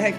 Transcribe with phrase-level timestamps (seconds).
[0.00, 0.14] back?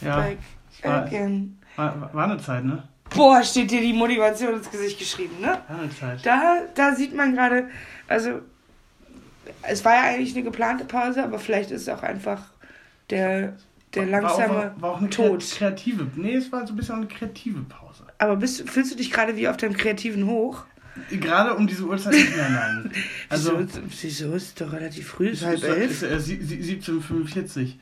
[0.00, 0.38] Ja, Back
[0.82, 1.58] war, again.
[1.76, 2.82] war, war eine Zeit, ne?
[3.14, 5.58] Boah, steht dir die Motivation ins Gesicht geschrieben, ne?
[5.68, 6.24] War eine Zeit.
[6.24, 7.68] Da, da sieht man gerade,
[8.06, 8.40] also
[9.62, 12.42] es war ja eigentlich eine geplante Pause, aber vielleicht ist es auch einfach
[13.10, 13.56] der,
[13.94, 15.42] der langsame war auch, war auch eine Tod.
[15.50, 16.06] kreative.
[16.16, 18.04] Nee, es war so ein bisschen eine kreative Pause.
[18.18, 20.64] Aber bist, fühlst du dich gerade wie auf deinem kreativen Hoch?
[21.10, 22.90] Gerade um diese Uhrzeit nicht mehr, nein.
[23.28, 23.58] Also,
[24.00, 26.02] wieso, ist es doch relativ früh, ist halb elf?
[26.02, 27.74] äh, sie- sie- 17.45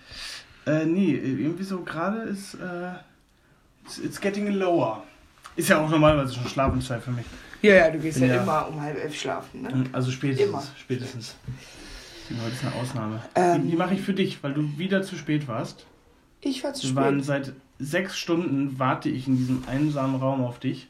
[0.67, 2.55] äh, Nee, irgendwie so gerade ist.
[2.55, 2.93] Äh,
[3.85, 5.03] it's, it's getting lower.
[5.57, 7.25] Ist ja auch normalerweise schon Schlafenszeit für mich.
[7.63, 8.43] Ja, ja, du gehst ja, Ja.
[8.43, 9.85] immer um halb elf schlafen, ne?
[9.93, 10.49] Also spätestens.
[10.49, 10.63] Immer.
[10.79, 11.37] Spätestens.
[12.43, 13.23] Heute ist eine Ausnahme.
[13.37, 13.63] Ähm.
[13.63, 15.87] die die mache ich für dich, weil du wieder zu spät warst.
[16.41, 17.25] Ich war zu Wir waren spät.
[17.27, 20.89] seit sechs Stunden warte ich in diesem einsamen Raum auf dich.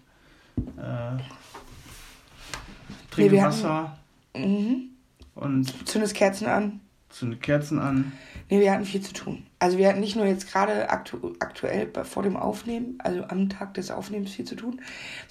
[0.78, 1.20] Äh,
[3.25, 3.98] trinke hatten- Wasser
[4.36, 4.91] Mhm.
[5.34, 6.81] und Zündest Kerzen an.
[7.09, 8.12] zünde Kerzen an.
[8.50, 9.47] Nee, wir hatten viel zu tun.
[9.59, 13.75] Also wir hatten nicht nur jetzt gerade aktu aktuell vor dem Aufnehmen, also am Tag
[13.75, 14.81] des Aufnehmens viel zu tun,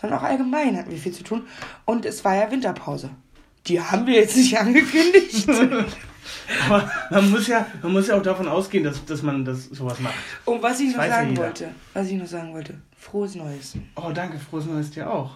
[0.01, 1.43] sondern auch allgemein hatten wir viel zu tun.
[1.85, 3.11] Und es war ja Winterpause.
[3.67, 5.47] Die haben wir jetzt nicht angekündigt.
[6.67, 9.99] Aber man muss ja, man muss ja auch davon ausgehen, dass, dass man das sowas
[9.99, 10.15] macht.
[10.45, 13.73] Und was ich Das noch ja sagen wollte, was ich noch sagen wollte, frohes Neues.
[13.95, 15.35] Oh, danke, frohes Neues dir auch.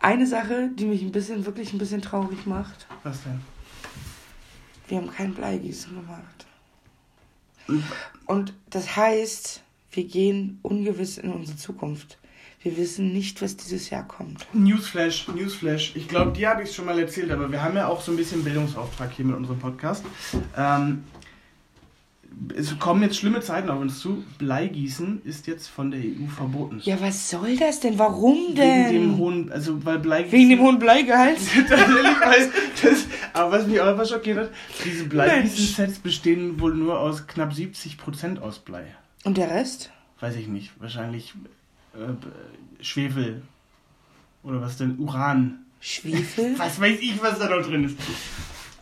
[0.00, 3.40] Eine Sache, die mich ein bisschen, wirklich ein bisschen traurig macht, Was denn?
[4.88, 6.46] wir haben kein Bleigießen gemacht.
[8.26, 12.18] Und das heißt, wir gehen ungewiss in unsere Zukunft.
[12.62, 14.46] Wir wissen nicht, was dieses Jahr kommt.
[14.52, 15.92] Newsflash, Newsflash.
[15.94, 18.10] Ich glaube, dir habe ich es schon mal erzählt, aber wir haben ja auch so
[18.10, 20.04] ein bisschen Bildungsauftrag hier mit unserem Podcast.
[20.56, 21.04] Ähm,
[22.56, 24.24] es kommen jetzt schlimme Zeiten auf uns zu.
[24.38, 26.80] Bleigießen ist jetzt von der EU verboten.
[26.82, 27.98] Ja, was soll das denn?
[27.98, 28.92] Warum Wegen denn?
[28.92, 30.38] dem hohen, also weil Bleigießen.
[30.38, 31.38] Wegen dem hohen Bleigehalt?
[31.68, 32.50] Weil
[32.82, 34.50] das, aber was mich auch etwas schockiert hat,
[34.84, 38.84] diese Bleigießen-Sets bestehen wohl nur aus knapp 70% aus Blei.
[39.24, 39.90] Und der Rest?
[40.20, 40.72] Weiß ich nicht.
[40.80, 41.34] Wahrscheinlich
[41.94, 43.42] äh, Schwefel.
[44.42, 44.98] Oder was denn?
[44.98, 45.64] Uran.
[45.80, 46.54] Schwefel?
[46.58, 47.96] Was weiß ich, was da noch drin ist.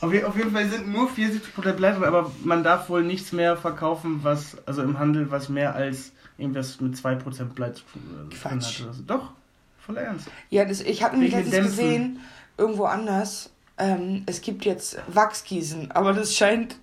[0.00, 3.56] Auf, auf jeden Fall sind nur 74% Blei drin, aber man darf wohl nichts mehr
[3.56, 8.80] verkaufen, was, also im Handel, was mehr als irgendwas mit 2% Blei zu tun Quatsch.
[8.82, 8.94] hat.
[8.94, 9.02] So.
[9.06, 9.30] Doch,
[9.78, 10.28] voll ernst.
[10.50, 12.20] Ja, das, ich habe nämlich letztens gesehen,
[12.56, 16.76] irgendwo anders, ähm, es gibt jetzt Wachsgießen, aber das scheint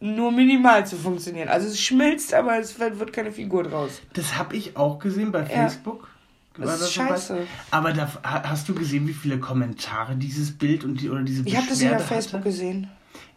[0.00, 1.48] nur minimal zu funktionieren.
[1.48, 4.00] Also es schmilzt, aber es wird wird keine Figur draus.
[4.12, 5.46] Das habe ich auch gesehen bei Ja.
[5.46, 6.08] Facebook.
[6.58, 7.38] Das ist scheiße.
[7.70, 11.42] Aber da, ha- hast du gesehen, wie viele Kommentare dieses Bild und die oder diese
[11.46, 12.50] Ich habe das Beschwerde Facebook hatte?
[12.50, 12.88] gesehen.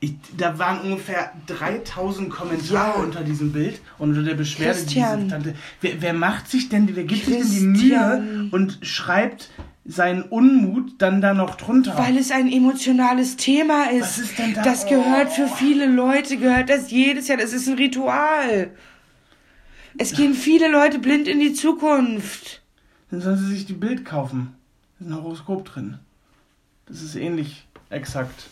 [0.02, 3.04] Ich, da waren ungefähr 3000 Kommentare Ja.
[3.04, 5.30] unter diesem Bild und unter der Beschwerde Christian.
[5.30, 5.56] Tante.
[5.82, 8.26] Wer, wer macht sich denn, wer gibt sich denn die Christian.
[8.42, 9.50] Mühe und schreibt
[9.86, 11.98] seinen Unmut dann da noch drunter?
[11.98, 14.02] Weil es ein emotionales Thema ist.
[14.02, 14.62] Was ist denn da?
[14.64, 15.36] Das gehört Oh.
[15.36, 17.38] für viele Leute, gehört das jedes Jahr.
[17.38, 18.72] Das ist ein Ritual.
[19.98, 22.62] Es gehen viele Leute blind in die Zukunft.
[23.16, 24.58] Dann sollen sie sich die Bild kaufen.
[25.00, 26.00] Da ist ein Horoskop drin.
[26.86, 28.48] Das ist ähnlich exakt.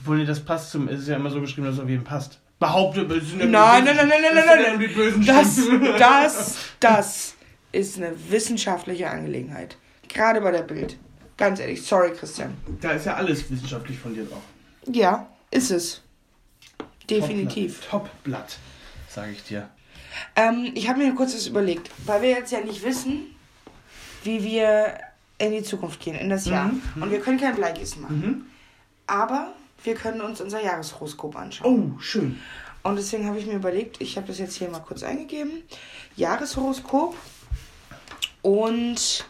[0.00, 0.86] Obwohl, nee, das passt zum.
[0.86, 2.38] Es ist ja immer so geschrieben, dass es auf jeden passt.
[2.60, 5.26] Behaupte, es sind Nein, nein, nein, nein, nein, das nein, nein.
[5.26, 5.56] Das,
[5.98, 7.34] das, das
[7.72, 9.76] ist eine wissenschaftliche Angelegenheit.
[10.06, 10.96] Gerade bei der Bild.
[11.36, 12.54] Ganz ehrlich, sorry, Christian.
[12.80, 14.94] Da ist ja alles wissenschaftlich fundiert auch.
[14.94, 16.02] Ja, ist es.
[17.10, 17.80] Definitiv.
[17.90, 18.58] Top Blatt,
[19.08, 19.68] sage ich dir.
[20.36, 23.35] Ähm, ich habe mir kurz was überlegt, weil wir jetzt ja nicht wissen,
[24.26, 24.98] wie wir
[25.38, 26.68] in die Zukunft gehen, in das Jahr.
[26.68, 28.20] Mhm, Und wir können kein Bleigießen machen.
[28.20, 28.46] Mhm.
[29.06, 29.52] Aber
[29.84, 31.94] wir können uns unser Jahreshoroskop anschauen.
[31.96, 32.38] Oh, schön.
[32.82, 35.62] Und deswegen habe ich mir überlegt, ich habe das jetzt hier mal kurz eingegeben.
[36.16, 37.14] Jahreshoroskop.
[38.42, 39.26] Und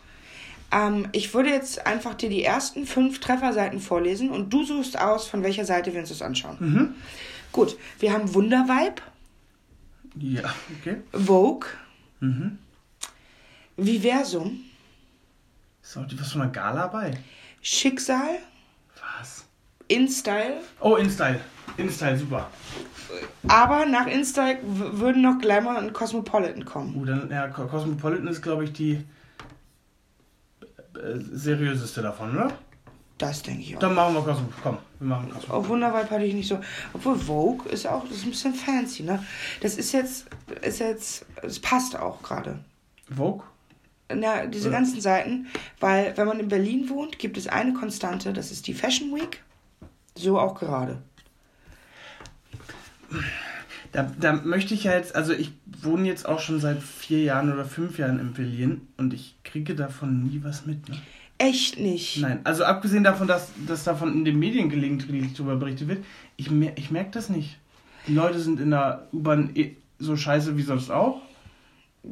[0.73, 5.27] ähm, ich würde jetzt einfach dir die ersten fünf Trefferseiten vorlesen und du suchst aus,
[5.29, 6.57] von welcher Seite wir uns das anschauen.
[6.61, 6.95] Mhm.
[7.53, 9.01] Gut, wir haben Wundervibe,
[10.19, 10.97] Ja, okay.
[11.13, 11.69] Vogue,
[12.21, 12.59] Mhm.
[13.77, 14.61] Viversum,
[15.87, 17.17] Ist auch was von einer Gala bei?
[17.63, 18.39] Schicksal,
[19.21, 19.45] Was?
[19.87, 20.55] InStyle.
[20.81, 21.39] Oh, InStyle.
[21.77, 22.51] InStyle, super.
[23.47, 26.97] Aber nach InStyle würden noch Glamour und Cosmopolitan kommen.
[26.97, 29.05] Uh, dann, ja, Co- Cosmopolitan ist, glaube ich, die
[30.95, 32.51] äh, seriöseste davon, oder?
[33.19, 33.81] Das denke ich auch.
[33.81, 34.49] Dann machen wir Cosmo.
[34.63, 35.55] Komm, wir machen Cosmo.
[35.55, 36.59] Auf Wundervibe hatte ich nicht so.
[36.95, 39.25] Obwohl Vogue ist auch, das ist ein bisschen fancy, ne?
[39.61, 40.27] Das ist jetzt,
[40.63, 42.59] ist jetzt, es passt auch gerade.
[43.15, 43.45] Vogue?
[44.15, 44.75] Na, diese Ja.
[44.75, 45.47] ganzen Seiten,
[45.81, 49.43] weil wenn man in Berlin wohnt, gibt es eine Konstante, das ist die Fashion Week.
[50.15, 51.03] So auch gerade.
[53.93, 57.53] Da, da möchte ich ja jetzt, also ich wohne jetzt auch schon seit vier Jahren
[57.53, 60.89] oder fünf Jahren in Berlin und ich kriege davon nie was mit.
[60.89, 60.97] Ne?
[61.39, 62.19] Echt nicht?
[62.21, 66.05] Nein, also abgesehen davon, dass, dass davon in den Medien gelegentlich darüber berichtet wird,
[66.37, 67.59] ich, mer ich merke das nicht.
[68.07, 71.21] Die Leute sind in der U-Bahn eh so scheiße wie sonst auch.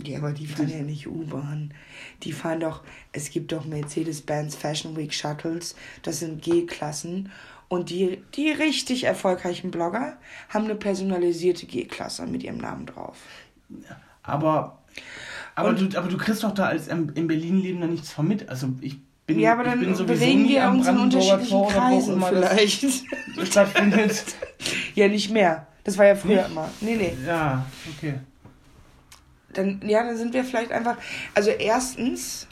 [0.02, 1.72] Ja, aber die fahren ja nicht U-Bahn.
[2.22, 2.82] Die fahren doch,
[3.12, 7.30] es gibt doch Mercedes-Benz Fashion Week Shuttles, das sind G-Klassen.
[7.68, 10.16] Und die, die richtig erfolgreichen Blogger
[10.48, 13.16] haben eine personalisierte G-Klasse mit ihrem Namen drauf.
[14.22, 14.78] Aber,
[15.54, 18.48] aber, du, aber du kriegst doch da als in Berlin lebender nichts von mit.
[18.48, 18.96] Also ich
[19.26, 22.30] bin, ja, aber dann ich bin sowieso bewegen wir uns in unterschiedlichen Tor Kreisen immer
[22.30, 22.84] das vielleicht.
[23.50, 24.24] stattfindet.
[24.94, 25.66] ja, nicht mehr.
[25.82, 26.50] Das war ja früher Nicht?
[26.50, 26.70] immer.
[26.80, 27.16] Nee, nee.
[27.26, 28.14] Ja, okay.
[29.56, 30.96] Dann, ja, dann sind wir vielleicht einfach.
[31.34, 32.46] Also erstens,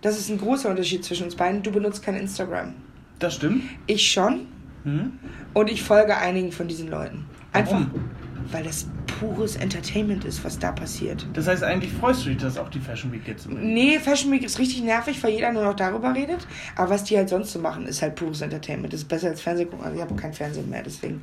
[0.00, 1.62] das ist ein großer Unterschied zwischen uns beiden.
[1.62, 2.74] Du benutzt kein Instagram.
[3.18, 3.64] Das stimmt.
[3.86, 4.46] Ich schon.
[4.84, 5.18] Hm?
[5.54, 7.24] Und ich folge einigen von diesen Leuten.
[7.52, 8.10] Einfach, Warum?
[8.52, 8.86] weil das
[9.18, 11.26] pures Entertainment ist, was da passiert.
[11.32, 14.30] Das heißt, eigentlich freust du dich, dass auch die Fashion Week jetzt im Nee, Fashion
[14.30, 16.46] Week ist richtig nervig, weil jeder nur noch darüber redet.
[16.76, 18.92] Aber was die halt sonst so machen, ist halt pures Entertainment.
[18.92, 19.84] Das ist besser als Fernsehen gucken.
[19.84, 21.22] Also ich habe kein Fernsehen mehr, deswegen.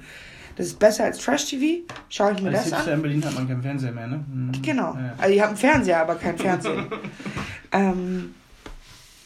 [0.56, 1.84] Das ist besser als Trash-TV.
[2.10, 2.98] Schaue ich mir Als das Hipster an.
[2.98, 4.16] in Berlin hat man keinen Fernseher mehr, ne?
[4.16, 4.52] Hm.
[4.62, 4.94] Genau.
[4.94, 5.16] Ja.
[5.18, 6.86] Also ich habe einen Fernseher, aber kein Fernsehen.
[7.72, 8.36] ähm,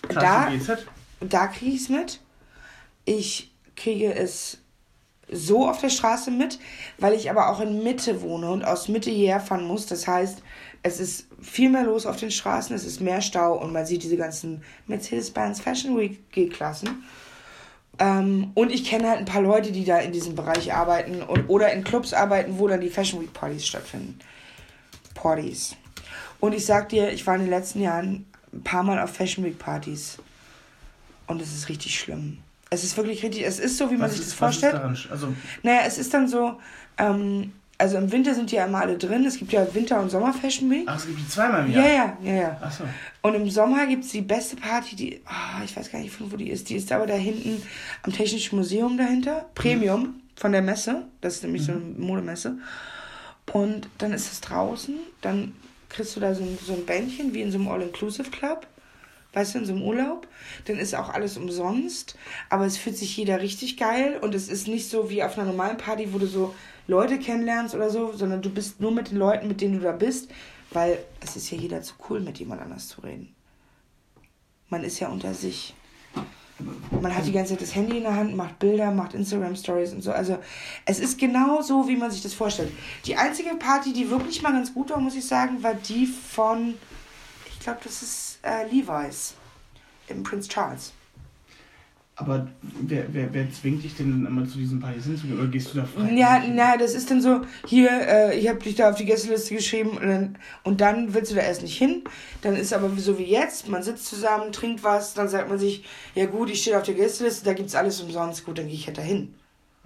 [0.07, 0.77] Krass, da,
[1.21, 2.21] da kriege ich es mit.
[3.05, 4.59] Ich kriege es
[5.29, 6.59] so auf der Straße mit,
[6.97, 9.85] weil ich aber auch in Mitte wohne und aus Mitte hierher fahren muss.
[9.85, 10.41] Das heißt,
[10.83, 14.03] es ist viel mehr los auf den Straßen, es ist mehr Stau und man sieht
[14.03, 17.03] diese ganzen Mercedes-Benz Fashion Week G-Klassen.
[17.99, 21.49] Ähm, und ich kenne halt ein paar Leute, die da in diesem Bereich arbeiten und,
[21.49, 24.19] oder in Clubs arbeiten, wo dann die Fashion Week Partys stattfinden.
[25.15, 25.75] Partys.
[26.39, 29.43] Und ich sag dir, ich war in den letzten Jahren ein paar Mal auf Fashion
[29.43, 30.17] Week Partys.
[31.25, 32.37] Und es ist richtig schlimm.
[32.69, 34.73] Es ist wirklich richtig, es ist so, wie man Was sich ist, das vorstellt.
[34.75, 34.97] daran?
[35.09, 35.33] Also,
[35.63, 36.59] Naja, es ist dann so,
[36.97, 39.23] ähm, also im Winter sind die ja immer alle drin.
[39.25, 40.83] Es gibt ja Winter- und Sommer-Fashion Week.
[40.87, 42.17] ach, es gibt die zweimal im Ja, Jahr.
[42.23, 42.57] ja, ja, ja.
[42.61, 42.83] Ach so.
[43.21, 46.31] Und im Sommer gibt es die beste Party, die, ah, ich weiß gar nicht, von
[46.31, 46.69] wo die ist.
[46.69, 47.61] Die ist aber da hinten
[48.03, 49.45] am Technischen Museum dahinter.
[49.53, 51.03] Premium von der Messe.
[51.21, 52.57] Das ist nämlich so eine Modemesse.
[53.53, 54.95] Und dann ist es draußen.
[55.21, 55.53] Dann
[55.89, 58.67] kriegst du da so ein, so ein Bändchen wie in so einem All-Inclusive-Club.
[59.33, 60.27] Weißt du, in so einem Urlaub.
[60.65, 62.17] Dann ist auch alles umsonst.
[62.49, 64.17] Aber es fühlt sich jeder richtig geil.
[64.21, 66.55] Und es ist nicht so wie auf einer normalen Party, wo du so
[66.87, 69.91] Leute kennenlernst oder so, sondern du bist nur mit den Leuten, mit denen du da
[69.91, 70.29] bist.
[70.71, 73.33] Weil es ist ja jeder zu cool, mit jemand anders zu reden.
[74.69, 75.73] Man ist ja unter sich.
[76.89, 80.01] Man hat die ganze Zeit das Handy in der Hand, macht Bilder, macht Instagram-Stories und
[80.01, 80.11] so.
[80.11, 80.39] Also
[80.85, 82.71] es ist genau so, wie man sich das vorstellt.
[83.05, 86.73] Die einzige Party, die wirklich mal ganz gut war, muss ich sagen, war die von,
[87.45, 89.35] ich glaube, das ist äh, Levi's
[90.07, 90.93] im Prince Charles.
[92.19, 92.47] Aber
[92.81, 95.37] wer, wer, wer zwingt dich denn immer zu diesen Partys hinzugehen?
[95.39, 96.11] Oder gehst du da frei?
[96.13, 99.53] Ja, na, das ist dann so, hier, äh, ich habe dich da auf die Gästeliste
[99.53, 102.03] geschrieben und dann, und dann willst du da erst nicht hin.
[102.41, 105.83] Dann ist aber so wie jetzt, man sitzt zusammen, trinkt was, dann sagt man sich,
[106.15, 108.87] ja gut, ich stehe auf der Gästeliste, da gibt's alles umsonst, gut, dann gehe ich
[108.87, 109.35] halt da hin.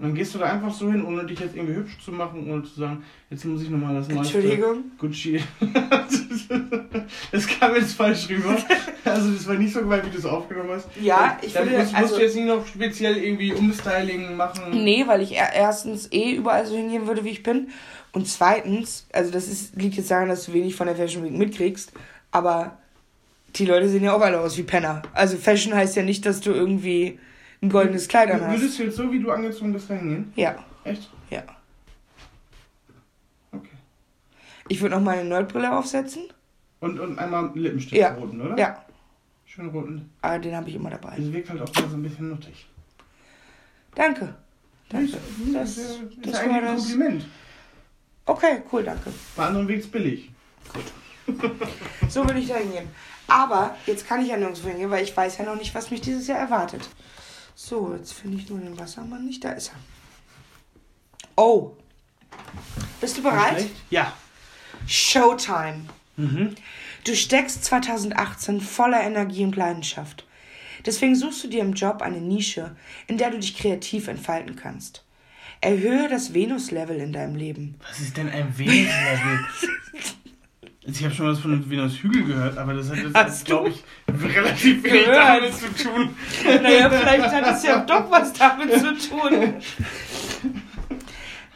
[0.01, 2.49] Und dann gehst du da einfach so hin, ohne dich jetzt irgendwie hübsch zu machen
[2.49, 4.83] und zu sagen, jetzt muss ich nochmal das neueste Entschuldigung?
[4.97, 5.39] Gucci.
[7.31, 8.57] das kam jetzt falsch rüber.
[9.05, 10.87] Also das war nicht so gemeint, wie du es aufgenommen hast.
[10.99, 14.83] Ja, ich Dann würde, musst, musst also- du jetzt nicht noch speziell irgendwie Umstyling machen.
[14.83, 17.69] Nee, weil ich er- erstens eh überall so hingehen würde, wie ich bin.
[18.11, 21.31] Und zweitens, also das ist, liegt jetzt daran, dass du wenig von der Fashion Week
[21.31, 21.93] mitkriegst,
[22.31, 22.77] aber
[23.55, 25.01] die Leute sehen ja auch alle aus wie Penner.
[25.13, 27.19] Also Fashion heißt ja nicht, dass du irgendwie
[27.61, 28.59] ein goldenes Kleid an hast.
[28.59, 30.31] Würdest du jetzt so, wie du angezogen bist, da hingehen?
[30.35, 31.09] Ja, Echt?
[31.29, 31.43] ja.
[33.51, 33.69] Okay.
[34.67, 36.23] Ich würde noch mal eine Nerdbrille aufsetzen.
[36.79, 38.13] Und, und einmal Lippenstift Ja.
[38.15, 38.57] roten, oder?
[38.57, 38.83] Ja,
[39.45, 40.09] Schön roten.
[40.21, 41.15] aber den habe ich immer dabei.
[41.17, 42.65] Das wirkt halt auch immer so ein bisschen nuttig.
[43.93, 44.33] Danke.
[44.89, 45.17] Danke.
[45.53, 46.79] Das, Das, ist das eigentlich ein das.
[46.89, 47.25] Kompliment.
[48.25, 49.11] Okay, cool, danke.
[49.35, 50.31] Bei anderen wirkt's billig.
[52.09, 52.87] So würde ich da hingehen.
[53.27, 56.01] Aber jetzt kann ich ja nirgendwo hingehen, weil ich weiß ja noch nicht, was mich
[56.01, 56.89] dieses Jahr erwartet.
[57.63, 59.43] So, jetzt finde ich nur den Wassermann nicht.
[59.43, 59.75] Da ist er.
[61.35, 61.77] Oh.
[62.99, 63.67] Bist du bereit?
[63.91, 64.13] Ja.
[64.87, 65.85] Showtime.
[66.17, 66.55] Mhm.
[67.03, 70.25] Du steckst 2018 voller Energie und Leidenschaft.
[70.87, 72.75] Deswegen suchst du dir im Job eine Nische,
[73.05, 75.05] in der du dich kreativ entfalten kannst.
[75.61, 77.75] Erhöhe das Venus-Level in deinem Leben.
[77.87, 79.39] Was ist denn ein Venus-Level?
[80.91, 83.81] Also ich habe schon was von einem Venus-Hügel gehört, aber das hat jetzt, glaube ich,
[84.09, 85.17] relativ wenig Gehört.
[85.17, 86.09] damit zu tun.
[86.43, 89.53] Naja, vielleicht hat es ja doch was damit zu tun.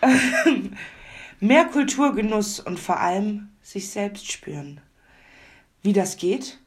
[1.42, 4.80] Mehr Kulturgenuss und vor allem sich selbst spüren.
[5.84, 6.58] Wie das geht?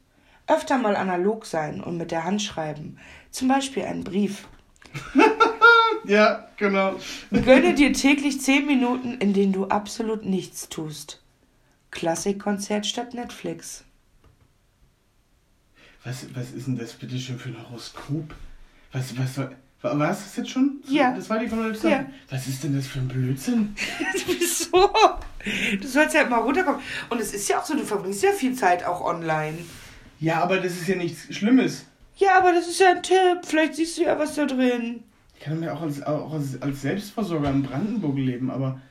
[0.45, 2.99] Öfter mal analog sein und mit der Hand schreiben.
[3.31, 4.47] Zum Beispiel einen Brief.
[6.05, 6.95] Ja, genau.
[7.29, 11.21] Gönne dir täglich 10 Minuten, in denen du absolut nichts tust.
[11.91, 13.83] Klassikkonzert statt Netflix.
[16.03, 18.33] Was, was ist denn das bitte schon für ein Horoskop?
[18.91, 19.55] Was, was soll.
[19.81, 20.81] War war es das jetzt schon?
[20.87, 21.13] Ja.
[21.15, 22.05] Das war die von der Ja.
[22.29, 23.75] Was ist denn das für ein Blödsinn?
[24.27, 24.91] Wieso?
[25.79, 26.81] Du sollst halt mal runterkommen.
[27.09, 29.57] Und es ist ja auch so, du verbringst ja viel Zeit auch online.
[30.19, 31.85] Ja, aber das ist ja nichts Schlimmes.
[32.17, 33.45] Ja, aber das ist ja ein Tipp.
[33.45, 35.03] Vielleicht siehst du ja was da drin.
[35.35, 38.81] Ich kann mir auch als, auch als, als Selbstversorger in Brandenburg leben, aber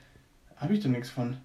[0.57, 1.37] habe ich da nichts von.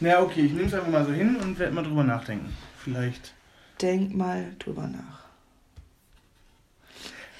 [0.00, 2.54] Naja, okay, ich nehme es einfach mal so hin und werde mal drüber nachdenken.
[2.82, 3.34] Vielleicht.
[3.82, 5.18] Denk mal drüber nach.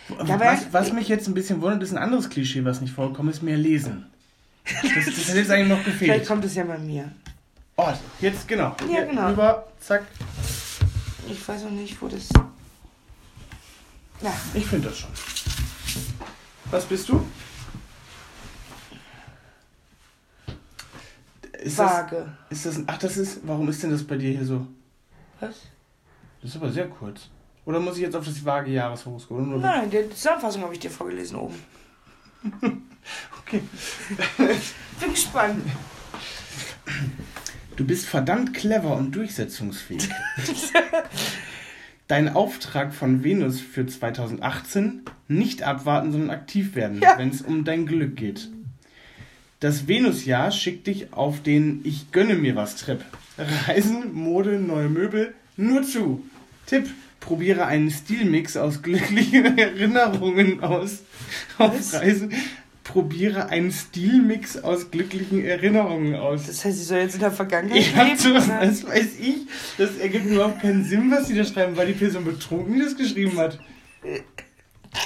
[0.09, 3.31] was, aber- was mich jetzt ein bisschen wundert, ist ein anderes Klischee, was nicht vorkommt,
[3.31, 4.07] ist mehr lesen.
[4.65, 6.27] Das, das hätte jetzt eigentlich noch Vielleicht gefehlt.
[6.27, 7.11] kommt es ja bei mir.
[7.77, 7.89] Oh,
[8.21, 8.77] jetzt genau.
[8.93, 9.29] Ja, genau.
[9.29, 10.05] Rüber, zack.
[11.31, 12.29] Ich weiß noch nicht, wo das.
[14.21, 15.11] Ja, Ich finde das schon.
[16.71, 17.25] Was bist du?
[21.63, 22.33] Ist das, vage.
[22.51, 24.67] ist das, ach, das ist, warum ist denn das bei dir hier so?
[25.41, 25.57] Was?
[26.41, 27.29] Das ist aber sehr kurz.
[27.65, 29.41] Oder muss ich jetzt auf das vage Jahreshoroskop?
[29.41, 31.55] Nein, die Zusammenfassung habe ich dir vorgelesen oben.
[33.41, 33.63] Okay.
[35.01, 35.65] Bin gespannt.
[37.77, 40.11] Du bist verdammt clever und durchsetzungsfähig.
[42.07, 47.17] Dein Auftrag von Venus für 2018, nicht abwarten, sondern aktiv werden, Ja.
[47.17, 48.51] wenn es um dein Glück geht.
[49.61, 53.01] Das Venusjahr schickt dich auf den Ich gönne mir was Trip.
[53.67, 56.25] Reisen, Mode, neue Möbel, nur zu.
[56.67, 56.87] Tipp,
[57.21, 61.01] probiere einen Stilmix aus glücklichen Erinnerungen aus.
[61.59, 61.95] Auf Was?
[61.95, 62.33] Reisen,
[62.85, 66.47] probiere einen Stilmix aus glücklichen Erinnerungen aus.
[66.47, 68.17] Das heißt, ich soll jetzt in der Vergangenheit Ich leben?
[68.17, 69.37] so, das weiß ich.
[69.77, 72.97] Das ergibt überhaupt keinen Sinn, was die da schreiben, weil die Person betrunken die das
[72.97, 73.59] geschrieben hat.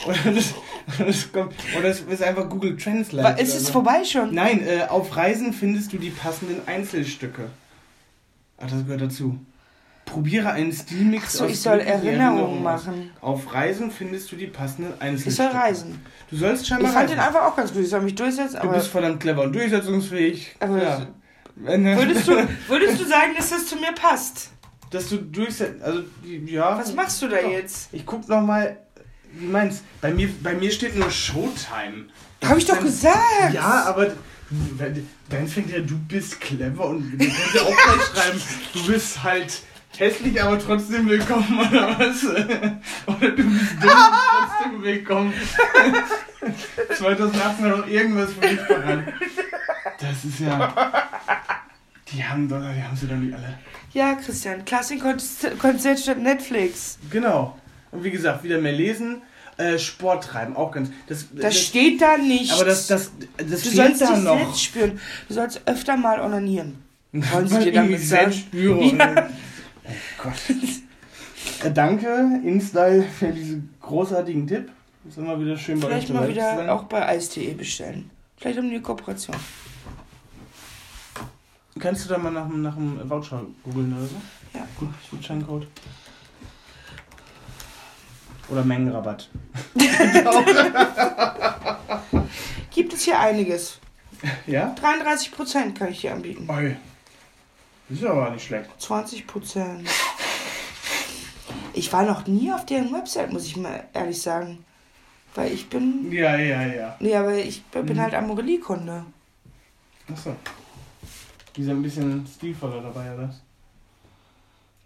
[0.06, 0.54] Oder das,
[0.98, 3.24] oder das, kommt, oder das ist einfach Google Translate.
[3.36, 3.72] Wa- Ist es so.
[3.72, 4.34] vorbei schon?
[4.34, 7.48] Nein, äh, auf Reisen findest du die passenden Einzelstücke.
[8.58, 9.38] Ach, das gehört dazu.
[10.04, 13.10] Probiere einen Stilmix Achso, aus ich soll Erinnerungen machen.
[13.20, 15.30] Auf Reisen findest du die passenden Einzelstücke.
[15.30, 16.00] Ich soll reisen.
[16.30, 17.28] Du sollst Ich scheinbar fand den reisen.
[17.34, 17.82] einfach auch ganz gut.
[17.82, 18.74] Ich soll mich durchsetzen, Du aber.
[18.74, 20.56] bist verdammt clever und durchsetzungsfähig.
[20.60, 20.84] Aber ja.
[20.98, 21.06] das-
[21.54, 22.32] Wenn- Würdest du,
[22.68, 24.50] würdest du sagen, dass das zu mir passt?
[24.90, 26.02] dass du durchsetzt, also
[26.46, 26.76] ja.
[26.78, 27.50] Was machst du da Doch.
[27.50, 27.88] jetzt?
[27.92, 28.76] Ich guck noch mal,
[29.34, 29.82] wie meinst?
[30.00, 32.06] Bei mir, bei mir steht nur Showtime.
[32.44, 33.52] Hab ich doch Dann- gesagt!
[33.54, 34.12] Ja, aber
[35.30, 38.42] dann fängt ja, du bist clever und du kannst ja auch gleich schreiben,
[38.74, 39.62] du bist halt
[39.96, 42.24] hässlich, aber trotzdem willkommen oder was?
[43.06, 45.32] Oder du bist dumm, trotzdem willkommen.
[46.98, 49.12] 2018 hat noch irgendwas für mich voran.
[50.00, 50.74] Das ist ja.
[52.10, 53.58] Die haben, doch, die haben sie doch nicht alle.
[53.92, 56.98] Ja, Christian, Klassikkonzert statt Netflix.
[57.10, 57.58] Genau.
[57.92, 59.22] Und wie gesagt, wieder mehr lesen,
[59.58, 60.90] äh, Sport treiben, auch ganz.
[61.06, 62.52] Das, Das steht da nicht.
[62.52, 64.36] aber das, das, das du sollst da dich noch.
[64.38, 65.00] selbst spüren.
[65.28, 66.82] Du sollst öfter mal onanieren.
[67.12, 68.32] Wollen sie dir damit sagen?
[68.32, 68.82] selbst spüre.
[68.84, 69.28] Ja.
[69.84, 69.90] Oh
[70.22, 70.32] Gott.
[71.64, 74.70] Äh, danke, InStyle, für diesen großartigen Tipp.
[75.06, 76.58] Ist immer wieder schön bei Vielleicht euch mal zu sein.
[76.60, 78.08] wieder auch bei Eis.de bestellen.
[78.38, 79.36] Vielleicht haben die eine Kooperation.
[81.78, 84.14] Kannst du da mal nach, dem- nach dem Voucher googeln oder so?
[84.54, 84.66] Ja.
[84.78, 85.66] Gut, Gutscheincode.
[88.52, 89.30] Oder Mengenrabatt.
[92.70, 93.78] Gibt es hier einiges.
[94.46, 94.74] Ja?
[94.80, 96.46] 33% kann ich hier anbieten.
[96.50, 96.76] Oi.
[97.88, 98.68] Das ist aber nicht schlecht.
[98.78, 99.86] 20%.
[101.72, 104.64] Ich war noch nie auf deren Website, muss ich mal ehrlich sagen.
[105.34, 106.12] Weil ich bin.
[106.12, 106.96] Ja, ja, ja.
[107.00, 108.00] Nee, aber ich bin Mhm.
[108.00, 109.06] halt Amorelie-Kunde.
[110.12, 110.36] Achso.
[111.56, 113.28] Die sind ein bisschen stilvoller dabei, oder?
[113.28, 113.40] was?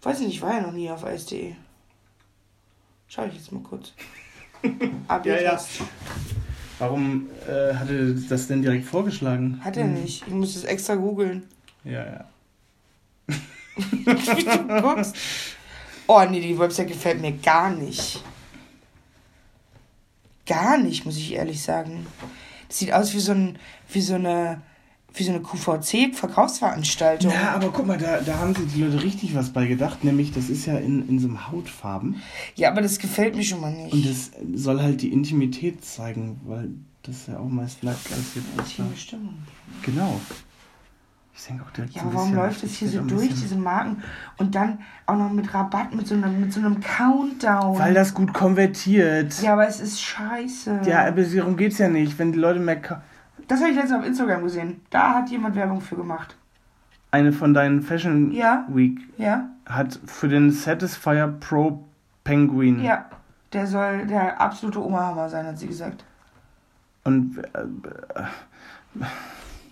[0.03, 1.53] Weiß ich nicht, ich war ja noch nie auf Eis.de.
[3.07, 3.93] Schau ich jetzt mal kurz.
[5.07, 5.59] AB Ja, ja.
[6.79, 9.59] Warum äh, hatte das denn direkt vorgeschlagen?
[9.63, 10.23] Hat er nicht.
[10.27, 11.47] Ich muss das extra googeln.
[11.83, 12.25] Ja, ja.
[13.75, 15.15] Wie du guckst.
[16.07, 18.23] Oh nee, die Website gefällt mir gar nicht.
[20.45, 22.05] Gar nicht, muss ich ehrlich sagen.
[22.67, 23.57] Das sieht aus wie so, ein,
[23.89, 24.61] wie so eine,
[25.13, 27.31] wie so eine QVC-Verkaufsveranstaltung.
[27.31, 30.31] Ja, aber guck mal, da, da haben sich die Leute richtig was bei gedacht, nämlich
[30.31, 32.21] das ist ja in, in so einem Hautfarben
[32.55, 33.93] Ja, aber das gefällt mir schon mal nicht.
[33.93, 36.69] und das soll halt die Intimität zeigen, weil
[37.03, 38.43] das ja auch meist nackt aussieht.
[38.57, 39.33] Intime Stimmung.
[39.81, 40.19] Genau.
[41.35, 44.01] Ich denke auch direkt Ja, aber warum läuft das hier so durch, diese Marken?
[44.37, 47.77] Und dann auch noch mit Rabatt, mit so einem, mit so einem Countdown.
[47.77, 49.39] Weil das gut konvertiert.
[49.41, 50.81] ja, aber es ist scheiße.
[50.87, 52.17] Ja, aber darum geht's ja nicht.
[52.17, 52.81] Wenn die Leute mehr.
[53.47, 54.81] Das habe ich letztens auf Instagram gesehen.
[54.89, 56.35] Da hat jemand Werbung für gemacht.
[57.11, 58.65] Eine von deinen Fashion Ja.
[58.69, 59.49] Week Ja?
[59.65, 61.83] hat für den Satisfyer Pro
[62.23, 62.83] Penguin.
[62.83, 63.05] Ja.
[63.53, 66.03] Der soll der absolute Oberhammer sein, hat sie gesagt.
[67.05, 69.03] Und äh,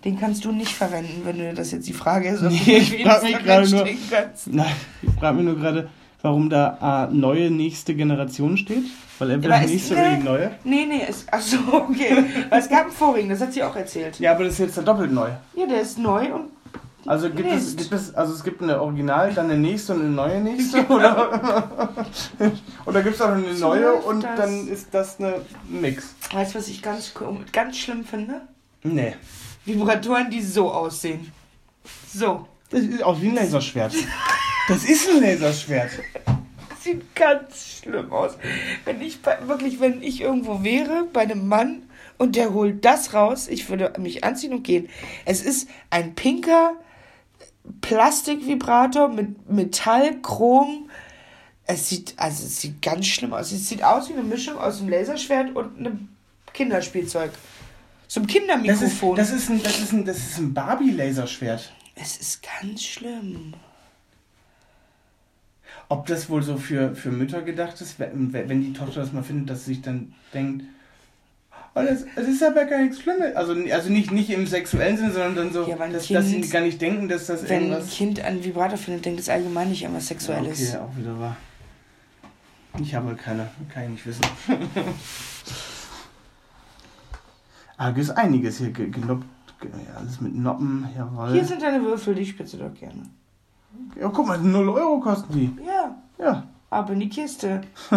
[0.05, 3.05] Den kannst du nicht verwenden, wenn du das jetzt die Frage ist, ob Nee, ich
[3.05, 3.85] auf frag mich gerade nur-
[4.45, 5.89] nein, ich frage mich nur gerade,
[6.21, 8.85] warum da äh, neue nächste Generation steht.
[9.19, 10.51] Weil entweder ist- nächste oder die neue.
[10.63, 12.23] Nee, nee, ist, ach so, okay.
[12.49, 14.19] Weil es gab einen vorigen, das hat sie auch erzählt.
[14.19, 15.29] Ja, aber das ist jetzt ja doppelt neu.
[15.55, 16.49] Ja, der ist neu und
[17.05, 20.09] Also gibt es, gibt es, also es gibt eine Original, dann eine nächste und eine
[20.09, 20.85] neue nächste?
[20.87, 21.69] Oder,
[22.85, 24.35] oder gibt es auch eine neue und das.
[24.37, 25.35] dann ist das eine
[25.69, 26.13] Mix?
[26.33, 27.13] weißt du, was ich ganz,
[27.51, 28.41] ganz schlimm finde?
[28.83, 29.15] Nee.
[29.65, 31.31] Vibratoren, die so aussehen.
[32.13, 32.47] So.
[32.69, 33.93] Das sieht aus wie ein Laserschwert.
[34.67, 35.91] Das ist ein Laserschwert.
[36.85, 38.33] Sieht ganz schlimm aus.
[38.85, 41.81] Wenn ich wirklich, wenn ich irgendwo wäre bei einem Mann
[42.19, 44.87] und der holt das raus, ich würde mich anziehen und gehen.
[45.25, 46.73] Es ist ein pinker
[47.81, 50.91] Plastikvibrator mit Metall, Chrom.
[51.65, 53.51] Es sieht, also es sieht ganz schlimm aus.
[53.51, 56.09] Es sieht aus wie eine Mischung aus einem Laserschwert und einem
[56.53, 57.31] Kinderspielzeug.
[58.07, 59.15] So einem Das ist, Kindermikrofon.
[59.15, 61.73] das ist ein, das ist ein, das ist ein Barbie-Laserschwert.
[61.95, 63.55] es ist ganz schlimm.
[65.89, 69.21] Ob das wohl so für, für Mütter gedacht ist, wenn, wenn die Tochter das mal
[69.23, 70.63] findet, dass sie sich dann denkt,
[71.75, 73.35] oh, das, das ist aber gar nichts Schlimmes.
[73.35, 76.25] Also, also nicht, nicht im sexuellen Sinne, sondern dann so, Ja, weil ein dass, dass
[76.25, 77.91] sie Kind- gar nicht denken, dass das Wenn ein irgendwas...
[77.95, 80.69] Kind einen Vibrator findet, denkt es allgemein nicht an was Sexuelles.
[80.73, 81.37] Okay, auch wieder wahr.
[82.81, 84.25] Ich habe keine, kann ich nicht wissen.
[87.77, 88.71] ah, gibt es einiges hier.
[88.71, 89.25] ge- Geloppt,
[89.61, 91.31] ge- ja, alles mit Noppen, jawohl.
[91.33, 93.03] Hier sind deine Würfel, die spitze doch gerne.
[93.99, 95.51] Ja, guck mal, 0 Euro kosten die.
[95.65, 96.43] Ja, Ja.
[96.69, 97.61] ab in die Kiste.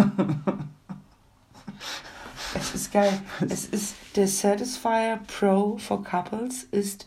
[2.55, 3.19] es ist geil.
[3.47, 7.05] Es ist der Satisfier Pro for Couples ist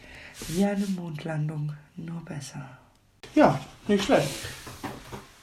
[0.49, 2.65] wie eine Mondlandung, nur besser.
[3.35, 4.29] Ja, nicht schlecht.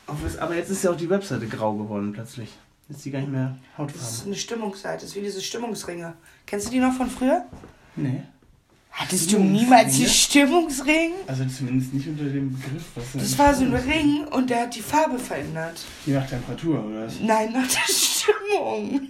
[0.07, 2.50] Aber Aber jetzt ist ja auch die Webseite grau geworden plötzlich.
[2.87, 4.25] Jetzt ist die gar nicht mehr Das ist hautfarben.
[4.27, 6.13] eine Stimmungsseite, das ist wie diese Stimmungsringe.
[6.46, 7.46] Kennst du die noch von früher?
[7.96, 8.24] Nee.
[8.91, 11.11] Hattest du niemals die Stimmungsring?
[11.27, 12.83] Also zumindest nicht unter dem Begriff.
[12.95, 15.79] Was Das war so ein Ring und der hat die Farbe verändert.
[16.05, 17.05] Je nach Temperatur, oder?
[17.05, 17.19] was?
[17.21, 19.01] Nein, nach der Stimmung.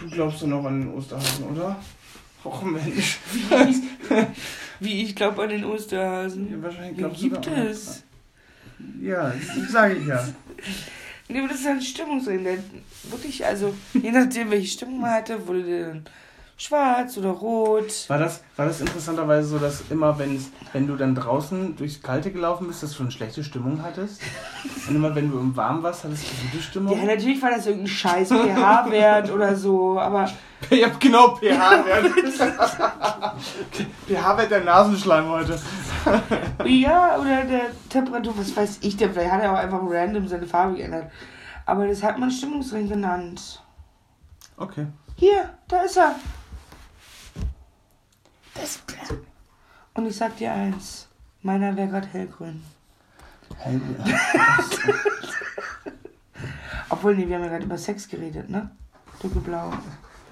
[0.00, 1.76] Du glaubst doch noch an den Osterhasen, oder?
[2.44, 3.18] Och Mensch.
[4.80, 6.50] Wie ich glaube an den Osterhasen.
[6.50, 7.56] Ja, wahrscheinlich Wie glaubst du gibt auch.
[7.56, 8.02] es?
[9.00, 10.28] Ja, das sage ich ja.
[11.28, 12.44] Nee, aber das ist ein Stimmungsring.
[12.44, 12.58] Der
[13.04, 16.04] wirklich, also, je nachdem, welche Stimmung man hatte, wurde der dann
[16.56, 18.08] schwarz oder rot.
[18.08, 22.30] War das, war das interessanterweise so, dass immer, wenn's, wenn du dann draußen durchs Kalte
[22.30, 24.20] gelaufen bist, dass du eine schlechte Stimmung hattest?
[24.88, 26.96] Und immer, wenn du im Warm warst, hattest du gute Stimmung?
[26.96, 30.28] Ja, natürlich war das irgendein scheiß pH-Wert oder so, aber
[30.70, 32.06] Ja, genau, pH-Wert.
[34.06, 35.58] pH-Wert der Nasenschleim heute.
[36.64, 40.46] ja, oder der Temperatur, was weiß ich denn, vielleicht hat er auch einfach random seine
[40.46, 41.10] Farbe geändert.
[41.66, 43.62] Aber das hat man Stimmungsring genannt.
[44.56, 44.86] Okay.
[45.16, 46.14] Hier, da ist er.
[48.54, 48.80] Das
[49.94, 51.08] Und ich sag dir eins,
[51.42, 52.62] meiner wäre gerade hellgrün.
[53.58, 53.80] Hey,
[56.88, 58.70] Obwohl, nee, wir haben ja gerade über Sex geredet, ne?
[59.20, 59.72] Dunkelblau.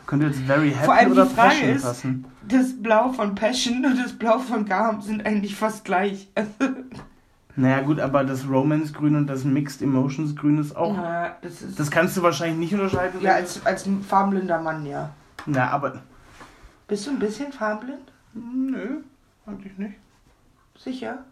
[0.06, 2.24] könnte jetzt very happy Vor allem oder die Frage passion ist- passen.
[2.48, 6.28] Das Blau von Passion und das Blau von Garm sind eigentlich fast gleich.
[7.54, 10.96] Naja gut, aber das Romance-Grün und das Mixed Emotions-Grün ist auch...
[10.96, 11.78] Ja, das ist.
[11.78, 13.20] Das kannst du wahrscheinlich nicht unterscheiden.
[13.20, 15.11] ja, als, als farbenblinder Mann, ja.
[15.44, 16.00] Na, aber...
[16.88, 18.11] Bist du ein bisschen farbenblind?
[18.35, 19.03] Nö,
[19.47, 19.95] eigentlich nicht.
[20.79, 21.25] Sicher?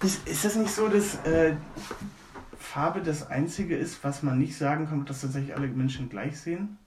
[0.00, 1.54] Das, ist das nicht so, dass äh,
[2.58, 6.78] Farbe das Einzige ist, was man nicht sagen kann, dass tatsächlich alle Menschen gleich sehen?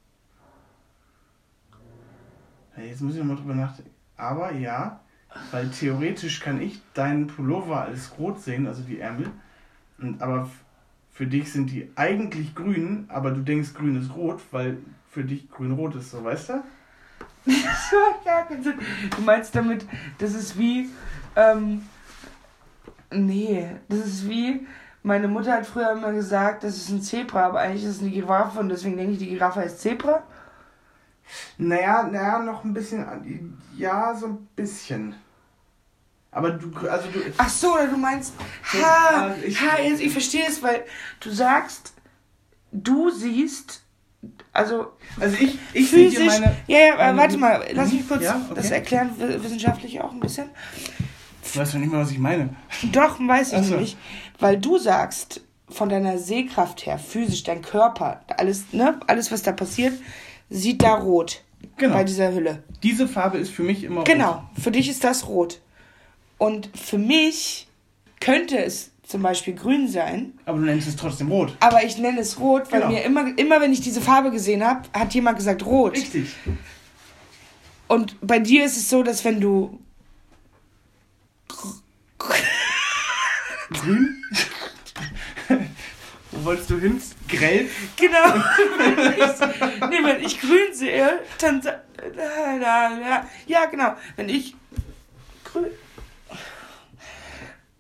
[2.78, 3.92] Jetzt muss ich nochmal drüber nachdenken.
[4.16, 5.02] Aber ja,
[5.52, 9.30] weil theoretisch kann ich deinen Pullover als rot sehen, also die Ärmel.
[9.98, 10.50] Und, aber
[11.12, 14.78] für dich sind die eigentlich grün, aber du denkst, grün ist rot, weil
[15.10, 16.64] für dich grün-rot ist, so weißt du?
[19.16, 19.86] Du meinst damit,
[20.18, 20.90] das ist wie.
[21.36, 21.84] Ähm,
[23.12, 24.68] nee, das ist wie.
[25.02, 28.12] Meine Mutter hat früher immer gesagt, das ist ein Zebra, aber eigentlich ist es eine
[28.12, 30.24] Giraffe und deswegen denke ich, die Giraffe heißt Zebra.
[31.58, 33.58] Naja, naja, noch ein bisschen.
[33.78, 35.16] Ja, so ein bisschen.
[36.32, 37.20] Aber du, also du.
[37.38, 38.34] Ach so, oder du meinst.
[38.74, 40.84] Ha, also ich- ha jetzt, ich verstehe es, weil
[41.22, 41.94] du sagst,
[42.72, 43.84] du siehst.
[44.60, 44.88] Also
[45.20, 46.26] Also ich, ich physisch.
[46.26, 46.56] meine.
[46.68, 48.54] ja, ja, meine- warte mal, lass mich kurz Ja, okay.
[48.56, 50.50] das erklären, wi- wissenschaftlich auch ein bisschen.
[51.54, 52.50] Du weißt doch nicht mal, was ich meine.
[52.92, 53.76] Doch, weiß ich so.
[53.78, 53.98] nicht.
[54.40, 59.52] Weil du sagst, von deiner Sehkraft her, physisch, dein Körper, alles, ne, alles, was da
[59.52, 59.94] passiert,
[60.50, 61.44] sieht da rot.
[61.78, 61.94] Genau.
[61.96, 62.64] Bei dieser Hülle.
[62.84, 64.04] Diese Farbe ist für mich immer.
[64.04, 65.60] Genau, für dich ist das rot.
[66.38, 67.68] Und für mich
[68.20, 71.52] könnte es zum Beispiel grün sein, Aber du nennst es trotzdem rot.
[71.62, 72.92] aber ich nenne es rot, weil Genau.
[72.94, 75.94] mir immer, immer, wenn ich diese Farbe gesehen habe, hat jemand gesagt rot.
[75.94, 76.28] Richtig.
[77.88, 79.80] Und bei dir ist es so, dass wenn du
[83.72, 84.24] Grün?
[86.32, 87.02] Wo wolltest du hin?
[87.28, 87.68] Grell?
[87.98, 88.34] Genau.
[88.78, 91.62] Wenn ich, nee, wenn ich grün sehe, dann.
[93.48, 93.96] Ja, genau.
[94.16, 94.56] Wenn ich
[95.44, 95.72] grün.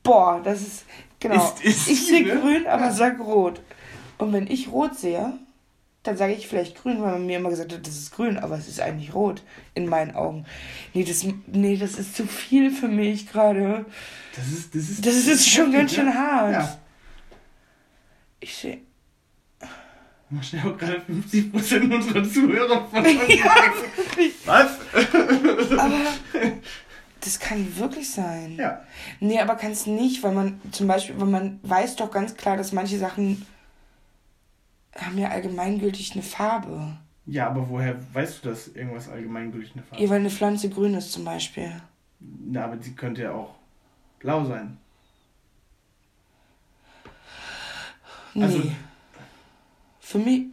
[0.03, 0.85] Boah, das ist.
[1.19, 1.35] Genau.
[1.35, 2.39] Ist- ist ich sehe ne?
[2.39, 2.91] grün, aber Ja.
[2.91, 3.61] sag rot.
[4.17, 5.33] Und wenn ich rot sehe,
[6.03, 8.57] dann sage ich vielleicht grün, weil man mir immer gesagt hat, das ist grün, aber
[8.57, 9.41] es ist eigentlich rot
[9.73, 10.45] in meinen Augen.
[10.93, 13.85] Nee, das, nee, das ist zu viel für mich gerade.
[14.35, 16.53] Das ist, das ist, Das ist schon ganz heftig, schön hart.
[16.53, 16.77] Ja.
[18.39, 18.77] Ich sehe.
[20.41, 23.09] Stellt auch gerade 50% unserer Zuhörer von uns.
[23.27, 23.55] Ja,
[24.45, 24.77] Was?
[25.77, 25.95] Aber
[27.21, 28.55] das kann wirklich sein.
[28.57, 28.81] ja.
[29.19, 32.55] Nee, aber kann es nicht, weil man zum Beispiel, weil man weiß doch ganz klar,
[32.57, 33.45] dass manche Sachen
[34.95, 36.97] haben ja allgemeingültig eine Farbe.
[37.25, 40.93] Ja, aber woher weißt du, dass irgendwas allgemeingültig eine Farbe Ja, weil eine Pflanze grün
[40.95, 41.71] ist zum Beispiel.
[42.19, 43.55] Na, aber sie könnte ja auch
[44.19, 44.77] blau sein.
[48.33, 48.43] Nee.
[48.43, 48.63] Also-
[49.99, 50.45] Für mich.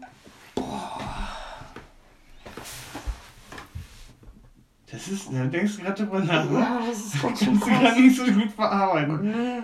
[4.97, 6.59] Das ist, da denkst du gerade drüber nach, ne?
[6.59, 7.99] Ja, das ist schön Kannst du gerade krass.
[7.99, 9.31] nicht so gut verarbeiten.
[9.31, 9.63] Nee.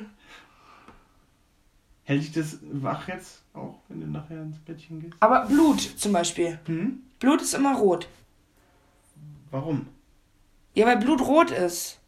[2.05, 5.15] Hält dich das wach jetzt auch, wenn du nachher ins Bettchen gehst?
[5.21, 6.59] Aber Blut zum Beispiel.
[6.67, 7.01] Hm?
[7.19, 8.09] Blut ist immer rot.
[9.51, 9.87] Warum?
[10.75, 11.99] Ja, weil Blut rot ist.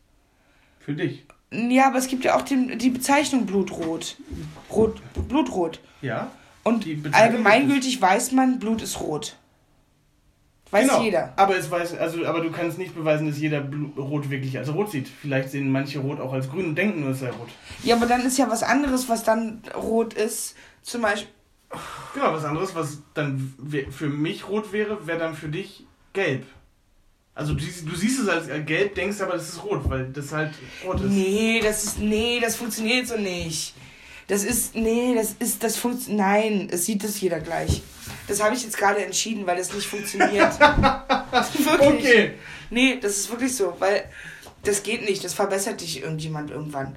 [0.80, 1.24] Für dich?
[1.50, 4.18] Ja, aber es gibt ja auch den, die Bezeichnung Blutrot.
[4.70, 5.80] Rot, Blutrot.
[6.02, 6.30] Ja?
[6.62, 9.36] Und allgemeingültig weiß man, Blut ist rot.
[10.70, 11.02] Weiß genau.
[11.02, 11.32] jeder.
[11.36, 13.62] Aber es weiß, also, aber du kannst nicht beweisen, dass jeder
[13.96, 15.08] Rot wirklich als rot sieht.
[15.08, 17.48] Vielleicht sehen manche Rot auch als grün und denken nur, es sei rot.
[17.82, 20.56] Ja, aber dann ist ja was anderes, was dann rot ist.
[20.82, 21.28] Zum Beispiel.
[22.14, 23.54] Genau, was anderes, was dann
[23.90, 26.44] für mich rot wäre, wäre dann für dich gelb.
[27.34, 30.32] Also du siehst, du siehst es als gelb, denkst aber, das ist rot, weil das
[30.32, 31.10] halt rot ist.
[31.10, 31.98] Nee, das ist.
[31.98, 33.74] Nee, das funktioniert so nicht.
[34.26, 34.74] Das ist.
[34.74, 35.62] Nee, das ist.
[35.62, 36.18] Das funktioniert.
[36.26, 37.82] Nein, es sieht das jeder gleich.
[38.26, 40.58] Das habe ich jetzt gerade entschieden, weil das nicht funktioniert.
[40.60, 41.80] wirklich.
[41.80, 42.34] Okay.
[42.70, 44.08] Nee, das ist wirklich so, weil
[44.62, 46.96] das geht nicht, das verbessert dich irgendjemand irgendwann.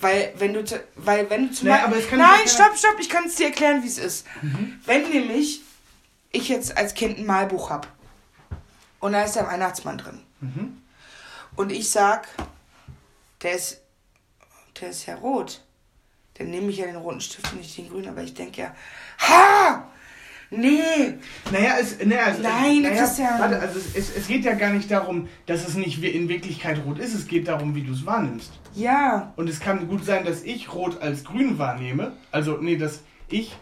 [0.00, 0.62] Weil wenn du
[0.96, 3.88] weil wenn du zum Beispiel- Nein, doch stopp, stopp, ich kann es dir erklären, wie
[3.88, 4.26] es ist.
[4.84, 5.62] Wenn nämlich
[6.30, 7.88] ich jetzt als Kind ein Malbuch habe
[9.00, 10.82] und da ist der Weihnachtsmann drin Mhm.
[11.56, 12.28] und ich sag,
[13.42, 13.80] der ist
[14.78, 15.62] der ist ja rot.
[16.38, 18.74] Dann nehme ich ja den roten Stift und nicht den grünen, aber ich denke ja,
[19.18, 19.88] ha!
[20.48, 21.14] Nee,
[21.50, 23.40] Naja, es, naja, es, Nein, naja, Christian.
[23.40, 26.80] Warte, also es, es, es geht ja gar nicht darum, dass es nicht in Wirklichkeit
[26.86, 27.14] rot ist.
[27.14, 28.52] Es geht darum, wie du es wahrnimmst.
[28.74, 32.12] ja, Und es kann gut sein, dass ich rot als grün wahrnehme.
[32.30, 33.56] Also, nee, dass ich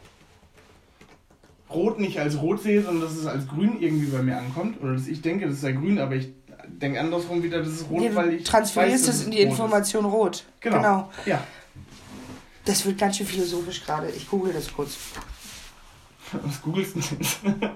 [1.70, 4.82] rot nicht als rot sehe, sondern dass es als grün irgendwie bei mir ankommt.
[4.82, 6.28] Oder dass ich denke, das sei grün, aber ich
[6.68, 8.44] denke andersrum wieder, das ist rot, Ja, weil ich.
[8.44, 9.52] transferierst weiß, es in die rot ist.
[9.52, 10.44] Information rot.
[10.60, 11.10] Genau.
[11.24, 11.42] Ja.
[12.64, 14.11] Das wird ganz schön philosophisch gerade.
[14.11, 14.96] Ich google das kurz.
[16.33, 17.61] Was googelst du denn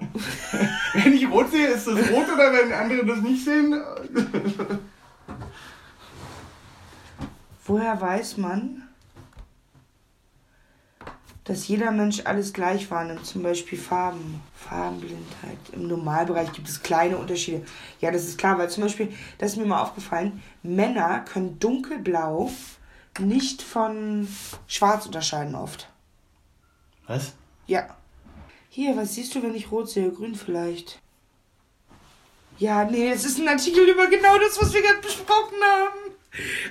[0.94, 3.74] wenn ich rot sehe, ist das rot oder wenn andere das nicht sehen?
[7.66, 8.88] Woher weiß man,
[11.44, 13.27] dass jeder Mensch alles gleich wahrnimmt?
[13.27, 15.59] Zum Beispiel Farben, Farbenblindheit.
[15.72, 17.66] Im Normalbereich gibt es kleine Unterschiede.
[18.01, 22.51] Ja, das ist klar, weil zum Beispiel, das ist mir mal aufgefallen, Männer können dunkelblau
[23.20, 24.28] nicht von
[24.66, 25.88] schwarz unterscheiden oft.
[27.07, 27.33] Was?
[27.66, 27.87] Ja.
[28.70, 30.11] Hier, was siehst du, wenn ich rot sehe?
[30.11, 31.00] Grün vielleicht.
[32.59, 36.12] Ja, nee, es ist ein Artikel über genau das, was wir gerade besprochen haben.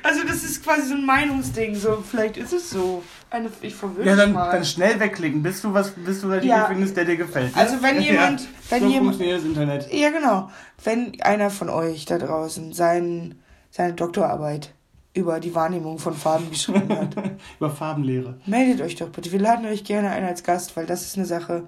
[0.04, 1.76] Also das ist quasi so ein Meinungsding.
[1.76, 3.04] So, vielleicht ist es so.
[3.30, 4.52] Eine, ich verwirre Ja, dann, mal.
[4.52, 6.68] dann schnell wegklicken, bis du was, bis du Ja.
[6.68, 7.56] findest, der dir gefällt.
[7.56, 7.62] ne?
[7.62, 9.92] Also wenn jemand- wenn so jemand- das Internet.
[9.94, 10.50] ja, genau.
[10.84, 14.74] Wenn einer von euch da draußen sein, seine Doktorarbeit
[15.14, 17.16] über die Wahrnehmung von Farben geschrieben hat,
[17.60, 18.40] Über Farbenlehre.
[18.46, 19.32] meldet euch doch bitte.
[19.32, 21.68] Wir laden euch gerne ein als Gast, weil das ist eine Sache.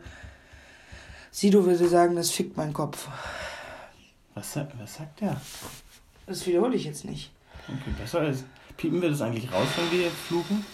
[1.32, 3.08] Sido würde sagen, das fickt meinen Kopf.
[4.36, 5.40] Was, was sagt der?
[6.28, 7.32] Das wiederhole ich jetzt nicht.
[7.68, 8.46] Okay, besser ist.
[8.78, 10.66] Piepen wir das eigentlich raus, wenn wir jetzt fluchen?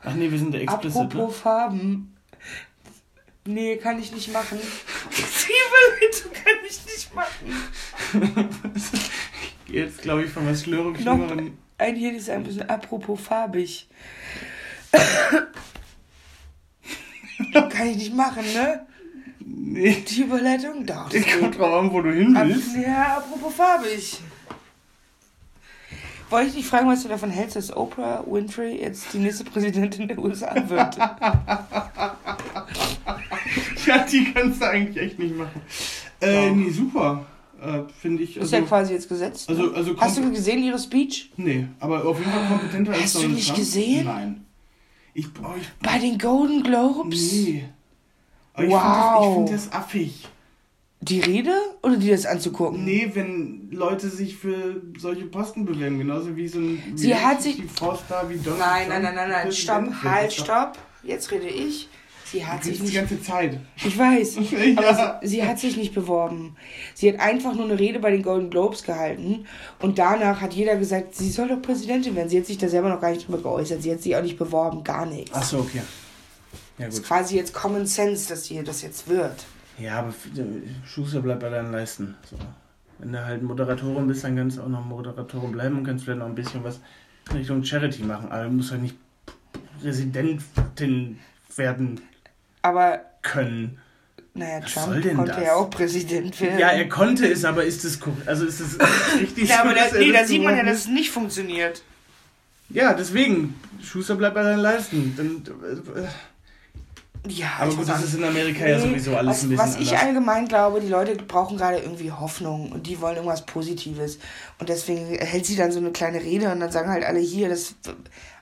[0.00, 1.32] Ach nee, wir sind der explicit, Apropos ne?
[1.42, 2.16] Farben.
[3.46, 4.58] Nee, kann ich nicht machen.
[5.10, 7.52] Zwiebelhütte kann ich nicht machen.
[9.68, 11.58] Jetzt glaube ich von was Noch Schlimmeren.
[11.78, 13.88] ein hier ist ein bisschen apropos farbig.
[17.70, 18.86] kann ich nicht machen, ne?
[19.40, 20.86] Nee, Die Überleitung?
[20.86, 22.76] Das es kommt drauf an, wo du hin willst.
[22.76, 24.20] ja, apropos farbig.
[26.28, 30.08] Wollte ich dich fragen, was du davon hältst, dass Oprah Winfrey jetzt die nächste Präsidentin
[30.08, 30.96] der USA wird?
[33.86, 35.60] ja, die kannst du eigentlich echt nicht machen.
[36.20, 37.24] Äh, nee, super.
[37.60, 38.36] Äh, Finde ich.
[38.36, 39.48] Ist ja quasi jetzt gesetzt.
[39.48, 39.74] also, ne?
[39.74, 41.32] also Hast du gesehen, ihre Speech?
[41.36, 43.58] Nee, aber auf jeden Fall kompetenter als Hast du nicht Trump.
[43.58, 44.04] gesehen?
[44.04, 44.44] Nein.
[45.14, 47.32] Ich, oh, ich Bei den Golden Globes?
[47.32, 47.64] Nee.
[48.52, 49.34] Aber ich Wow.
[49.34, 50.28] finde das, ich find das affig.
[51.02, 52.84] Die Rede oder die das anzugucken?
[52.84, 57.62] Nee, wenn Leute sich für solche Posten bewerben, genauso wie so ein Sie hat sich-
[57.74, 59.52] Froststar wie Donald Nein, nein, nein, nein, nein.
[59.52, 60.78] Stopp, halt, stopp.
[61.02, 61.88] Jetzt rede ich.
[62.32, 62.94] Sie hat Das sich ist die nicht.
[62.96, 63.60] ganze Zeit.
[63.76, 64.36] Ich weiß.
[64.50, 64.78] Ja.
[64.78, 66.56] Aber sie, sie hat sich nicht beworben.
[66.94, 69.46] Sie hat einfach nur eine Rede bei den Golden Globes gehalten.
[69.80, 72.28] Und danach hat jeder gesagt, sie soll doch Präsidentin werden.
[72.28, 73.80] Sie hat sich da selber noch gar nicht drüber geäußert.
[73.82, 75.30] Sie hat sich auch nicht beworben, gar nichts.
[75.34, 75.82] Ach so, okay.
[76.78, 77.02] Ja, Das gut.
[77.04, 79.44] ist quasi jetzt Common Sense, dass sie das jetzt wird.
[79.78, 80.28] Ja, aber f-
[80.86, 82.16] Schuster bleibt bei deinen Leisten.
[82.28, 82.36] So.
[82.98, 86.18] Wenn du halt Moderatorin bist, dann kannst du auch noch Moderatorin bleiben und kannst vielleicht
[86.20, 86.80] noch ein bisschen was
[87.32, 88.30] Richtung Charity machen.
[88.32, 88.96] Aber du musst halt nicht
[89.80, 91.18] Präsidentin
[91.56, 92.00] werden
[92.62, 93.78] Aber, können.
[94.34, 95.42] naja, Was Trump konnte das?
[95.44, 96.58] ja auch Präsident werden.
[96.58, 98.26] Ja, er konnte es, aber ist es korrekt?
[98.28, 98.78] Also ist es
[99.20, 101.82] richtig Ja, aber da, nee, da sieht man ja, dass es nicht funktioniert.
[102.68, 103.54] Ja, deswegen.
[103.82, 105.14] Schuster bleibt bei deinen Leisten.
[105.16, 105.44] Dann,
[105.94, 106.08] äh,
[107.30, 109.76] Ja, aber gut, das ist in Amerika ja Nee, sowieso alles was, ein bisschen Was
[109.80, 110.02] ich anders.
[110.02, 114.18] allgemein glaube, die Leute brauchen gerade irgendwie Hoffnung und die wollen irgendwas Positives.
[114.58, 117.48] Und deswegen hält sie dann so eine kleine Rede und dann sagen halt alle hier,
[117.48, 117.74] das.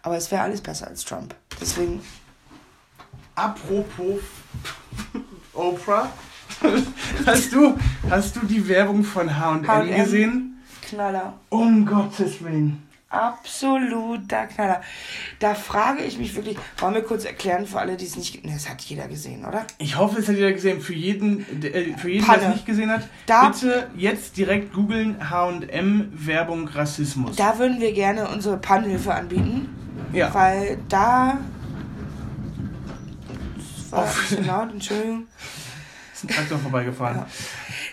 [0.02, 1.34] Aber es wäre alles besser als Trump.
[1.60, 2.00] Deswegen.
[3.34, 4.20] Apropos
[5.54, 6.08] Oprah.
[7.26, 7.76] Hast du,
[8.08, 10.62] hast du die Werbung von H&M gesehen?
[10.82, 11.34] Knaller.
[11.48, 12.80] Um Gottes Willen.
[13.10, 14.80] Absoluter Knaller.
[15.40, 18.44] Da frage ich mich wirklich, wollen wir kurz erklären für alle, die es nicht.
[18.44, 19.66] Ne, das hat jeder gesehen, oder?
[19.78, 20.80] Ich hoffe, es hat jeder gesehen.
[20.80, 24.72] Für jeden, der, äh, für jeden der es nicht gesehen hat, Da- bitte jetzt direkt
[24.72, 27.36] googeln H&M Werbung Rassismus.
[27.36, 29.68] Da würden wir gerne unsere Pannhilfe anbieten.
[30.12, 30.32] ja.
[30.32, 31.38] Weil da.
[33.94, 35.26] War Auf- ein bisschen laut, Entschuldigung.
[36.12, 37.16] ist ein Traktor vorbeigefahren.
[37.18, 37.26] Ja.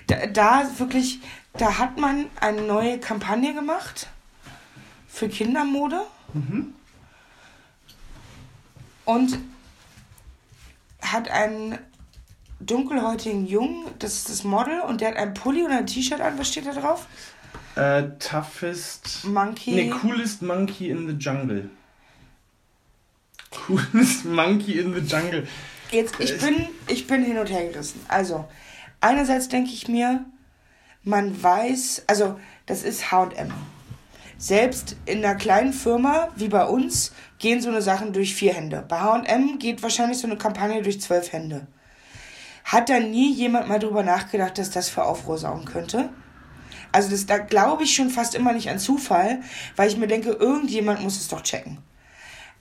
[0.08, 1.20] Da, da wirklich,
[1.58, 4.08] da hat man eine neue Kampagne gemacht
[5.08, 6.02] für Kindermode
[6.34, 6.74] Mhm.
[9.06, 9.38] und
[11.02, 11.78] hat einen
[12.60, 16.38] dunkelhäutigen Jungen, das ist das Model, und der hat einen Pulli und ein T-Shirt an.
[16.38, 17.08] Was steht da drauf?
[17.76, 19.26] Äh, toughest.
[19.26, 19.72] Monkey.
[19.72, 21.70] Ne, coolest monkey in the jungle.
[23.52, 25.48] Coolest monkey in the jungle.
[25.92, 28.04] Jetzt, ich bin, ich bin hin und her gerissen.
[28.08, 28.46] Also,
[29.02, 30.26] einerseits denke ich mir,
[31.04, 33.52] man weiß, also, das ist HM.
[34.38, 38.84] Selbst in einer kleinen Firma wie bei uns gehen so eine Sachen durch vier Hände.
[38.88, 41.68] Bei HM geht wahrscheinlich so eine Kampagne durch zwölf Hände.
[42.64, 46.10] Hat da nie jemand mal drüber nachgedacht, dass das für Aufruhr sorgen könnte?
[46.92, 49.42] Also das, da glaube ich schon fast immer nicht an Zufall,
[49.76, 51.80] weil ich mir denke, irgendjemand muss es doch checken.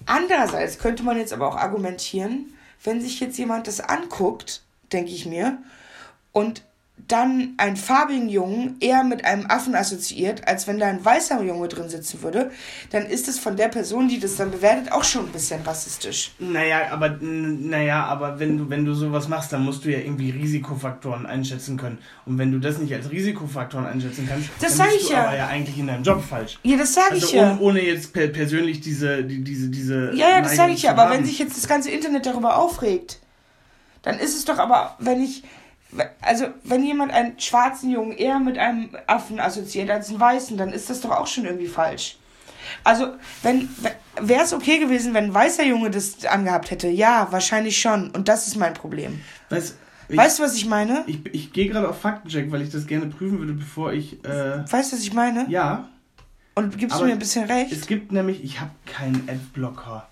[0.07, 4.63] Andererseits könnte man jetzt aber auch argumentieren, wenn sich jetzt jemand das anguckt,
[4.93, 5.59] denke ich mir,
[6.33, 6.63] und
[7.09, 11.69] dann einen farbigen Jungen eher mit einem Affen assoziiert, als wenn da ein weißer Junge
[11.69, 12.51] drin sitzen würde,
[12.91, 16.33] dann ist es von der Person, die das dann bewertet, auch schon ein bisschen rassistisch.
[16.39, 20.31] Naja, aber naja, aber wenn du, wenn du sowas machst, dann musst du ja irgendwie
[20.31, 21.99] Risikofaktoren einschätzen können.
[22.27, 25.27] Und wenn du das nicht als Risikofaktoren einschätzen kannst, Das dann bist ich du ja.
[25.27, 26.59] aber ja eigentlich in deinem Job falsch.
[26.63, 27.53] Ja, das sage Also ich ja.
[27.53, 30.13] ohne, ohne jetzt per persönlich diese, die, diese, diese.
[30.15, 30.93] Ja, ja, das sage ich ja.
[30.93, 33.19] Aber wenn sich jetzt das ganze Internet darüber aufregt,
[34.03, 35.43] dann ist es doch aber, wenn ich,
[36.21, 40.71] also wenn jemand einen schwarzen Jungen eher mit einem Affen assoziiert als einen weißen, dann
[40.73, 42.17] ist das doch auch schon irgendwie falsch.
[42.85, 43.69] Also, wenn,
[44.21, 46.89] wäre es okay gewesen, wenn ein weißer Junge das angehabt hätte?
[46.89, 48.11] Ja, wahrscheinlich schon.
[48.11, 49.21] Und das ist mein Problem.
[49.49, 49.77] Weißt,
[50.09, 51.03] ich, weißt du, was ich meine?
[51.07, 54.25] ich, ich gehe gerade auf Faktencheck, weil ich das gerne prüfen würde, bevor ich.
[54.25, 55.47] Äh, weißt du, was ich meine?
[55.49, 55.89] ja,
[56.55, 57.73] Und gibst du Aber mir ein bisschen recht?
[57.73, 58.45] es gibt nämlich.
[58.45, 60.07] Ich habe keinen Adblocker.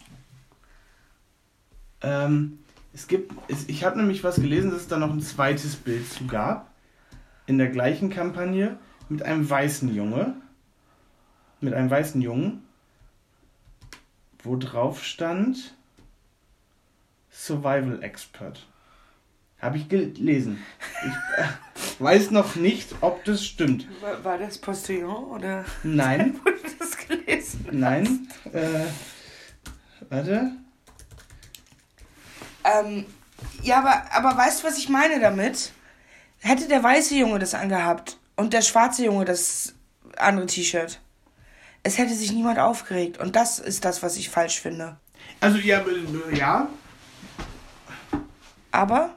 [2.01, 2.59] Ähm,
[2.99, 3.33] es gibt.
[3.49, 6.73] Es, ich habe nämlich was gelesen, dass es da noch ein zweites Bild zu gab.
[7.47, 8.77] In der gleichen Kampagne
[9.09, 10.35] mit einem weißen Junge.
[11.61, 12.65] Mit einem weißen Jungen.
[14.43, 15.77] Wo drauf stand.
[17.31, 18.67] Survival Expert.
[19.61, 20.59] Habe ich gelesen.
[21.05, 23.87] Ich äh, weiß noch nicht, ob das stimmt.
[24.01, 27.67] War, war das Postillon oder Nein, wurde das gelesen?
[27.71, 28.29] nein.
[28.53, 28.87] Äh,
[30.09, 30.53] warte.
[32.65, 33.07] Ähm,
[33.63, 35.73] ja, aber, aber weißt du, was ich meine damit?
[36.41, 39.75] Hätte der weiße Junge das angehabt und der schwarze Junge das
[40.17, 41.01] andere T-Shirt,
[41.83, 43.19] es hätte sich niemand aufgeregt.
[43.19, 44.97] Und das ist das, was ich falsch finde.
[45.41, 46.69] Also ja, äh, ja.
[48.71, 49.11] Aber,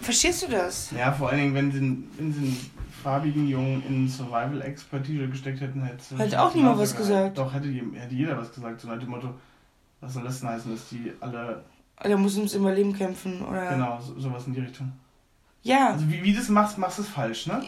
[0.00, 0.90] verstehst du das?
[0.96, 2.70] Ja, vor allen Dingen, wenn sie, wenn sie einen
[3.02, 7.38] farbigen Jungen in Survival Expert T-Shirt gesteckt hätten, hätte Hätte auch niemand was gesagt.
[7.38, 8.80] Doch, hätte, hätte jeder was gesagt.
[8.80, 9.34] So nach dem Motto,
[10.00, 11.64] was soll das denn heißen, dass die alle.
[12.04, 13.70] Der muss ums Überleben kämpfen, oder?
[13.70, 14.92] Genau, so, sowas in die Richtung.
[15.62, 15.90] Ja.
[15.92, 17.62] Also wie, wie du das machst, machst du es falsch, ne?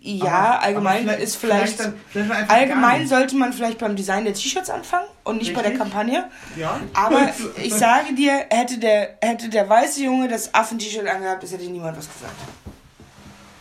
[0.00, 1.74] Ja, Aber- allgemein aber vielleicht- ist vielleicht.
[1.76, 5.62] vielleicht dann- vielleicht allgemein sollte man vielleicht beim Design der T-Shirts anfangen und nicht bei
[5.62, 5.80] der Richtig.
[5.90, 6.30] Kampagne.
[6.56, 6.78] Ja.
[6.94, 7.30] Aber
[7.62, 11.96] ich sage dir, hätte der, hätte der weiße Junge das Affen-T-Shirt angehabt, das hätte niemand
[11.98, 12.34] was gesagt.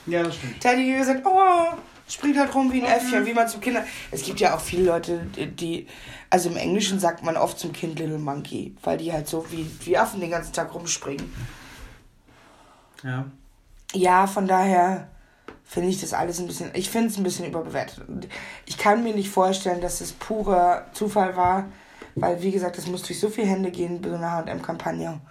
[0.06, 0.63] Ja, das stimmt.
[0.63, 1.76] Da hätte jeder gesagt, oh,
[2.08, 3.84] springt halt rum wie ein Äffchen, wie man zum Kinder.
[4.12, 5.88] Es gibt ja auch viele Leute, die.
[6.30, 9.70] Also im Englischen sagt man oft zum Kind Little Monkey, weil die halt so wie,
[9.86, 11.32] wie Affen den ganzen Tag rumspringen.
[13.04, 13.26] Ja.
[13.94, 15.08] Ja, von daher
[15.63, 16.72] finde ich das alles ein bisschen.
[16.74, 18.04] Ich finde es ein bisschen überbewertet.
[18.66, 21.66] Ich kann mir nicht vorstellen, dass es purer Zufall war,
[22.16, 25.22] weil, wie gesagt, das muss durch so viele Hände gehen, bei so einer HM-Kampagne.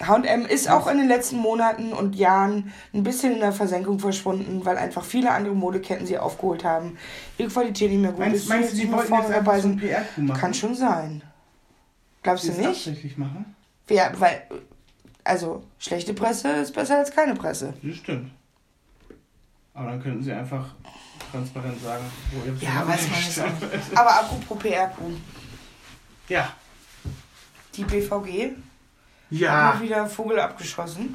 [0.00, 4.64] HM ist auch in den letzten Monaten und Jahren ein bisschen in der Versenkung verschwunden,
[4.64, 6.96] weil einfach viele andere Modeketten sie aufgeholt haben.
[7.38, 8.48] Ihre Qualität nicht mehr gut Meinst, ist.
[8.48, 9.68] meinst du, die wollten jetzt einfach so.
[9.76, 10.40] PR-Coup machen?
[10.40, 11.22] Kann schon sein.
[12.22, 12.68] Glaubst du nicht?
[12.68, 13.54] absichtlich machen?
[13.90, 14.42] Ja, weil,
[15.24, 17.74] also, schlechte Presse ist besser als keine Presse.
[17.82, 18.30] Das stimmt.
[19.74, 20.74] Aber dann könnten sie einfach
[21.30, 23.72] transparent sagen, wo ihr Ja, weiß man jetzt auch nicht.
[23.98, 24.98] Aber apropos PRQ,
[26.28, 26.52] Ja.
[27.74, 28.52] die BVG
[29.32, 29.74] Ja.
[29.74, 31.14] mal wieder Vogel abgeschossen.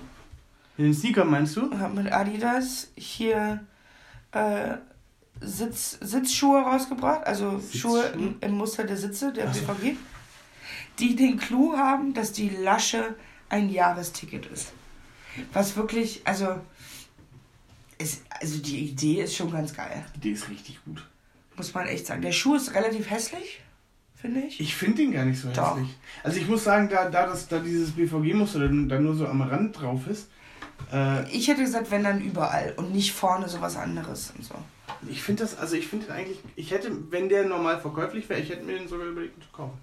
[0.77, 1.77] Den Sneaker meinst du?
[1.77, 3.65] Hat mit Adidas hier
[4.31, 4.75] äh,
[5.41, 8.03] Sitz, Sitzschuhe rausgebracht, also Sitzschuhe?
[8.03, 9.61] Schuhe im, im Muster der Sitze der Ach so.
[9.65, 9.95] BVG,
[10.99, 13.15] die den Clou haben, dass die Lasche
[13.49, 14.73] ein Jahresticket ist.
[15.53, 16.59] Was wirklich, also,
[17.97, 21.05] ist, also die Idee ist schon ganz geil, Die ist richtig gut.
[21.55, 22.21] muss man echt sagen.
[22.21, 23.61] Der Schuh ist relativ hässlich,
[24.21, 24.59] finde ich.
[24.59, 25.75] Ich finde den gar nicht so Doch.
[25.77, 25.95] hässlich.
[26.23, 29.41] Also ich muss sagen, da, da, das, da dieses BVG-Muster dann, dann nur so am
[29.41, 30.29] Rand drauf ist,
[30.93, 34.55] äh, Ich hätte gesagt, wenn dann überall und nicht vorne sowas anderes und so.
[35.09, 38.39] ich finde das, also ich finde den eigentlich, ich hätte, wenn der normal verkäuflich wäre,
[38.39, 39.77] ich hätte mir den sogar überlegt zu kaufen.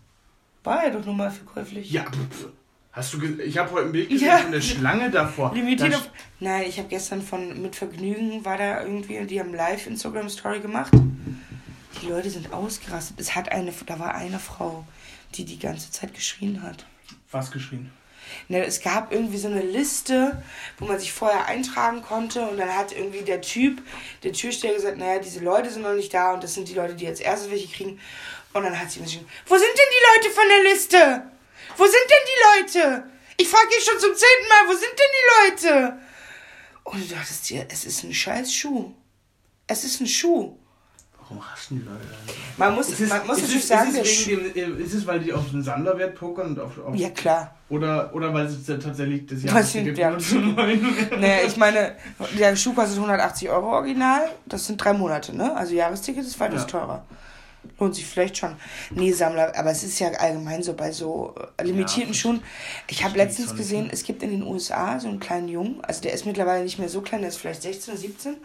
[0.62, 1.90] War ja doch nun mal verkäuflich.
[1.90, 2.46] Ja, pf,
[2.92, 4.38] hast du, ich habe heute ein Bild gesehen Ja.
[4.38, 5.52] von der Schlange davor.
[5.54, 6.10] Limitiert Da auf.
[6.40, 10.28] Nein, ich habe gestern von mit Vergnügen war da irgendwie und die haben live Instagram
[10.28, 10.92] Story gemacht.
[12.02, 13.18] Die Leute sind ausgerastet.
[13.20, 14.84] Es hat eine, da war eine Frau,
[15.34, 16.86] die die ganze Zeit geschrien hat.
[17.30, 17.92] Was geschrien?
[18.48, 20.42] Ne, es gab irgendwie so eine Liste,
[20.78, 23.82] wo man sich vorher eintragen konnte und dann hat irgendwie der Typ,
[24.22, 26.94] der Türsteher gesagt, naja, diese Leute sind noch nicht da und das sind die Leute,
[26.94, 28.00] die als erstes welche kriegen.
[28.52, 31.30] Und dann hat sie mir geschrieben, wo sind denn die Leute von der Liste?
[31.76, 33.10] Wo sind denn die Leute?
[33.36, 35.98] Ich frage hier schon zum zehnten Mal, wo sind denn die Leute?
[36.84, 38.92] Und du dachtest dir, es ist ein scheiß Schuh.
[39.66, 40.56] Es ist ein Schuh.
[41.34, 42.00] Warum hassen die Leute?
[42.56, 44.94] Man muss, Ist es, man muss ist, natürlich es, sagen, ist, der es dem, ist
[44.94, 47.54] es, weil die auf den Sammlerwert pokern und auf, auf Ja, klar.
[47.68, 50.94] oder, oder weil sie tatsächlich das Was sind wollen?
[51.20, 51.96] Naja, ich meine,
[52.38, 54.30] der Schuh kostet 180 Euro original.
[54.46, 55.54] Das sind drei Monate, ne?
[55.56, 56.66] Also Jahresticket ist weitaus Ja.
[56.66, 57.04] teurer.
[57.78, 58.54] Lohnt sich vielleicht schon.
[58.90, 62.42] Nee, Sammler, aber es ist ja allgemein so bei so äh, limitierten Ja, Schuhen.
[62.88, 66.12] Ich habe letztens gesehen, es gibt in den USA so einen kleinen Jungen, also der
[66.12, 68.36] ist mittlerweile nicht mehr so klein, der ist vielleicht 16 oder 17.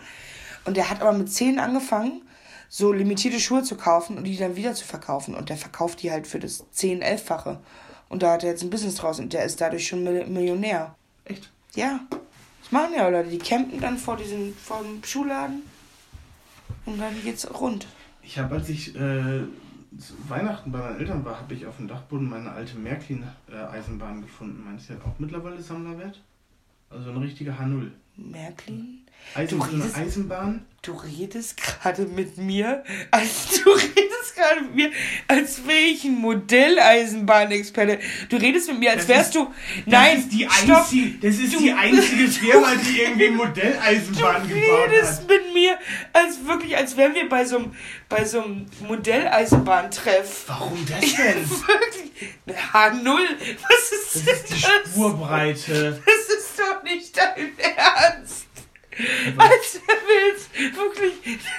[0.66, 2.22] Und der hat aber mit 10 angefangen,
[2.70, 5.34] so limitierte Schuhe zu kaufen und die dann wieder zu verkaufen.
[5.36, 7.58] Und der verkauft die halt für das 10-, 11-fache.
[8.08, 10.96] Und da hat er jetzt ein Business draus und der ist dadurch schon Mil- Millionär.
[11.26, 11.52] Echt?
[11.76, 12.00] Ja,
[12.62, 13.30] das machen ja Leute.
[13.30, 15.64] Die campen dann vor diesem vor dem Schuhladen
[16.86, 17.86] und dann geht's rund.
[18.24, 19.42] Ich habe, als ich äh,
[20.00, 24.64] zu Weihnachten bei meinen Eltern war, habe ich auf dem Dachboden meine alte Märklin-Eisenbahn gefunden.
[24.66, 26.22] Meinst du, die hat auch mittlerweile Sammlerwert?
[26.90, 27.92] Also eine richtige H0.
[28.18, 28.99] Märklin,
[29.36, 30.66] Eisen, Du so eine redest- Eisenbahn?
[30.82, 34.92] du redest gerade mit mir, als du redest gerade mit mir,
[35.28, 38.00] als wäre ich ein Modelleisenbahnexperte.
[38.30, 39.54] Du redest mit mir, als Das wärst ist- du.
[39.86, 40.78] Nein, das ist die, stopp.
[40.78, 45.28] einzige, das ist Du- die einzige Firma, die irgendwie Modelleisenbahn Du gebaut redest hat.
[45.30, 45.78] mit mir,
[46.14, 47.76] als wirklich, als wären wir bei so einem,
[48.08, 50.44] bei so einem Modelleisenbahntreff.
[50.48, 51.50] Warum das denn?
[51.50, 52.30] Wirklich.
[52.48, 53.18] H0,
[53.68, 56.02] was ist Das denn ist die Spurbreite.
[56.06, 58.46] Das ist doch nicht dein Ernst.
[59.38, 61.14] Als willst wirklich.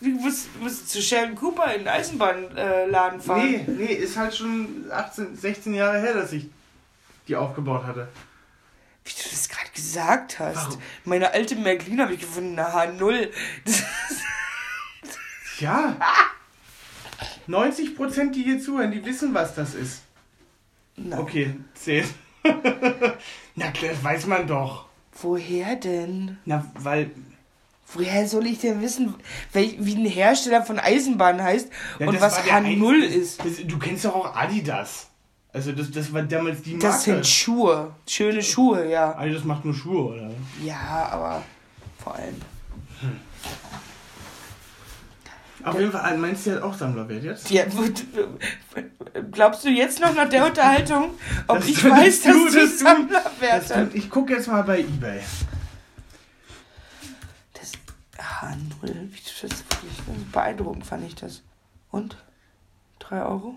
[0.00, 3.48] Du musst, musst zu Sheldon Cooper in den Eisenbahnladen fahren.
[3.48, 6.46] Nee, nee, ist halt schon 18, 16 Jahre her, dass ich
[7.28, 8.08] die aufgebaut hatte.
[9.04, 10.56] Wie du das gerade gesagt hast.
[10.66, 10.82] Warum?
[11.04, 13.28] Meine alte Märklin habe ich gefunden, eine H0.
[13.64, 14.22] Das ist,
[15.60, 15.96] Ja.
[17.48, 20.02] 90% die hier zuhören, die wissen, was das ist.
[20.96, 22.04] na, Okay, 10.
[23.54, 24.86] Na klar, das weiß man doch.
[25.20, 26.38] Woher denn?
[26.44, 27.10] Na, weil.
[27.94, 29.14] Woher soll ich denn wissen,
[29.52, 33.44] wel, wie ein Hersteller von Eisenbahnen heißt Ja, und was war der H0 einzige- ist?
[33.44, 35.08] Das, du kennst doch auch Adidas.
[35.52, 36.86] Also, das, das war damals die Marke.
[36.86, 37.92] Das sind Schuhe.
[38.08, 39.14] Schöne Schuhe, ja.
[39.18, 40.30] Adidas macht nur Schuhe, oder?
[40.64, 41.42] Ja, aber
[42.02, 42.36] Vor allem.
[45.64, 47.48] Auf jeden Fall, meinst du, hat auch Sammlerwert jetzt?
[47.50, 47.62] Die,
[49.30, 51.10] glaubst du jetzt noch nach der Unterhaltung,
[51.46, 53.94] ob Das- ich weiß, dass du- die das du- Sammlerwert Das, hat?
[53.94, 55.20] ich gucke jetzt mal bei Ebay.
[57.54, 57.72] Das,
[58.18, 59.08] ah, null.
[59.10, 59.64] Wie- Das ist
[60.32, 61.42] beeindruckend, fand ich das.
[61.90, 62.16] Und?
[62.98, 63.54] Drei Euro?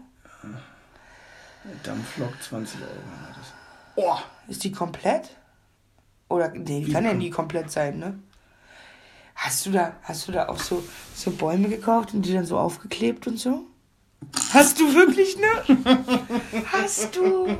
[1.83, 2.91] Dampflok 20 Euro.
[3.35, 3.53] das.
[3.95, 5.35] Oh, Ist die komplett?
[6.29, 8.19] Oder, nee, die kann ja nie komplett sein, ne?
[9.35, 10.83] Hast du da, hast du da auch so,
[11.13, 13.65] so Bäume gekauft und die dann so aufgeklebt und so?
[14.51, 15.75] Hast du wirklich, ne?
[16.71, 17.55] Hast du?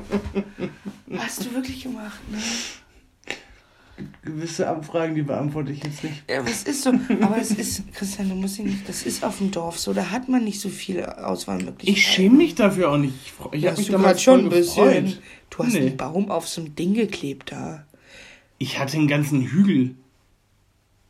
[1.17, 2.37] Hast du wirklich gemacht, ne?
[4.23, 6.23] gewisse Abfragen, die beantworte ich jetzt nicht.
[6.29, 6.89] Ja, aber es ist so,
[7.21, 10.09] aber es ist, Christian, du musst ihn nicht, das ist auf dem Dorf so, da
[10.11, 11.93] hat man nicht so viele Auswahlmöglichkeiten.
[11.93, 13.13] Ich schäme mich dafür auch nicht.
[13.53, 15.05] Ich, ich habe mich damals schon ein bisschen.
[15.05, 15.21] gefreut.
[15.49, 15.79] Du hast Nee.
[15.79, 17.85] einen Baum auf so ein Ding geklebt da.
[18.57, 19.95] Ich hatte einen ganzen Hügel.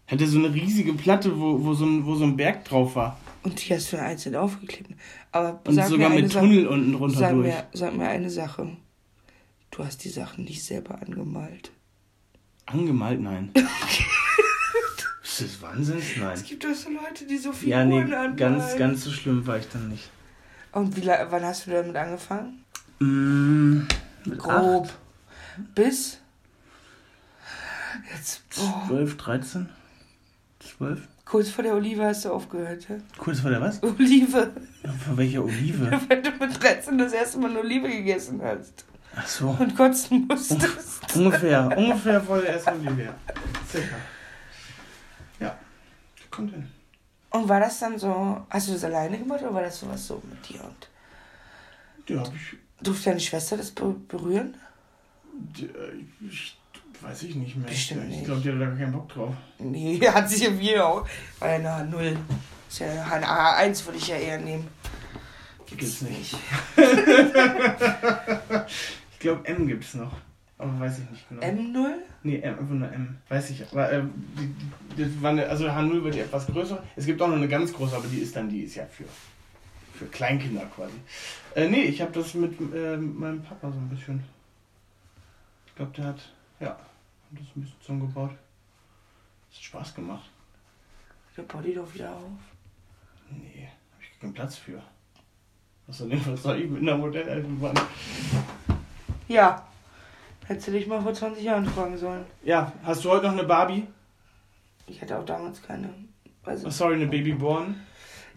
[0.08, 3.20] Hatte so eine riesige Platte, wo, wo, so, ein, wo so ein Berg drauf war.
[3.44, 4.92] Und die hast du einzeln aufgeklebt.
[5.32, 6.40] Aber Und sag sogar mit Sache.
[6.46, 7.48] Tunnel unten drunter Sag durch.
[7.48, 8.78] mir, sag mir eine Sache.
[9.72, 11.72] Du hast die Sachen nicht selber angemalt.
[12.68, 13.52] Angemalt, nein.
[15.24, 16.04] ist das Wahnsinns?
[16.18, 16.34] Nein.
[16.34, 18.36] Es gibt doch so Leute, die so Figuren Ja, nee, anmalen.
[18.36, 20.10] ganz, ganz so schlimm war ich dann nicht.
[20.72, 22.64] Und wie, wann hast du damit angefangen?
[23.00, 23.82] Mm,
[24.26, 24.86] mit Grob.
[24.88, 24.98] acht,
[25.76, 26.20] Bis?
[28.14, 29.70] Jetzt, oh, 12, 13,
[30.78, 31.00] 12.
[31.26, 32.96] kurz vor der Olive hast du aufgehört, ja?
[33.18, 33.82] Kurz vor der was?
[33.84, 34.52] Olive.
[35.06, 36.00] Von welcher Olive?
[36.08, 38.86] Wenn du mit 13 das erste Mal eine Olive gegessen hast.
[39.16, 39.50] Ach so.
[39.58, 41.16] Und kotzen musstest.
[41.16, 43.04] Ungefähr, ungefähr vor der ersten Olive.
[43.04, 43.16] ja.
[43.70, 43.96] Circa.
[45.40, 45.58] Ja,
[46.30, 46.68] kommt hin.
[47.30, 50.22] Und war das dann so, hast du das alleine gemacht oder war das sowas so
[50.30, 50.62] mit dir?
[50.64, 50.90] Und
[52.08, 54.56] Die hab ich, durfte deine Schwester das be berühren?
[55.60, 56.58] äh, ich
[57.02, 57.68] weiß ich nicht mehr.
[57.68, 59.34] Bestimmt ich glaube, die hatte da gar keinen Bock drauf.
[59.60, 61.08] Nee, hat sich ja wieder auch.
[61.40, 62.18] War ja eine H0.
[62.70, 64.68] Ist ja eine A1 würde ich ja eher nehmen.
[65.66, 66.36] Gibt's nicht.
[69.16, 70.12] Ich glaube, M gibt's noch.
[70.58, 71.42] Aber weiß ich nicht genau.
[71.42, 71.96] M0?
[72.24, 73.18] Nee, M, einfach nur M.
[73.28, 73.66] Weiß ich.
[73.72, 74.04] Aber äh,
[74.38, 74.54] die,
[74.96, 76.84] die, das war eine, also H0 wird die etwas größer.
[76.96, 79.06] Es gibt auch noch eine ganz große, aber die ist dann, die ist ja für,
[79.94, 80.94] für Kleinkinder quasi.
[81.56, 84.24] Äh, nee, ich habe das mit äh, meinem Papa so ein bisschen.
[85.68, 86.20] Ich glaube, der hat,
[86.60, 86.78] ja,
[87.36, 88.32] hat das ein bisschen zusammengebaut.
[89.50, 90.30] Das hat Spaß gemacht.
[91.38, 92.22] Der Body doch wieder auf.
[93.30, 94.82] Nee, habe ich keinen Platz für.
[95.88, 97.76] Außerdem, was soll ich mit einer Modelleisenbahn?
[99.28, 99.68] Ja.
[100.48, 102.24] Hättest du dich mal vor 20 Jahren fragen sollen.
[102.44, 103.88] Ja, hast du heute noch eine Barbie?
[104.88, 105.90] Ich hatte auch damals keine.
[106.44, 107.82] Also, Oh, sorry, eine Babyborn.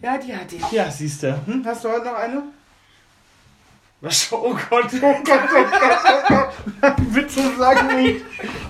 [0.01, 0.71] ja, die hatte ich.
[0.71, 1.45] Ja, siehst du.
[1.45, 1.63] Hm?
[1.63, 2.43] Hast du heute noch eine?
[4.01, 4.29] Was?
[4.31, 6.33] Oh Gott, oh Gott, oh Gott, oh
[6.81, 6.95] Gott.
[7.13, 8.23] Bitte sag nicht.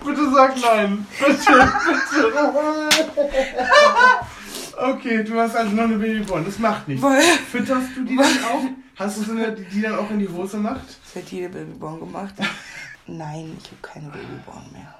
[0.03, 1.05] Bitte sag nein.
[1.19, 3.29] Bitte, bitte.
[4.81, 6.45] Okay, du hast also noch eine Babyborn.
[6.45, 7.03] Das macht nichts.
[7.03, 8.61] Weil, Fütterst du die dann auch?
[8.95, 10.85] Hast du so eine, die die dann auch in die Hose macht?
[11.13, 12.33] das hat jede Babyborn gemacht.
[13.05, 14.95] Nein, ich habe keine Babyborn mehr.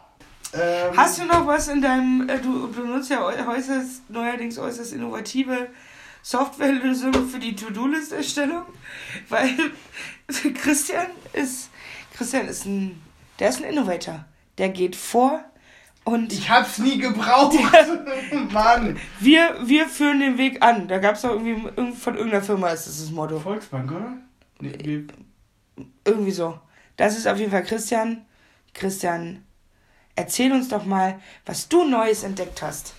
[0.52, 4.92] Ähm, Hast du noch was in deinem, äh, du benutzt ja äu- äußerst, neuerdings äußerst
[4.94, 5.68] innovative
[6.22, 8.64] Softwarelösungen für die To-Do-List-Erstellung?
[9.30, 9.50] Weil
[10.56, 11.70] Christian ist,
[12.16, 13.02] Christian ist ein,
[13.40, 14.26] der ist ein Innovator.
[14.58, 15.44] Der geht vor
[16.04, 17.58] und Ich hab's nie gebraucht.
[18.52, 18.98] Mann.
[19.20, 20.88] wir, wir führen den Weg an.
[20.88, 23.40] Da gab es doch irgendwie, irgend- von irgendeiner Firma ist das das Motto.
[23.40, 24.18] Volksbank, oder?
[24.60, 25.04] Nee, wir,
[26.06, 26.60] Irgendwie so.
[26.98, 28.26] Das ist auf jeden Fall Christian.
[28.74, 29.44] Christian,
[30.16, 32.94] erzähl uns doch mal, was du Neues entdeckt hast.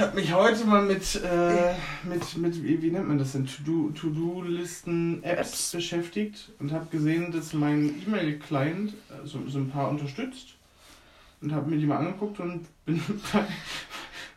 [0.00, 1.74] Ich habe mich heute mal mit, äh,
[2.04, 5.72] mit, mit wie, wie nennt man das denn, To-Do- To-Do-Listen-Apps Apps.
[5.72, 10.54] beschäftigt und habe gesehen, dass mein E-Mail-Client äh, so, so ein paar unterstützt
[11.42, 13.02] und habe mir die mal angeguckt und bin
[13.34, 13.44] bei,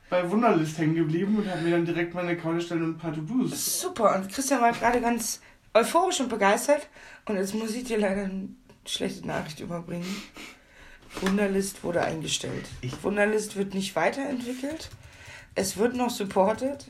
[0.10, 3.14] bei Wunderlist hängen geblieben und habe mir dann direkt meine Account erstellt und ein paar
[3.14, 3.80] To-Dos.
[3.80, 4.16] Super.
[4.18, 5.40] Und Christian war gerade ganz
[5.74, 6.90] euphorisch und begeistert.
[7.26, 8.50] Und jetzt muss ich dir leider eine
[8.86, 10.14] schlechte Nachricht überbringen.
[11.22, 12.66] Wunderlist wurde eingestellt.
[12.82, 14.90] Ich- Wunderlist wird nicht weiterentwickelt.
[15.56, 16.86] Es wird noch supported.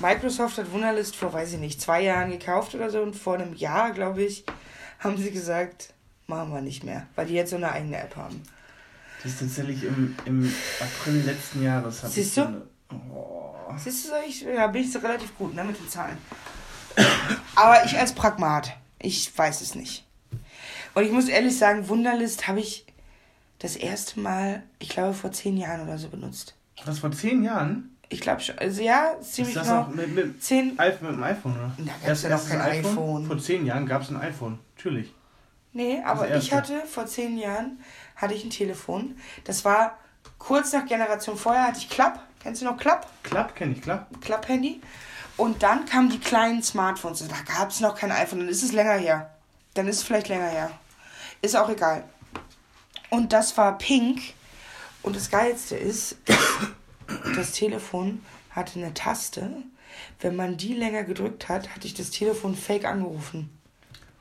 [0.00, 3.00] Microsoft hat Wunderlist vor, weiß ich nicht, zwei Jahren gekauft oder so.
[3.02, 4.44] Und vor einem Jahr, glaube ich,
[5.00, 5.92] haben sie gesagt,
[6.26, 7.06] machen wir nicht mehr.
[7.16, 8.42] Weil die jetzt so eine eigene App haben.
[9.22, 12.02] Das ist tatsächlich im, im April letzten Jahres.
[12.02, 12.42] Siehst du?
[12.42, 12.62] eine-
[13.12, 13.54] Oh.
[13.76, 16.16] Siehst du, ich, da bin ich so relativ gut ne, mit den Zahlen.
[17.54, 20.06] Aber ich als Pragmat, ich weiß es nicht.
[20.94, 22.86] Und ich muss ehrlich sagen, Wunderlist habe ich
[23.58, 26.54] das erste Mal, ich glaube, vor zehn Jahren oder so benutzt.
[26.84, 27.96] Was, vor zehn Jahren?
[28.10, 29.82] Ich glaube schon, also ja, ziemlich ist das genau.
[29.82, 31.72] noch mit, mit, Zehn, iPhone, mit dem iPhone, oder?
[31.76, 33.26] Da gab's Erst- ja noch kein iPhone.
[33.26, 35.12] Vor zehn Jahren gab es ein iPhone, natürlich.
[35.74, 37.80] nee, aber ich hatte vor zehn Jahren,
[38.16, 39.16] hatte ich ein Telefon.
[39.44, 39.98] Das war
[40.38, 42.20] kurz nach Generation vorher hatte ich Klapp.
[42.40, 43.06] Kennst du noch Klapp?
[43.24, 44.06] Klapp kenne ich, Klapp.
[44.22, 44.80] Klapp-Handy.
[45.36, 47.26] Und dann kamen die kleinen Smartphones.
[47.28, 48.38] Da gab es noch kein iPhone.
[48.40, 49.30] Dann ist es länger her.
[49.74, 50.70] Dann ist es vielleicht länger her.
[51.42, 52.04] Ist auch egal.
[53.10, 54.20] Und das war pink.
[55.02, 56.16] Und das Geilste ist,
[57.36, 59.50] das Telefon hatte eine Taste.
[60.20, 63.50] Wenn man die länger gedrückt hat, hatte ich das Telefon fake angerufen.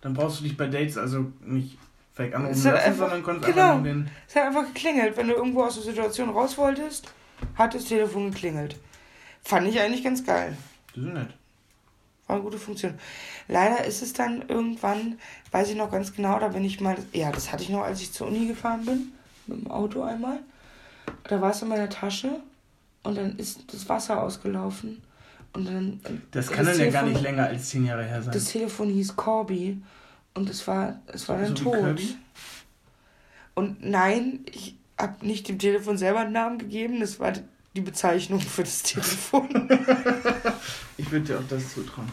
[0.01, 1.77] Dann brauchst du dich bei Dates also nicht
[2.13, 4.09] fake anrufen Es hat lassen, einfach, sondern konntest genau, einfach den...
[4.27, 5.17] es hat einfach geklingelt.
[5.17, 7.11] Wenn du irgendwo aus der Situation raus wolltest,
[7.55, 8.75] hat das Telefon geklingelt.
[9.43, 10.57] Fand ich eigentlich ganz geil.
[10.93, 11.29] Das ist nett.
[12.27, 12.95] War eine gute Funktion.
[13.47, 15.17] Leider ist es dann irgendwann,
[15.51, 18.01] weiß ich noch ganz genau, da bin ich mal, ja, das hatte ich noch, als
[18.01, 19.13] ich zur Uni gefahren bin,
[19.47, 20.39] mit dem Auto einmal.
[21.27, 22.39] Da war es in meiner Tasche
[23.03, 25.01] und dann ist das Wasser ausgelaufen.
[25.53, 25.99] Und dann.
[26.31, 28.33] Das kann dann ja gar nicht länger als zehn Jahre her sein.
[28.33, 29.81] Das Telefon hieß Corby
[30.33, 32.01] und es war, es war dann So tot.
[33.55, 37.33] Und nein, ich habe nicht dem Telefon selber einen Namen gegeben, das war
[37.75, 39.69] die Bezeichnung für das Telefon.
[40.99, 42.07] Ich würde dir auch das zutrauen.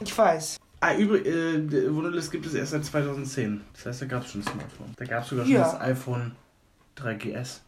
[0.00, 0.58] Ich weiß.
[0.80, 3.62] Ah, übrigens, äh, Wunderlist gibt es erst seit 2010.
[3.72, 4.92] Das heißt, da gab es schon ein Smartphone.
[4.96, 5.62] Da gab es sogar schon Ja.
[5.62, 6.32] das iPhone
[6.94, 7.60] 3GS.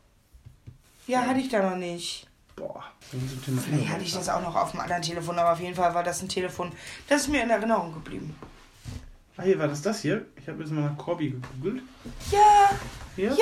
[1.10, 2.26] Ja, hatte ich da noch nicht.
[2.56, 5.94] Boah, Vielleicht hatte ich das auch noch auf dem anderen Telefon, aber auf jeden Fall
[5.94, 6.70] war das ein Telefon,
[7.08, 8.36] das ist mir in Erinnerung geblieben.
[9.36, 10.26] Ah, hier war das das hier.
[10.36, 11.82] Ich habe jetzt mal nach Corby gegoogelt.
[12.30, 12.70] Ja,
[13.16, 13.30] Hier?
[13.30, 13.36] ja,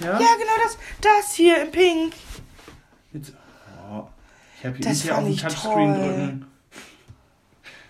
[0.00, 0.12] Ja?
[0.18, 0.78] ja, genau das.
[1.00, 2.14] Das hier in Pink.
[3.12, 3.34] Jetzt,
[3.90, 4.08] oh,
[4.58, 6.08] ich habe hier Das nicht hier auf den Touchscreen toll.
[6.08, 6.46] drücken.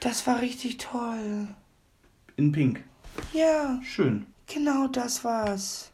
[0.01, 1.47] Das war richtig toll.
[2.37, 2.83] In Pink.
[3.33, 4.27] Ja, Schön.
[4.49, 5.92] genau das war's.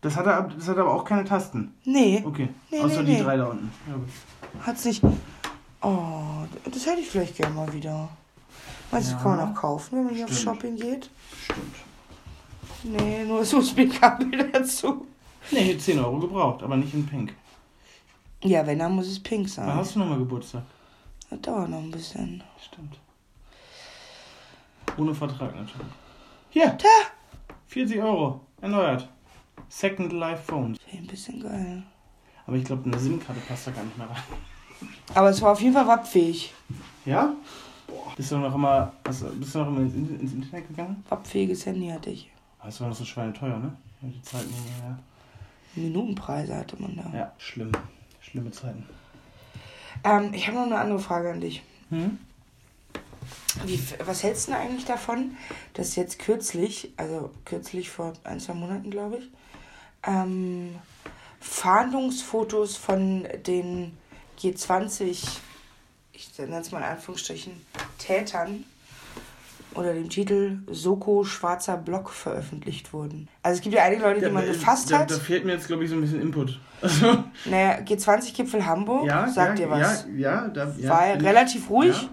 [0.00, 1.74] Das hat, er, das hat aber auch keine Tasten.
[1.84, 2.48] Nee, Okay.
[2.70, 3.22] Nee, Außer nee, die nee.
[3.22, 3.72] drei da unten.
[3.88, 4.08] Ja, gut.
[4.66, 5.02] hat's nicht.
[5.82, 8.08] Oh, das hätte ich vielleicht gerne mal wieder.
[8.90, 9.22] Meinst du, Ja.
[9.22, 10.56] kann man auch kaufen, wenn man hier auf Stimmt.
[10.56, 11.10] Shopping geht?
[11.44, 11.74] Stimmt.
[12.84, 15.06] Nee, nur das USB-Kabel dazu.
[15.50, 17.34] Nee, 10 Euro gebraucht, aber nicht in Pink.
[18.44, 19.74] Ja, wenn, dann muss es pink Wann sein.
[19.74, 20.62] hast du nochmal Geburtstag?
[21.30, 22.42] Das dauert noch ein bisschen.
[22.64, 22.98] Stimmt.
[24.96, 25.86] Ohne Vertrag natürlich.
[26.50, 26.88] Hier, Da!
[27.66, 28.40] 40 Euro.
[28.60, 29.08] Erneuert.
[29.68, 30.78] Second Life Phones.
[30.86, 31.82] Wäre ein bisschen geil.
[32.46, 34.22] Aber ich glaube, eine SIM-Karte passt da gar nicht mehr rein.
[35.14, 36.54] Aber es war auf jeden Fall wappfähig.
[37.04, 37.34] Ja?
[37.86, 38.12] Boah.
[38.16, 41.04] Bist du noch immer, hast, bist du noch immer ins, ins Internet gegangen?
[41.08, 42.30] Wappfähiges Handy hatte ich.
[42.58, 43.76] Aber Das war noch so schweineteuer, ne?
[44.02, 44.52] Die Zeiten,
[44.82, 44.98] ja.
[45.74, 47.16] Minutenpreise hatte man da.
[47.16, 47.72] Ja, schlimm.
[48.20, 48.86] Schlimme Zeiten.
[50.04, 51.62] Ähm, ich habe noch eine andere Frage an dich.
[51.90, 52.18] Hm?
[53.64, 55.36] Wie, was hältst du denn eigentlich davon,
[55.74, 59.30] dass jetzt kürzlich, also kürzlich vor ein, zwei Monaten, glaube ich,
[60.08, 60.74] ähm,
[61.40, 63.92] Fahndungsfotos von den
[64.40, 65.26] G20,
[66.12, 67.52] ich nenne es mal in Anführungsstrichen,
[67.98, 68.64] Tätern
[69.74, 73.28] unter dem Titel Soko Schwarzer Block veröffentlicht wurden.
[73.42, 75.10] Also es gibt ja einige Leute, die man da- gefasst da, hat.
[75.10, 76.58] Da fehlt mir jetzt, glaube ich, so ein bisschen Input.
[76.80, 80.06] Also, Naja, G20-Gipfel Hamburg, ja, sagt ja, dir was.
[80.16, 82.08] Ja, ja, da, ja, War relativ ruhig, Ja,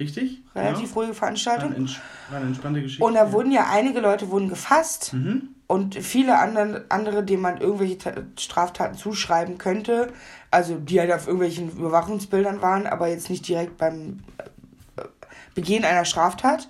[0.00, 0.42] richtig?
[0.56, 1.14] relativ ruhige ja.
[1.14, 1.72] War, Veranstaltung.
[1.72, 1.86] eine,
[2.28, 3.04] war eine entspannte Geschichte.
[3.04, 3.32] Und da ja.
[3.32, 5.50] wurden ja einige Leute wurden gefasst Mhm.
[5.68, 10.12] Und viele andere, andere, denen man irgendwelche Ta- Straftaten zuschreiben könnte,
[10.50, 14.24] also die halt auf irgendwelchen Überwachungsbildern waren, aber jetzt nicht direkt beim
[14.96, 15.02] äh,
[15.54, 16.68] Begehen einer Straftat.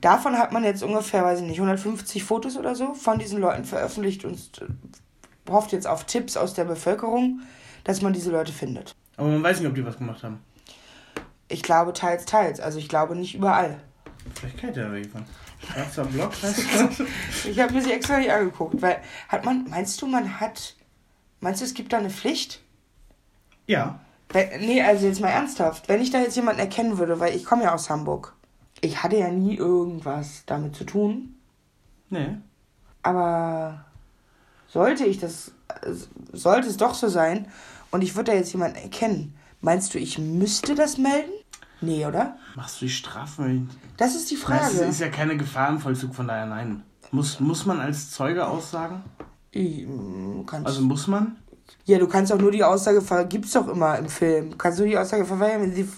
[0.00, 3.64] Davon hat man jetzt ungefähr, weiß ich nicht, 150 Fotos oder so von diesen Leuten
[3.64, 7.40] veröffentlicht und äh, hofft jetzt auf Tipps aus der Bevölkerung,
[7.84, 8.94] dass man diese Leute findet.
[9.16, 10.40] Aber man weiß nicht, ob die was gemacht haben.
[11.48, 12.60] Ich glaube teils, teils.
[12.60, 13.80] Also ich glaube nicht überall.
[14.34, 15.24] Vielleicht kennt ja welche von.
[15.64, 17.06] Schwarzer Block heißt das?
[17.46, 20.74] Ich habe mir sie extra nicht angeguckt, weil hat man, meinst du, man hat,
[21.40, 22.62] meinst du, es gibt da eine Pflicht?
[23.66, 24.00] ja.
[24.30, 27.44] Wenn, nee, also jetzt mal ernsthaft, wenn ich da jetzt jemanden erkennen würde, weil ich
[27.44, 28.34] komme ja aus Hamburg,
[28.80, 31.36] ich hatte ja nie irgendwas damit zu tun,
[32.10, 32.36] Nee.
[33.04, 33.84] aber
[34.66, 35.52] sollte ich das,
[36.32, 37.46] sollte es doch so sein
[37.92, 41.30] und ich würde da jetzt jemanden erkennen, meinst du, ich müsste das melden?
[41.80, 42.36] Nee, oder?
[42.54, 43.70] Machst du die Strafen?
[43.96, 44.76] Das ist die es Frage.
[44.78, 46.82] ist ja keine Gefahr im Vollzug, von daher nein.
[47.10, 49.02] Muss, muss man als Zeuge aussagen?
[49.50, 49.86] Ich,
[50.46, 51.36] kannst, Also muss man?
[51.84, 54.50] Ja, du kannst auch nur die Aussage gibt's doch immer im Film.
[54.50, 55.88] Du kannst nur die Aussage verweigern, wenn sie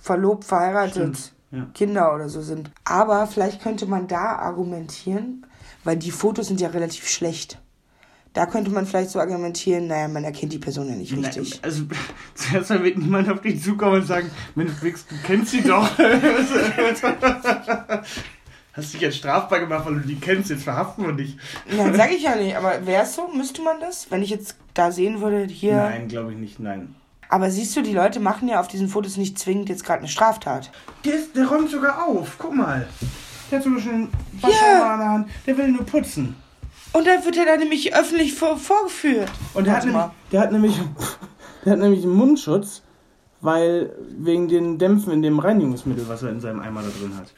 [0.00, 1.66] verlobt, verheiratet, ja.
[1.74, 2.70] Kinder oder so sind.
[2.84, 5.46] Aber vielleicht könnte man da argumentieren,
[5.84, 7.60] weil die Fotos sind ja relativ schlecht.
[8.34, 11.50] Da könnte man vielleicht so argumentieren, naja, man erkennt die Person ja nicht richtig.
[11.52, 11.84] Nein, also
[12.34, 15.88] zuerst mal wird niemand auf dich zukommen und sagen, Mensch, Wix, du kennst sie doch.
[18.72, 21.36] Hast dich jetzt strafbar gemacht, weil du die kennst, jetzt verhaften wir dich.
[21.76, 23.28] Nein, sag ich ja nicht, aber wäre es so?
[23.28, 24.10] Müsste man das?
[24.10, 25.76] Wenn ich jetzt da sehen würde, hier.
[25.76, 26.96] Nein, glaube ich nicht, nein.
[27.28, 30.08] Aber siehst du, die Leute machen ja auf diesen Fotos nicht zwingend jetzt gerade eine
[30.08, 30.72] Straftat.
[31.04, 32.88] Der, ist, der räumt sogar auf, guck mal.
[33.50, 34.12] Der hat sogar schon einen
[34.42, 34.48] Ja.
[34.48, 35.28] Wasser in der Hand.
[35.46, 36.34] Der will nur putzen.
[36.94, 39.28] Und dann wird er da nämlich öffentlich vor, vorgeführt.
[39.52, 40.80] Und der hat, nämlich, der, hat nämlich,
[41.64, 42.82] der hat nämlich einen Mundschutz,
[43.40, 47.32] weil wegen den Dämpfen in dem Reinigungsmittel, was er in seinem Eimer da drin hat.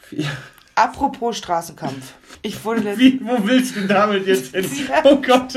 [0.74, 2.12] Apropos Straßenkampf.
[2.42, 2.98] Ich wurde.
[2.98, 4.68] Wie, wo willst du damit jetzt hin?
[5.04, 5.54] Oh Gott.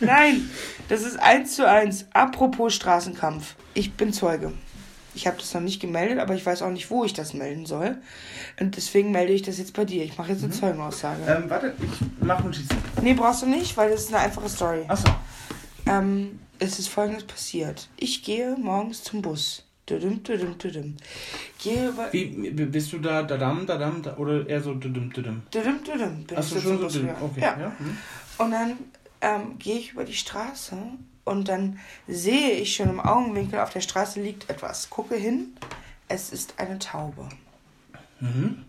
[0.00, 0.48] Nein,
[0.88, 2.06] das ist eins zu eins.
[2.14, 3.56] Apropos Straßenkampf.
[3.74, 4.54] Ich bin Zeuge.
[5.18, 7.66] Ich habe das noch nicht gemeldet, aber ich weiß auch nicht, wo ich das melden
[7.66, 7.96] soll.
[8.60, 10.04] Und deswegen melde ich das jetzt bei dir.
[10.04, 11.22] Ich mache jetzt eine Zeugenaussage.
[11.26, 12.68] Ähm, warte, ich mach Notizen.
[13.02, 14.84] Nee, brauchst du nicht, weil das ist eine einfache Story.
[14.86, 15.08] Achso.
[15.86, 17.88] Ähm, es ist folgendes passiert.
[17.96, 19.64] Ich gehe morgens zum Bus.
[19.90, 20.96] Düdüm, düdüm, düdüm.
[21.58, 22.12] Gehe über.
[22.12, 25.42] Wie, bist du da, dadam, dadam, da, oder eher so düdüm, düdüm?
[25.52, 26.24] Düdüm, düdüm.
[26.26, 27.10] Bin du so schon so düdüm?
[27.20, 27.58] Okay, Ja.
[27.58, 27.72] ja.
[27.76, 27.98] hm.
[28.38, 28.72] Und dann
[29.20, 30.76] ähm, gehe ich über die Straße
[31.28, 34.90] und dann sehe ich schon im Augenwinkel, auf der Straße liegt etwas.
[34.90, 35.56] Gucke hin,
[36.08, 37.28] es ist eine Taube.
[38.20, 38.64] Mhm.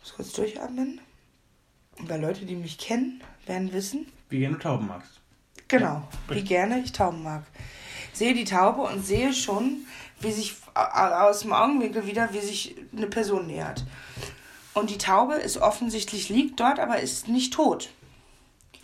[0.00, 1.00] Muss kurz durchatmen.
[1.98, 5.20] Weil Leute, die mich kennen, werden wissen, Wie gerne du Tauben magst.
[5.68, 6.48] genau, wie richtig.
[6.48, 7.44] gerne ich Tauben mag.
[8.12, 9.86] Sehe die Taube und sehe schon,
[10.20, 13.84] wie sich aus dem Augenwinkel wieder, wie sich eine Person nähert.
[14.72, 17.90] Und die Taube ist offensichtlich liegt dort, aber ist nicht tot.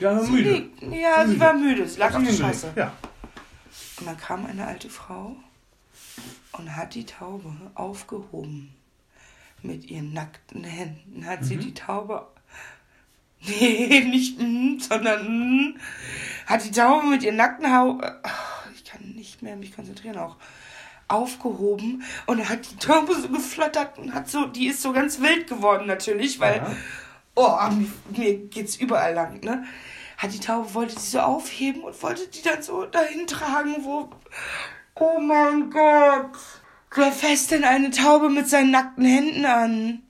[0.00, 0.50] Ja, Sie müde.
[0.52, 1.40] liegt, ja, sie Müde.
[1.40, 1.88] war müde.
[1.88, 2.32] Sie lag auf der.
[2.32, 2.72] Straße.
[2.76, 2.92] Ja.
[3.98, 5.36] Und dann kam eine alte Frau
[6.52, 8.74] und hat die Taube aufgehoben.
[9.62, 12.26] Mit ihren nackten Händen hat sie die Taube.
[13.42, 15.26] Nee, nicht mm, sondern
[15.70, 15.78] mm,
[16.44, 18.20] hat die Taube mit ihren nackten Haube.
[18.74, 20.36] Ich kann nicht mehr mich konzentrieren auch.
[21.08, 25.46] Aufgehoben und hat die Taube so geflattert und hat so, die ist so ganz wild
[25.48, 26.76] geworden natürlich, weil Ja.
[27.36, 27.56] Oh,
[28.16, 29.64] mir, geht's überall lang, ne?
[30.16, 34.10] Hat die Taube, wollte sie so aufheben und wollte die dann so dahin tragen, wo.
[34.96, 36.36] Oh mein Gott!
[36.94, 40.02] Wer fasst denn eine Taube mit seinen nackten Händen an?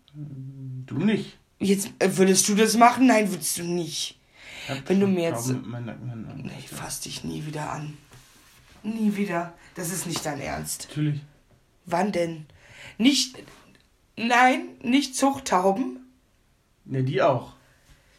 [0.86, 1.38] Du nicht.
[1.58, 3.06] Jetzt äh, würdest du das machen?
[3.06, 4.18] Nein, würdest du nicht.
[4.86, 6.50] Wenn du mir jetzt- mit meinen an.
[6.58, 7.96] Ich fass dich nie wieder an.
[8.82, 9.52] Nie wieder.
[9.74, 10.86] Das ist nicht dein Ernst.
[10.88, 11.20] Natürlich.
[11.84, 12.46] Wann denn?
[12.98, 13.36] Nicht.
[14.16, 15.99] Nein, nicht Zuchttauben.
[16.90, 17.52] Ne, die auch.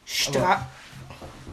[0.05, 0.65] Stra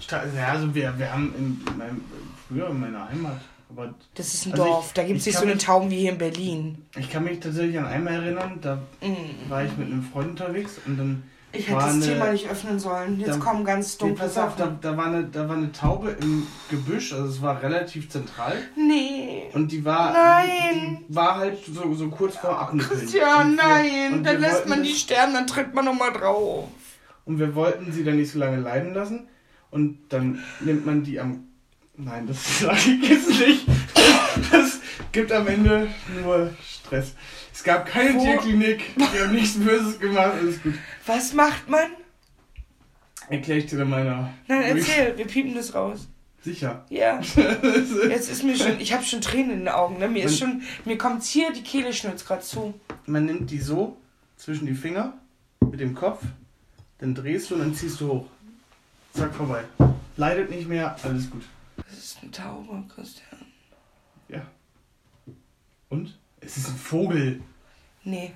[0.00, 2.00] Sta- Ja, also wir, wir haben in meinem,
[2.46, 4.92] früher in meiner Heimat, aber das ist ein Also ich- Dorf.
[4.94, 6.86] da gibt es ich nicht so eine Tauben wie hier in Berlin.
[6.96, 9.50] ich kann mich tatsächlich an einmal erinnern, da Mm.
[9.50, 12.78] war ich mit einem Freund unterwegs und dann Ich hätte das eine, Thema nicht öffnen
[12.78, 13.18] sollen.
[13.18, 14.78] Jetzt Da- kommen ganz Nee, dunkle pass auf, da, Sachen.
[14.80, 18.56] da, war eine, da war eine Taube im Gebüsch, also es war relativ zentral.
[18.76, 19.46] Nee.
[19.54, 21.04] Und die war, Nein.
[21.08, 23.00] Die, war halt so, so kurz vor Abnippeln.
[23.00, 24.12] Christian, wir- nein.
[24.12, 26.68] und Dann wir lässt man die sterben, dann tritt man nochmal drauf.
[27.28, 29.28] Und wir wollten sie dann nicht so lange leiden lassen.
[29.70, 31.44] Und dann nimmt man die am.
[31.96, 33.66] Nein, das sage ich jetzt nicht.
[34.50, 34.80] Das,
[35.12, 35.88] gibt am Ende
[36.22, 37.14] nur Stress.
[37.52, 40.74] Es gab keine Wo- Tierklinik, die haben nichts Böses gemacht, alles gut.
[41.06, 41.86] Was macht man?
[43.28, 44.32] Erkläre ich dir dann meiner.
[44.46, 45.18] Nein, erzähl.
[45.18, 46.08] Wir piepen das raus.
[46.40, 46.86] Sicher.
[46.88, 47.20] Ja.
[48.08, 49.98] Jetzt ist mir schon, ich habe schon Tränen in den Augen.
[49.98, 50.08] Ne?
[50.08, 52.72] Mir ist schon, mir kommt hier die Kehle schnürt's gerade zu.
[53.06, 53.98] Man nimmt die so
[54.36, 55.14] zwischen die Finger
[55.70, 56.22] mit dem Kopf,
[56.98, 58.26] dann drehst du und dann ziehst du hoch.
[59.14, 59.64] Zack, vorbei.
[60.16, 61.44] Leidet nicht mehr, alles gut.
[61.76, 63.40] Das ist eine Taube, Christian.
[64.28, 64.42] Ja.
[65.88, 66.18] Und?
[66.40, 67.40] Es ist ein Vogel.
[68.04, 68.32] Nee,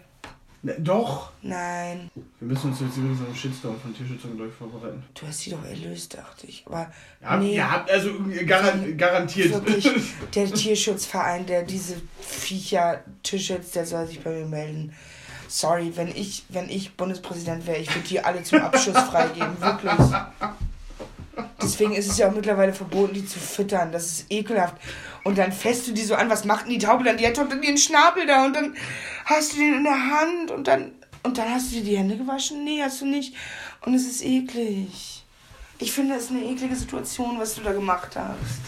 [0.63, 1.33] Na, doch.
[1.43, 2.11] nein.
[2.41, 5.03] Wir müssen uns jetzt übrigens einen Shitstorm von Tierschützern gleich vorbereiten.
[5.15, 6.65] Du hast sie doch erlöst, dachte ich.
[6.67, 6.91] Aber
[7.21, 8.11] Ja, nee, ja also
[8.47, 9.53] garan garantiert.
[9.53, 9.89] wirklich,
[10.35, 14.93] der Tierschutzverein, der diese Viecher Tierschutz, der soll sich bei mir melden.
[15.55, 19.93] Sorry, wenn ich, wenn ich Bundespräsident wäre, ich würde die alle zum Abschuss freigeben, wirklich.
[21.61, 23.93] Deswegen ist es ja auch mittlerweile verboten, die zu füttern.
[23.93, 24.77] Das ist ekelhaft.
[25.25, 27.19] Und dann fässt du die so an, was macht denn die Taube dann?
[27.19, 28.75] Die hat doch dann ihren Schnabel da und dann
[29.27, 30.93] hast du den in der Hand und dann,
[31.23, 32.65] und dann hast du dir die Hände gewaschen?
[32.65, 33.35] Nee, hast du nicht.
[33.83, 35.23] Und es ist eklig.
[35.79, 38.63] Ich finde, es ist eine eklige Situation, was du da gemacht hast.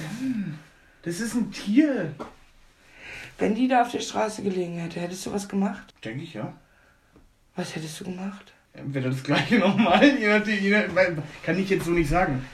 [1.03, 2.14] Das ist ein Tier.
[3.39, 5.95] Wenn die da auf der Straße gelegen hätte, hättest du was gemacht?
[6.05, 6.53] Denke ich, ja.
[7.57, 8.53] Was hättest du gemacht?
[8.73, 12.45] Entweder das gleiche nochmal, je nachdem, je nach, weil- kann ich jetzt so nicht sagen.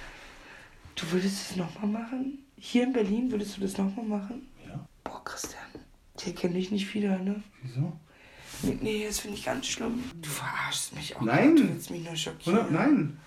[0.94, 2.38] Du würdest es nochmal machen?
[2.58, 4.46] Hier in Berlin würdest du das nochmal machen?
[4.68, 4.84] Ja.
[5.02, 5.62] Boah, Christian.
[6.26, 7.42] Der kennt dich nicht wieder, ne?
[7.62, 7.92] Wieso?
[8.62, 10.04] Nee, Nee, das finde ich ganz schlimm.
[10.20, 11.22] Du verarschst mich auch.
[11.22, 11.56] Nein.
[11.56, 12.58] Du willst mich nur schockieren.
[12.58, 12.70] Oder?
[12.70, 13.18] Nein.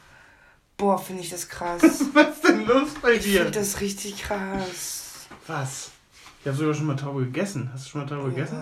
[0.78, 1.82] Boah, finde ich das krass.
[2.14, 3.40] Was ist denn los bei Ich dir?
[3.46, 5.28] finde das richtig krass.
[5.48, 5.90] Was?
[6.44, 7.70] Ich habe sogar schon mal Taube gegessen.
[7.72, 8.58] Hast du schon mal Taube gegessen?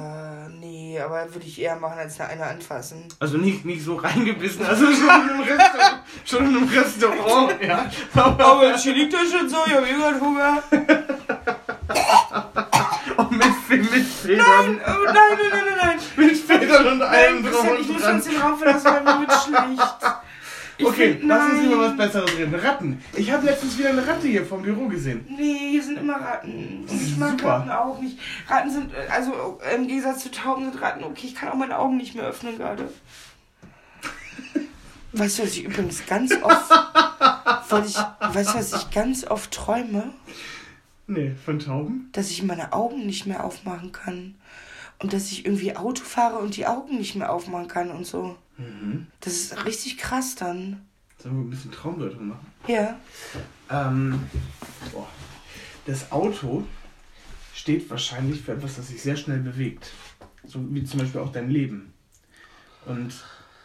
[0.59, 3.05] Nee, aber würde ich eher machen, als eine anfassen.
[3.17, 7.89] Also nicht, nicht so reingebissen, also schon in einem Restaurant, schon in einem Restaurant, ja.
[8.13, 10.61] Aber hier liegt das schon so, ich habe eh gerade Hunger.
[13.17, 15.97] Und mit, mit Nein, Federn, oh, nein, nein, nein, nein, nein.
[16.17, 19.31] mit Federn und allem Nein, drum ich muss uns den Raum verlassen, weil mir wird
[19.31, 19.81] schlecht.
[20.81, 22.55] Ich Okay, find- lass uns über was Besseres reden.
[22.55, 23.01] Ratten.
[23.15, 25.25] Ich habe letztens wieder eine Ratte hier vom Büro gesehen.
[25.29, 26.85] Nee, hier sind immer Ratten.
[26.89, 27.49] Und ich mag Super.
[27.49, 28.17] Ratten auch nicht.
[28.47, 31.27] Ratten sind, äh, also äh, im Gegensatz zu Tauben sind Ratten okay.
[31.27, 32.89] Ich kann auch meine Augen nicht mehr öffnen gerade.
[35.13, 36.69] Weißt du, was ich übrigens ganz oft.
[37.69, 40.11] weil ich, weißt du, was ich ganz oft träume?
[41.07, 42.09] Nee, von Tauben?
[42.13, 44.35] Dass ich meine Augen nicht mehr aufmachen kann.
[44.99, 48.35] Und dass ich irgendwie Auto fahre und die Augen nicht mehr aufmachen kann und so.
[48.61, 49.07] Mhm.
[49.19, 50.85] Das ist richtig krass dann.
[51.17, 52.47] Sollen wir ein bisschen Traumdeutung machen?
[52.67, 52.99] Ja.
[53.69, 54.19] Ähm,
[54.91, 55.07] boah.
[55.85, 56.65] Das Auto
[57.53, 59.91] steht wahrscheinlich für etwas, das sich sehr schnell bewegt.
[60.45, 61.93] So wie zum Beispiel auch dein Leben.
[62.85, 63.13] Und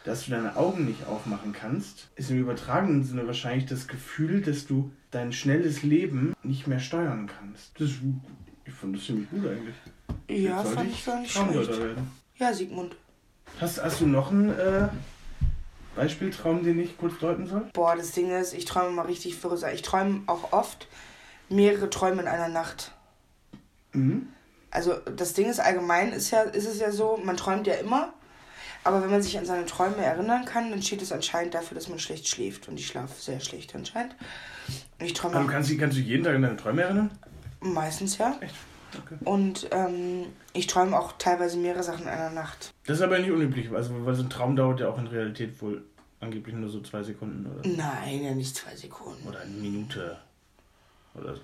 [0.03, 4.65] dass du deine Augen nicht aufmachen kannst, ist im übertragenen Sinne wahrscheinlich das Gefühl, dass
[4.67, 7.79] du dein schnelles Leben nicht mehr steuern kannst.
[7.79, 7.89] Das,
[8.65, 9.75] ich fand das ziemlich gut eigentlich.
[10.29, 11.79] Ja, fand ich gar nicht schlecht.
[11.79, 12.11] werden.
[12.37, 12.95] Ja, Sigmund.
[13.59, 14.87] Hast, hast du noch einen äh,
[15.95, 17.65] Beispieltraum, den ich kurz deuten soll?
[17.73, 19.63] Boah, das Ding ist, ich träume mal richtig verrückt.
[19.73, 20.87] Ich träume auch oft
[21.49, 22.91] mehrere Träume in einer Nacht.
[23.93, 24.27] Mhm.
[24.69, 28.13] Also das Ding ist allgemein ist ja ist es ja so, man träumt ja immer,
[28.83, 31.87] aber wenn man sich an seine Träume erinnern kann, dann steht es anscheinend dafür, dass
[31.87, 34.15] man schlecht schläft und ich schlafe sehr schlecht anscheinend.
[34.99, 37.11] Und ich träume Also kannst, du- kannst du jeden Tag an deine Träume erinnern?
[37.61, 38.53] meistens ja Echt?
[39.03, 39.15] Okay.
[39.25, 42.71] und ähm, ich träume auch teilweise mehrere Sachen in einer Nacht.
[42.85, 45.61] Das ist aber nicht unüblich, also, weil so ein Traum dauert ja auch in Realität
[45.61, 45.83] wohl
[46.19, 49.27] angeblich nur so zwei Sekunden oder, Nein, ja nicht zwei Sekunden.
[49.27, 50.17] oder eine Minute
[51.13, 51.41] oder so.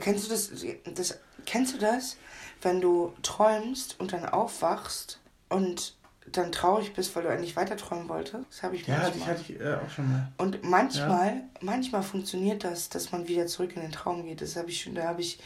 [0.00, 0.50] Kennst du das,
[0.94, 1.18] das?
[1.44, 2.16] Kennst du das,
[2.62, 5.18] wenn du träumst und dann aufwachst
[5.48, 5.94] und
[6.30, 8.44] dann traurig bist, weil du eigentlich weiter träumen wolltest?
[8.48, 9.38] Das habe ich Ja, hatte ich, manchmal.
[9.38, 10.28] hatte ich äh, auch schon mal.
[10.38, 14.40] Und manchmal, manchmal funktioniert das, dass man wieder zurück in den Traum geht.
[14.40, 15.40] Das habe ich schon, da habe ich,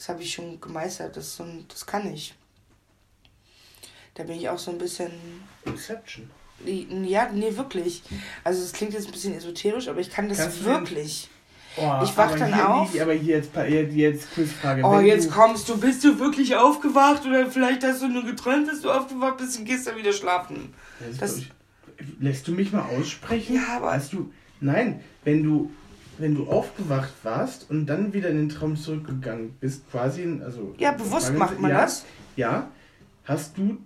[0.00, 1.14] das habe ich schon gemeistert.
[1.14, 2.34] Das, so das kann ich.
[4.14, 5.10] Da bin ich auch so ein bisschen.
[5.66, 6.30] Inception.
[6.64, 8.02] Ja, nee, wirklich.
[8.42, 11.28] Also es klingt jetzt ein bisschen esoterisch, aber ich kann das Kannst wirklich.
[11.76, 12.94] Oh, Ich wach dann auf.
[12.94, 14.82] nee, aber hier jetzt, jetzt, jetzt Quizfrage.
[14.84, 15.76] Oh, Wenn jetzt du, kommst du.
[15.78, 17.26] Bist du wirklich aufgewacht?
[17.26, 20.72] Oder vielleicht hast du nur geträumt, dass du aufgewacht bist und gehst dann wieder schlafen.
[20.98, 21.52] Das das- ich,
[22.18, 23.54] lässt du mich mal aussprechen?
[23.56, 25.70] Ja, aber- Hast du, nein, wenn du,
[26.20, 30.74] wenn du aufgewacht warst und dann wieder in den Traum zurückgegangen bist, quasi, also...
[30.78, 32.04] Ja, bewusst macht man ja, das.
[32.36, 32.70] Ja.
[33.24, 33.78] Hast du,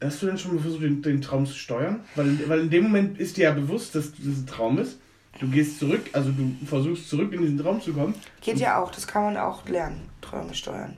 [0.00, 2.00] hast du denn schon mal versucht, den, den Traum zu steuern?
[2.14, 4.98] Weil, weil in dem Moment ist dir ja bewusst, dass das ein Traum ist.
[5.40, 8.14] Du gehst zurück, also du versuchst zurück in diesen Traum zu kommen.
[8.40, 8.92] Geht ja auch.
[8.92, 10.08] Das kann man auch lernen.
[10.20, 10.96] Träume steuern.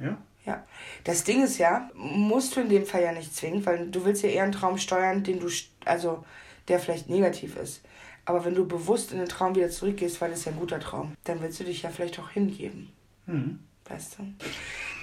[0.00, 0.16] Ja?
[0.44, 0.64] Ja.
[1.02, 4.22] Das Ding ist ja, musst du in dem Fall ja nicht zwingen, weil du willst
[4.22, 5.48] ja eher einen Traum steuern, den du,
[5.84, 6.24] also
[6.68, 7.82] der vielleicht negativ ist.
[8.26, 11.14] Aber wenn du bewusst in den Traum wieder zurückgehst, weil es ja ein guter Traum,
[11.24, 12.90] dann willst du dich ja vielleicht auch hingeben.
[13.26, 13.60] Hm.
[13.88, 14.24] Weißt du?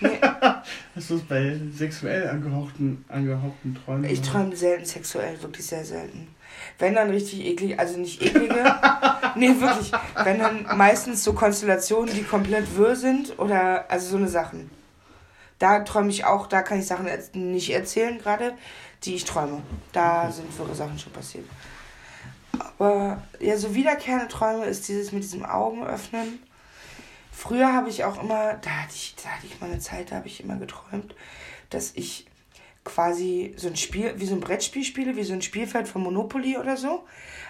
[0.01, 0.19] Nee,
[0.95, 4.09] Hast du es bei sexuell angehauchten, angehauchten Träumen?
[4.09, 6.27] ich träume selten sexuell, wirklich sehr selten.
[6.79, 8.63] Wenn dann richtig eklig, also nicht eklige,
[9.35, 9.91] nee, wirklich.
[10.23, 14.69] Wenn dann meistens so Konstellationen, die komplett wirr sind oder, also so eine Sachen.
[15.59, 18.53] Da träume ich auch, da kann ich Sachen nicht erzählen gerade,
[19.03, 19.61] die ich träume.
[19.93, 21.45] Da sind wirre Sachen schon passiert.
[22.59, 26.39] Aber ja, so wiederkehrende Träume ist dieses mit diesem Augen öffnen.
[27.31, 30.17] Früher habe ich auch immer, da hatte ich, da hatte ich mal eine Zeit, da
[30.17, 31.15] habe ich immer geträumt,
[31.69, 32.27] dass ich
[32.83, 36.57] quasi so ein Spiel, wie so ein Brettspiel spiele, wie so ein Spielfeld von Monopoly
[36.57, 37.05] oder so,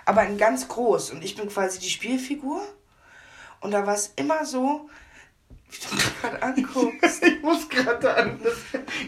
[0.05, 1.11] aber in ganz groß.
[1.11, 2.61] Und ich bin quasi die Spielfigur.
[3.59, 4.89] Und da war es immer so,
[5.91, 7.23] mich gerade anguckst.
[7.33, 8.53] Ich muss gerade an das.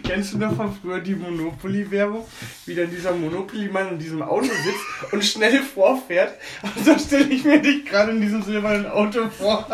[0.03, 2.26] Kennst du noch von früher die Monopoly-Werbung?
[2.66, 6.34] Wie dann dieser Monopoly-Mann in diesem Auto sitzt und schnell vorfährt.
[6.63, 9.66] Und so stelle ich mir dich gerade in diesem silbernen Auto vor.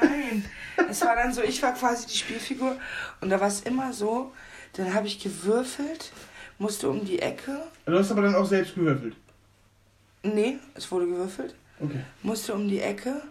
[0.00, 0.44] Nein.
[0.90, 2.76] Es war dann so, ich war quasi die Spielfigur
[3.20, 4.32] und da war es immer so,
[4.74, 6.12] dann habe ich gewürfelt,
[6.58, 7.62] musste um die Ecke.
[7.86, 9.16] Du hast aber dann auch selbst gewürfelt.
[10.22, 11.54] Nee, es wurde gewürfelt.
[11.80, 12.00] Okay.
[12.22, 13.22] musste um die Ecke.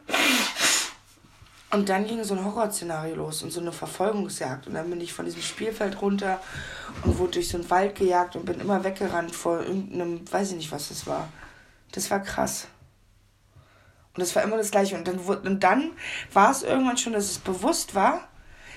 [1.71, 4.67] Und dann ging so ein Horrorszenario los und so eine Verfolgungsjagd.
[4.67, 6.39] Und dann bin ich von diesem Spielfeld runter
[7.03, 10.57] und wurde durch so einen Wald gejagt und bin immer weggerannt vor irgendeinem, weiß ich
[10.57, 11.29] nicht, was das war.
[11.91, 12.67] Das war krass.
[14.13, 14.95] Und das war immer das Gleiche.
[14.95, 15.91] Und dann, und dann
[16.31, 18.27] war es irgendwann schon, dass es bewusst war,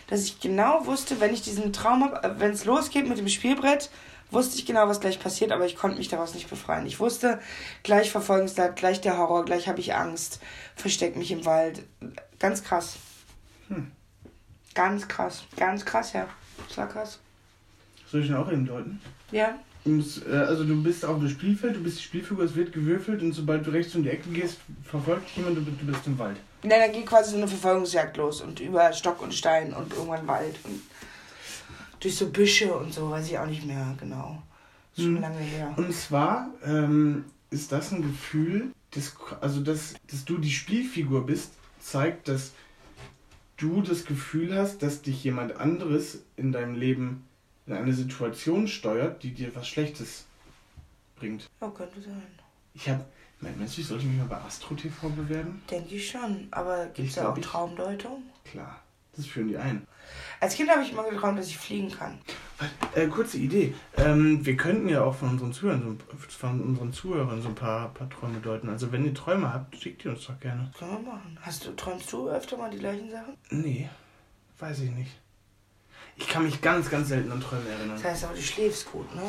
[0.06, 3.90] dass ich genau wusste, wenn ich diesen Traum habe, wenn es losgeht mit dem Spielbrett,
[4.30, 6.86] wusste ich genau, was gleich passiert, aber ich konnte mich daraus nicht befreien.
[6.86, 7.40] Ich wusste,
[7.82, 10.40] gleich Verfolgungsjagd, gleich der Horror, gleich habe ich Angst,
[10.74, 11.84] versteck mich im Wald.
[12.38, 12.96] Ganz krass.
[13.68, 13.90] Hm.
[14.74, 15.44] Ganz krass.
[15.56, 16.28] Ganz krass, ja.
[16.68, 17.18] Das war krass.
[18.10, 19.00] Soll ich den auch eben deuten?
[19.30, 19.58] Ja.
[19.84, 23.22] Und, äh, also du bist auf dem Spielfeld, du bist die Spielfigur, es wird gewürfelt
[23.22, 26.18] und sobald du rechts um die Ecke gehst, verfolgt dich jemand, du, du bist im
[26.18, 26.36] Wald.
[26.62, 30.26] Nein, dann ging quasi so eine Verfolgungsjagd los und über Stock und Stein und irgendwann
[30.26, 30.82] Wald und
[32.06, 34.40] durch so Büsche und so, weiß ich auch nicht mehr genau.
[34.96, 35.74] Schon lange her.
[35.76, 41.52] Und zwar ähm, ist das ein Gefühl, das, also dass, dass du die Spielfigur bist,
[41.80, 42.52] zeigt, dass
[43.56, 47.26] du das Gefühl hast, dass dich jemand anderes in deinem Leben
[47.66, 50.26] in eine Situation steuert, die dir was Schlechtes
[51.16, 51.50] bringt.
[51.60, 52.22] Ja, könnte sein.
[52.72, 53.04] Ich habe,
[53.40, 55.60] meinst du, ich sollte mich mal bei Astro TV bewerben?
[55.68, 56.46] Denke ich schon.
[56.52, 58.22] Aber gibt es da auch Traumdeutung?
[58.44, 58.80] Klar,
[59.16, 59.86] das führen die ein.
[60.40, 62.18] Als Kind habe ich immer geträumt, dass ich fliegen kann.
[62.94, 63.74] Äh, kurze Idee.
[63.96, 67.54] Ähm, wir könnten ja auch von unseren Zuhörern, so, ein- von unseren Zuhörern so ein
[67.54, 68.68] paar, paar Träume deuten.
[68.68, 70.70] Also wenn ihr Träume habt, schickt die uns doch gerne.
[70.78, 71.38] Können wir machen.
[71.42, 73.36] Hast du, träumst du öfter mal die gleichen Sachen?
[73.50, 73.88] Nee,
[74.58, 75.12] weiß ich nicht.
[76.16, 77.96] Ich kann mich ganz, ganz selten an Träume erinnern.
[77.96, 79.22] Das heißt aber, du schläfst gut, ne?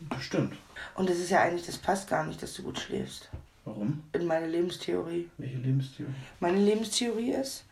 [0.00, 0.54] Bestimmt.
[0.94, 3.30] Und das ist ja eigentlich, das passt gar nicht, dass du gut schläfst.
[3.64, 4.02] Warum?
[4.12, 5.28] In meine Lebenstheorie.
[5.38, 6.12] Welche Lebenstheorie?
[6.40, 7.64] Meine Lebenstheorie ist,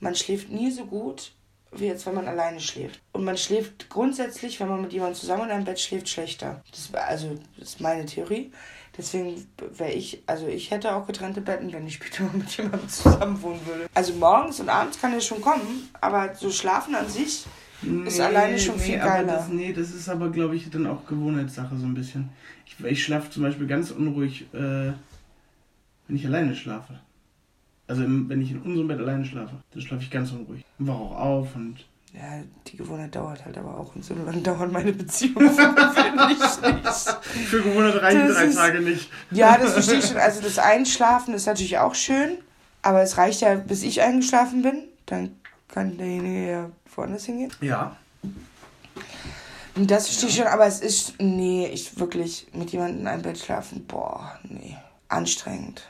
[0.00, 1.32] man schläft nie so gut,
[1.72, 3.00] wie jetzt, wenn man alleine schläft.
[3.12, 6.62] Und man schläft grundsätzlich, wenn man mit jemandem zusammen in einem Bett schläft, schlechter.
[6.70, 8.52] Das, war- also, das ist meine Theorie.
[8.96, 9.46] Deswegen
[9.76, 13.40] wäre ich, also ich hätte auch getrennte Betten, wenn ich später mal mit jemandem zusammen
[13.42, 13.86] wohnen würde.
[13.94, 17.44] Also morgens und abends kann es schon kommen, aber so schlafen an sich
[18.06, 19.32] ist alleine schon viel aber geiler.
[19.36, 22.30] Das, nee, das ist aber, glaube ich, dann auch Gewohnheitssache so ein bisschen.
[22.66, 24.56] Ich, ich schlafe zum Beispiel ganz unruhig, äh,
[26.08, 26.98] wenn ich alleine schlafe.
[27.88, 30.64] Also im, wenn ich in unserem Bett alleine schlafe, dann schlafe ich ganz unruhig.
[30.78, 31.78] Und wache auch auf und
[32.14, 33.94] Ja, die Gewohnheit dauert halt aber auch.
[33.96, 37.08] Und so lange dauern meine Beziehungen finde ich nicht.
[37.48, 39.10] für Gewohnheit reichen Das drei ist- Tage nicht.
[39.30, 40.18] Ja, das verstehe ich schon.
[40.18, 42.38] Also das Einschlafen ist natürlich auch schön,
[42.82, 44.84] aber es reicht ja, bis ich eingeschlafen bin.
[45.06, 45.34] Dann
[45.68, 47.50] kann derjenige ja woanders hingehen.
[47.62, 47.96] Ja.
[49.76, 53.22] Und das verstehe ich schon, aber es ist, nee, ich wirklich mit jemandem in einem
[53.22, 54.76] Bett schlafen, boah, nee.
[55.08, 55.88] Anstrengend.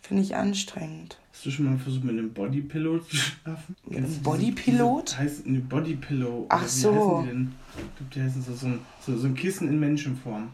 [0.00, 1.18] Finde ich anstrengend.
[1.38, 3.76] Hast du schon mal versucht, mit einem Bodypillow zu schlafen?
[3.86, 5.16] Diese- Bodypilot?
[5.18, 6.46] Heißt eine Bodypillow.
[6.48, 6.92] Ach wie so.
[6.92, 7.52] Heißen die denn?
[7.76, 10.48] Ich glaube, die heißen so, so, ein, so, so ein Kissen in Menschenform.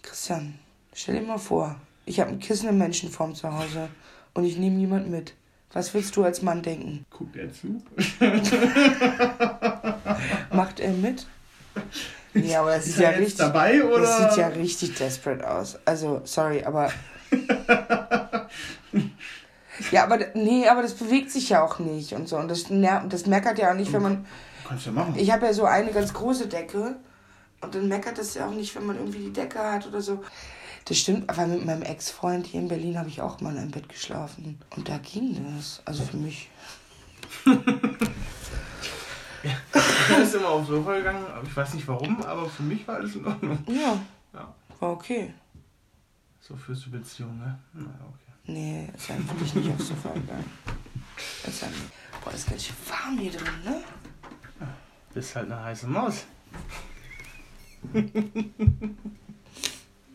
[0.00, 0.54] Christian,
[0.94, 1.76] stell dir mal vor,
[2.06, 3.90] ich habe ein Kissen in Menschenform zu Hause
[4.32, 5.34] und ich nehme niemand mit.
[5.74, 7.04] Was willst du als Mann denken?
[7.10, 7.82] Guckt er zu?
[10.54, 11.26] Macht er mit?
[12.32, 13.36] Ja, aber das Ist ist ja richtig.
[13.36, 14.00] dabei oder?
[14.00, 15.78] Das sieht ja richtig desperate aus.
[15.84, 16.90] Also, sorry, aber.
[19.90, 22.36] ja, aber nee, aber das bewegt sich ja auch nicht und so.
[22.36, 24.26] Und das, das meckert ja auch nicht, wenn man.
[24.66, 25.14] Kannst du ja machen.
[25.16, 26.96] Ich habe ja so eine ganz große Decke.
[27.60, 30.22] Und dann meckert das ja auch nicht, wenn man irgendwie die Decke hat oder so.
[30.84, 33.70] Das stimmt, aber mit meinem Ex-Freund hier in Berlin habe ich auch mal in einem
[33.70, 34.58] Bett geschlafen.
[34.76, 35.80] Und da ging das.
[35.84, 36.50] Also für mich.
[39.44, 42.96] Ich bin immer aufs Sofa gegangen, aber ich weiß nicht warum, aber für mich war
[42.96, 43.58] alles in Ordnung.
[43.66, 43.98] Ja.
[44.32, 44.54] Ja.
[44.78, 45.34] War okay.
[46.40, 47.58] So fürs die Beziehung, ne?
[47.72, 48.21] Na, okay.
[48.44, 50.50] Nee, ist ja wirklich nicht aufs Sofa gegangen.
[51.46, 51.82] Ist ja nicht.
[52.24, 53.82] Boah, ist ganz schön warm hier drin, ne?
[55.14, 56.24] Bist halt eine heiße Maus.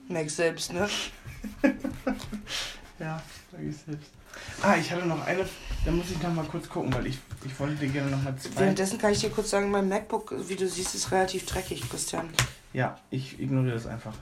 [0.07, 0.89] Merk selbst, ne?
[2.99, 3.21] Ja,
[3.51, 4.09] sag ich selbst.
[4.63, 5.47] Ah, ich hatte noch eine,
[5.85, 8.35] da muss ich noch mal kurz gucken, weil ich, ich wollte dir gerne noch mal
[8.37, 8.61] zwei.
[8.61, 12.27] Währenddessen kann ich dir kurz sagen, mein MacBook, wie du siehst, ist relativ dreckig, Christian.
[12.73, 14.13] Ja, ich ignoriere das einfach.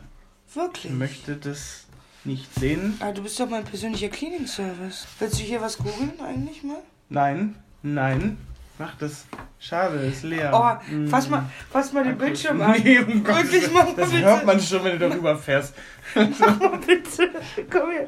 [0.50, 0.92] Ich Wirklich?
[0.92, 1.86] möchte das
[2.26, 2.98] nicht sehen.
[3.00, 5.08] Ah, du bist doch mein persönlicher Cleaning-Service.
[5.20, 6.82] Willst du hier was googeln eigentlich mal?
[7.10, 8.38] Nein, nein,
[8.80, 9.26] mach das.
[9.60, 10.52] Schade, ist leer.
[10.54, 11.08] Oh, Mm.
[11.08, 12.18] fass mal, fass mal den.
[12.18, 12.80] Bildschirm an.
[12.84, 14.24] Nee, um Gottes Wirklich, mach mal Das bitte.
[14.26, 15.74] hört man schon, wenn du darüber fährst.
[16.14, 17.30] Mach mal bitte.
[17.72, 18.08] Komm her.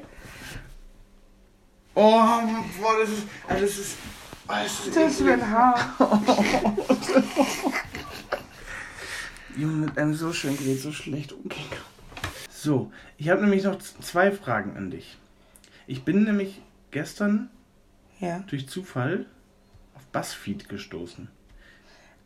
[1.95, 2.21] Oh,
[2.79, 3.23] boah, das ist.
[3.47, 3.95] Also das ist.
[4.47, 5.95] Oh, das ist Das ist mein Haar.
[9.57, 11.96] Junge, mit einem so schönen Gerät so schlecht umgehen kann.
[12.67, 15.17] So, ich habe nämlich noch zwei Fragen an dich.
[15.87, 16.61] Ich bin nämlich
[16.91, 17.49] gestern
[18.19, 18.39] Ja.
[18.47, 19.25] durch Zufall
[19.95, 21.29] auf Buzzfeed gestoßen.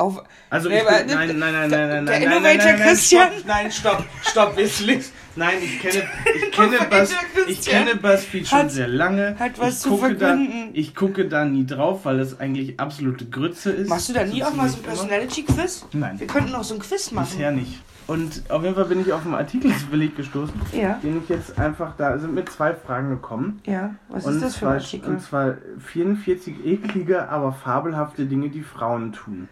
[0.02, 2.58] Auf, Also Nee, ich bin, nein, nein, nein, nein, der nein, nein, nein, Innovator nein,
[2.58, 3.28] nein, nein, Christian.
[3.32, 5.12] stopp, nein, stopp, stopp, jetzt links.
[5.36, 6.04] Nein, ich kenne,
[6.36, 7.14] ich kenne, Buzz,
[7.48, 9.36] ich kenne Buzzfeed schon hat- sehr lange.
[9.40, 10.70] hat was ich zu gucke da, verkünden.
[10.74, 13.88] Ich gucke da nie drauf, weil das eigentlich absolute Grütze ist.
[13.90, 14.84] machst du da nie auch mal so ein.
[14.84, 15.86] Personality-Quiz?
[15.94, 16.20] Nein.
[16.20, 17.28] Wir könnten noch so ein Quiz machen.
[17.32, 17.80] Bisher nicht.
[18.08, 21.00] Und auf jeden Fall bin ich auf einen Artikelbeleg gestoßen, Ja.
[21.02, 23.62] den ich jetzt einfach da sind mit zwei Fragen gekommen.
[23.66, 23.96] Ja.
[24.10, 25.12] Was und ist das für ein Artikel?
[25.12, 29.48] Und zwar 44 eklige, aber fabelhafte Dinge, die Frauen tun.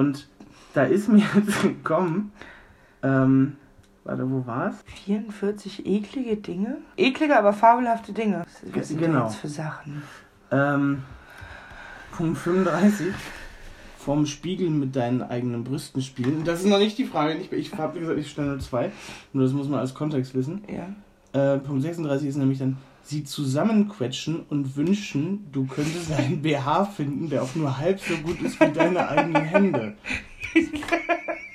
[0.00, 0.26] Und
[0.72, 2.32] da ist mir jetzt gekommen,
[3.02, 3.56] ähm,
[4.04, 4.76] warte, wo war's?
[5.04, 6.78] 44 eklige Dinge?
[6.96, 8.44] Eklige, aber fabelhafte Dinge.
[8.72, 9.24] Was sind Genau.
[9.26, 10.02] jetzt für Sachen?
[10.50, 11.02] Ähm,
[12.12, 13.08] Punkt 35.
[13.98, 16.44] Vorm Spiegel mit deinen eigenen Brüsten spielen.
[16.44, 17.34] Das ist noch nicht die Frage.
[17.34, 18.90] Ich, ich habe gesagt, ich stelle nur zwei.
[19.34, 20.64] Nur das muss man als Kontext wissen.
[20.66, 20.88] Ja.
[21.38, 22.78] Äh, Punkt 36 ist nämlich dann,
[23.10, 28.40] sie zusammenquetschen und wünschen, du könntest einen BH finden, der auch nur halb so gut
[28.40, 29.96] ist wie deine eigenen Hände.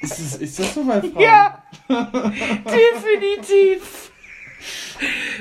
[0.01, 1.20] Ist das, ist das so bei Frauen?
[1.20, 1.64] Ja!
[1.89, 4.12] Definitiv.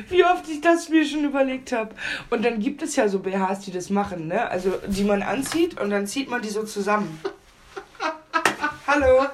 [0.09, 1.95] Wie oft ich das mir schon überlegt habe.
[2.31, 4.49] Und dann gibt es ja so BHs, die das machen, ne?
[4.51, 7.21] Also die man anzieht und dann zieht man die so zusammen.
[8.87, 9.27] Hallo,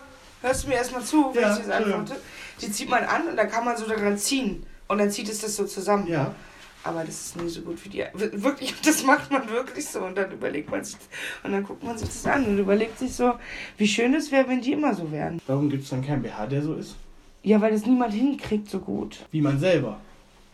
[0.42, 2.16] hörst du mir erstmal zu, wenn Ja, ich das antworte?
[2.60, 4.64] Die zieht man an und dann kann man so daran ziehen.
[4.88, 6.06] Und dann zieht es das so zusammen.
[6.06, 6.34] Ja.
[6.82, 8.04] Aber das ist nie so gut wie die.
[8.14, 10.00] Wirklich, das macht man wirklich so.
[10.00, 10.96] Und dann überlegt man sich.
[11.42, 13.34] Und dann guckt man sich das an und überlegt sich so,
[13.76, 15.40] wie schön es wäre, wenn die immer so wären.
[15.46, 16.96] Warum gibt es dann keinen BH, der so ist?
[17.42, 19.26] Ja, weil das niemand hinkriegt so gut.
[19.30, 20.00] Wie man selber.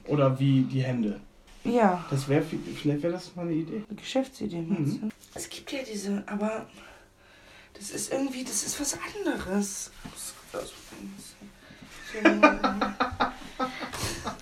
[0.07, 1.21] Oder wie die Hände.
[1.65, 3.83] Ja, Das wäre vielleicht wäre das mal eine Idee.
[3.89, 5.09] eine Geschäftsidee meinst Mhm.
[5.09, 5.15] du?
[5.35, 6.67] Es gibt ja diese, aber
[7.75, 9.91] das ist irgendwie, das ist was anderes.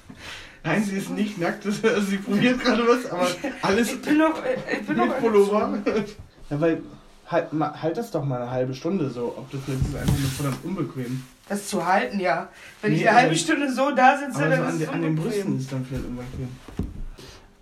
[0.64, 3.28] Nein, sie ist nicht nackt, das- also sie probiert gerade was, aber
[3.62, 5.78] alles Ich bin noch, äh, ich bin noch mit Pullover.
[6.50, 6.82] Ja, weil
[7.26, 9.34] halt, halt das doch mal eine halbe Stunde so.
[9.36, 11.22] Ob das jetzt ist einfach nur verdammt unbequem.
[11.48, 12.48] Das zu halten, ja.
[12.82, 14.88] Wenn ich Nee, eine halbe Stunde so da sitze, Aber dann so ist an, es
[14.88, 15.30] an den unbequem.
[15.32, 16.48] Brüsten ist dann vielleicht unbequem.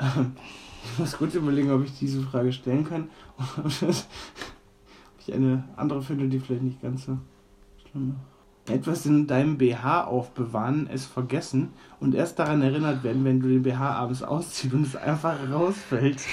[0.00, 0.32] Ähm,
[0.92, 3.09] Ich muss kurz überlegen, ob ich diese Frage stellen kann.
[3.64, 7.16] Ob ich eine andere finde, die vielleicht nicht ganz so
[7.90, 8.32] schlimm ist.
[8.68, 13.62] Etwas in deinem BH aufbewahren, es vergessen und erst daran erinnert werden, wenn du den
[13.64, 16.20] BH abends ausziehst und es einfach rausfällt.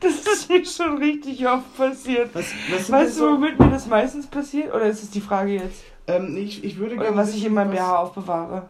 [0.00, 2.30] Das ist mir schon richtig oft passiert.
[2.32, 4.74] Was, was Weißt du, womit mir das meistens passiert?
[4.74, 5.82] Oder ist es die Frage jetzt?
[6.06, 8.68] Ähm, ich, ich würde Oder was ich in meinem was- BH aufbewahre?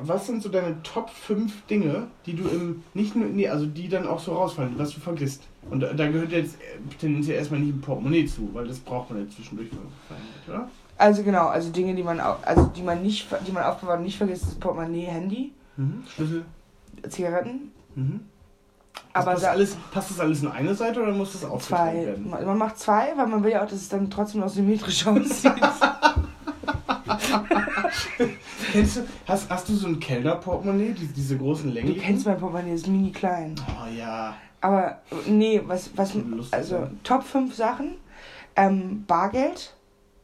[0.00, 3.88] Was sind so deine Top 5 Dinge, die du im, nicht nur, nee, also die
[3.88, 5.42] dann auch so rausfallen, was du vergisst?
[5.70, 9.10] Und da, da gehört jetzt äh, tendenziell erstmal nicht ein Portemonnaie zu, weil das braucht
[9.10, 9.68] man ja zwischendurch,
[10.48, 10.68] oder?
[10.98, 14.04] Also genau, also Dinge, die man au- also die man nicht die man aufbewahrt und
[14.04, 16.02] nicht vergisst, ist Portemonnaie, Handy, Mhm.
[16.12, 16.44] Schlüssel.
[17.08, 17.70] Zigaretten.
[17.94, 18.20] Mhm.
[19.14, 21.92] Das Aber passt, da, alles, passt das alles in eine Seite oder muss das aufgeteilt
[21.94, 22.06] zwei.
[22.06, 22.28] werden?
[22.30, 25.06] Man man macht zwei, weil man will ja auch, dass es dann trotzdem noch symmetrisch
[25.06, 25.52] aussieht.
[28.72, 32.00] Kennst du, hast, hast du so ein Kellner-Portemonnaie, die, diese großen du länglichen?
[32.00, 33.54] kennst mein Portemonnaie, ist mini klein.
[33.66, 34.34] Oh ja.
[34.60, 36.12] Aber nee, was, was
[36.50, 36.88] also.
[37.04, 37.94] Top 5 Sachen.
[38.56, 39.74] Ähm, Bargeld.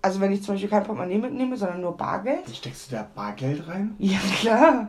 [0.04, 2.42] Also wenn ich zum Beispiel kein Portemonnaie mitnehme, sondern nur Bargeld.
[2.54, 3.94] Steckst du da Bargeld rein?
[3.98, 4.88] Ja, klar.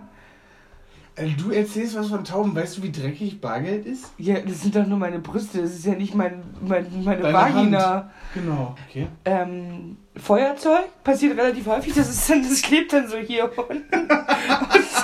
[1.15, 2.53] Äh, Du erzählst was von Tauben.
[2.53, 4.11] Weißt du, wie dreckig Bargeld ist?
[4.17, 7.33] Ja, das sind doch nur meine Brüste, das ist ja nicht mein, mein, meine Deine
[7.33, 8.11] Vagina.
[8.33, 8.75] Genau.
[8.89, 9.07] Okay.
[9.23, 13.85] Ähm, Feuerzeug passiert relativ häufig, das ist dann, das klebt dann so hier unten.
[13.93, 14.09] Und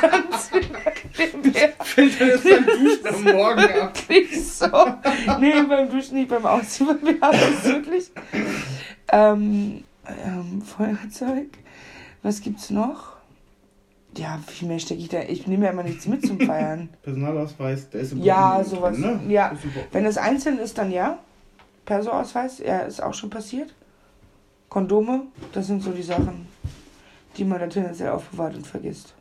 [0.02, 0.24] dann
[1.86, 3.98] Fällt das beim Duschen am Morgen ab?
[4.44, 4.68] so.
[5.40, 8.12] Nee, beim Duschen nicht, beim Ausziehen, wir haben es wirklich.
[9.10, 11.48] Ähm, ähm, Feuerzeug.
[12.24, 13.14] Was gibt's noch?
[14.18, 15.22] Ja, viel mehr stecke ich da.
[15.22, 16.90] Ich nehme ja immer nichts mit zum Feiern.
[17.04, 18.98] Personalausweis, der ist im Ja, sowas.
[18.98, 19.34] drin, ne?
[19.34, 19.54] Ja.
[19.92, 21.18] Wenn es einzeln ist, dann ja.
[21.86, 23.74] Perso-Ausweis, ja, ist auch schon passiert.
[24.70, 25.24] Kondome,
[25.54, 26.48] das sind so die Sachen,
[27.38, 29.14] die man dann tendenziell aufbewahrt und vergisst.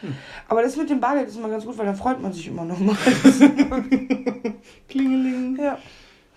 [0.00, 0.14] Hm.
[0.48, 2.64] Aber das mit dem Bargeld ist immer ganz gut, weil dann freut man sich immer
[2.64, 2.96] noch mal.
[4.88, 5.56] Klingeling.
[5.60, 5.78] ja.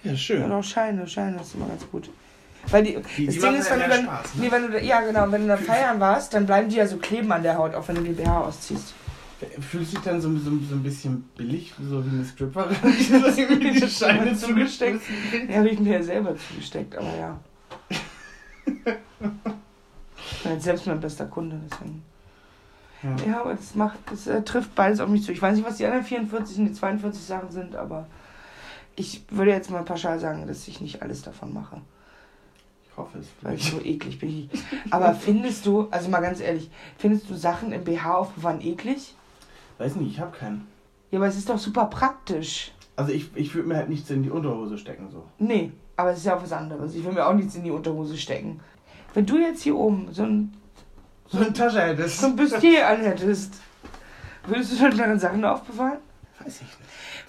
[0.03, 0.51] Ja, Und schön.
[0.51, 2.09] auch Scheine, Scheine ist immer ganz gut.
[2.69, 4.41] Weil die, Die- das die Ding ist, ja wenn du dann, Spaß, ne?
[4.45, 6.97] nee, wenn du, ja genau, wenn du dann feiern warst, dann bleiben die ja so
[6.97, 8.93] kleben an der Haut, auch wenn du den BH ausziehst.
[9.59, 13.71] Fühlst du dich dann so, so, so ein bisschen billig, so wie eine Stripperin, die
[13.81, 15.01] die Scheine zugesteckt
[15.49, 17.39] Ja, habe ich mir ja selber zugesteckt, aber ja.
[20.33, 22.03] Ich bin jetzt selbst mein bester Kunde, deswegen.
[23.03, 23.15] Ja.
[23.31, 25.31] Ja, aber das macht, das äh, trifft beides auf mich zu.
[25.31, 28.07] Ich weiß nicht, was die anderen 44 und die 42 Sachen sind, aber
[28.95, 31.81] ich würde jetzt mal pauschal sagen, dass ich nicht alles davon mache.
[32.91, 33.27] Ich hoffe es.
[33.41, 34.49] Weil ich so eklig bin.
[34.89, 39.15] Aber findest du, also mal ganz ehrlich, findest du Sachen im BH aufbewahren eklig?
[39.77, 40.67] Weiß nicht, ich habe keinen.
[41.09, 42.71] Ja, aber es ist doch super praktisch.
[42.95, 45.23] Also ich, ich würde mir halt nichts in die Unterhose stecken, so.
[45.39, 46.93] Nee, aber es ist ja auch was anderes.
[46.93, 48.59] Ich will mir auch nichts in die Unterhose stecken.
[49.13, 50.53] Wenn du jetzt hier oben so ein,
[51.29, 52.19] So eine Tasche hättest.
[52.19, 53.55] so ein Bustier anhättest,
[54.45, 55.99] würdest du dann darin Sachen aufbewahren?
[56.39, 56.77] Weiß ich nicht.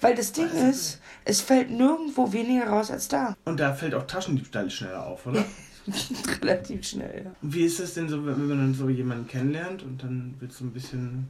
[0.01, 3.35] Weil das Ding ist, es fällt nirgendwo weniger raus als da.
[3.45, 5.43] Und da fällt auch Taschendiebstahl schneller auf, oder?
[6.41, 7.31] Relativ schnell, ja.
[7.41, 10.71] Wie ist es denn so, wenn man so jemanden kennenlernt und dann wird so ein
[10.71, 11.29] bisschen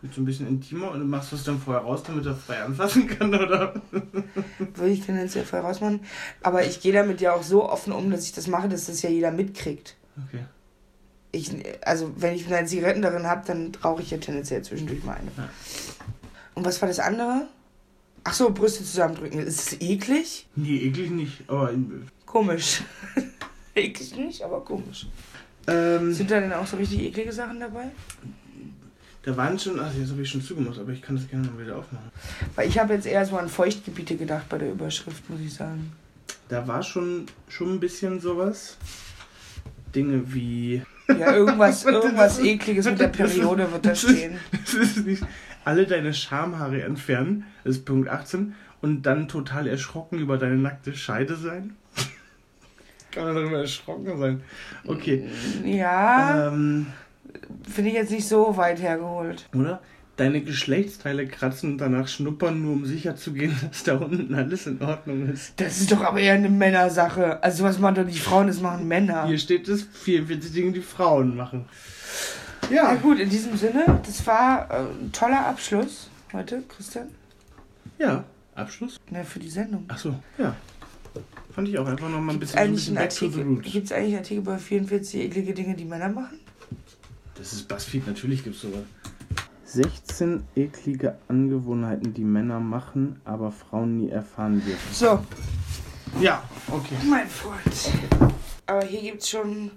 [0.00, 2.62] wird so ein bisschen intimer und du machst das dann vorher raus, damit er frei
[2.62, 3.74] anfassen kann, oder?
[4.74, 6.00] Würde ich tendenziell voll rausmachen.
[6.40, 9.02] Aber ich gehe damit ja auch so offen um, dass ich das mache, dass das
[9.02, 9.96] ja jeder mitkriegt.
[10.28, 10.44] Okay.
[11.32, 11.50] Ich,
[11.84, 15.30] also, wenn ich meine Zigaretten darin habe, dann rauche ich ja tendenziell zwischendurch mal eine.
[15.36, 15.50] Ja.
[16.54, 17.48] Und was war das andere?
[18.24, 19.40] Ach so, Brüste zusammendrücken.
[19.40, 20.46] Ist es eklig?
[20.56, 21.72] Nee, eklig nicht, aber
[22.26, 22.82] Komisch.
[23.74, 25.06] eklig nicht, aber komisch.
[25.66, 27.90] ähm, Sind da denn auch so richtig eklige Sachen dabei?
[29.22, 31.62] da waren schon, ach jetzt habe ich schon zugemacht, aber ich kann das gerne mal
[31.62, 32.10] wieder aufmachen.
[32.54, 35.92] Weil ich habe jetzt eher so an Feuchtgebiete gedacht bei der Überschrift, muss ich sagen.
[36.48, 38.78] Da war schon, schon ein bisschen sowas.
[39.94, 44.38] Dinge wie Ja, irgendwas, irgendwas ekliges mit der Periode wird da stehen.
[44.52, 45.22] Das ist nicht
[45.64, 50.94] alle deine Schamhaare entfernen, das ist Punkt 18, und dann total erschrocken über deine nackte
[50.94, 51.76] Scheide sein.
[53.10, 54.42] Kann man darüber erschrocken sein?
[54.86, 55.28] Okay.
[55.64, 56.86] Ja, Ähm,
[57.68, 59.48] finde ich jetzt nicht so weit hergeholt.
[59.54, 59.80] oder?
[60.18, 64.66] Deine Geschlechtsteile kratzen und danach schnuppern, nur um sicher zu gehen, dass da unten alles
[64.66, 65.54] in Ordnung ist.
[65.56, 67.42] Das ist doch aber eher eine Männersache.
[67.42, 69.26] Also was machen doch nicht Frauen, das machen Männer.
[69.26, 71.64] Hier steht es 44 Dinge, die Frauen machen.
[72.70, 77.06] Ja Ja, gut, in diesem Sinne, das war äh, ein toller Abschluss heute, Christian.
[77.98, 78.24] ja.
[78.54, 78.98] Abschluss?
[79.12, 79.84] Ja, für die Sendung.
[79.86, 80.52] Ach so, ja.
[81.54, 83.70] Fand ich auch einfach nochmal ein Gibt's bisschen, so ein bisschen Artikel, roots.
[83.72, 86.40] gibt's eigentlich Artikel bei 44 eklige Dinge, die Männer machen?
[87.36, 88.82] Das ist Buzzfeed, natürlich gibt's sowas.
[89.72, 94.94] 16 eklige Angewohnheiten, die Männer machen, aber Frauen nie erfahren dürfen.
[94.94, 95.18] So,
[96.20, 96.94] Ja, okay.
[97.06, 98.32] mein Freund.
[98.66, 99.70] Aber hier gibt's schon.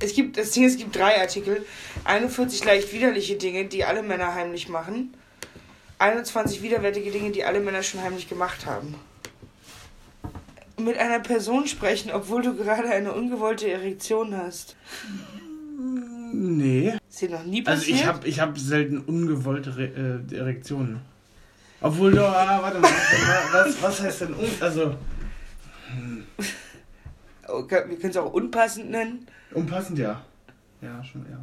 [0.00, 1.64] Es gibt, das Ding, ist, es gibt drei Artikel.
[2.04, 5.14] 41 leicht widerliche Dinge, die alle Männer heimlich machen.
[5.98, 8.96] 21 widerwärtige Dinge, die alle Männer schon heimlich gemacht haben.
[10.78, 14.76] Mit einer Person sprechen, obwohl du gerade eine ungewollte Erektion hast.
[16.32, 16.94] Nee.
[17.08, 17.98] Ist dir noch nie Also passiert?
[18.00, 21.00] ich habe ich hab selten ungewollte Re äh, Erektionen.
[21.80, 22.90] Obwohl, doch, ah, warte mal,
[23.52, 24.46] was, was heißt denn un...
[24.60, 24.94] Also,
[27.46, 29.26] Okay, wir können es auch unpassend nennen.
[29.52, 30.24] unpassend, ja.
[30.80, 31.40] Ja, schon, ja.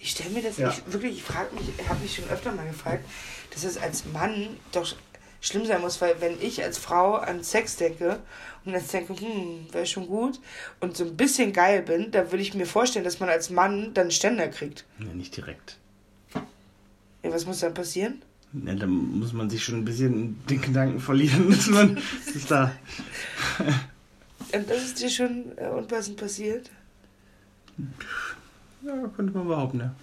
[0.00, 0.70] Ich stelle mir das Ja.
[0.70, 3.04] ich, wirklich, ich frage mich, habe mich schon öfter mal gefragt,
[3.52, 4.94] dass es als Mann doch
[5.44, 8.18] schlimm sein muss, weil wenn ich als Frau an Sex denke
[8.64, 10.40] und jetzt denke, hm, wäre schon gut
[10.80, 13.92] und so ein bisschen geil bin, da würde ich mir vorstellen, dass man als Mann
[13.92, 14.86] dann Ständer kriegt.
[14.98, 15.76] Ja, nicht direkt.
[17.22, 18.22] Ja, was muss dann passieren?
[18.64, 21.98] Ja, da muss man sich schon ein bisschen den Gedanken verlieren, dass man
[22.32, 22.72] dass da...
[24.52, 26.70] Und das ist dir schon äh, unpassend passiert?
[28.82, 29.94] Ja, könnte man behaupten, ja.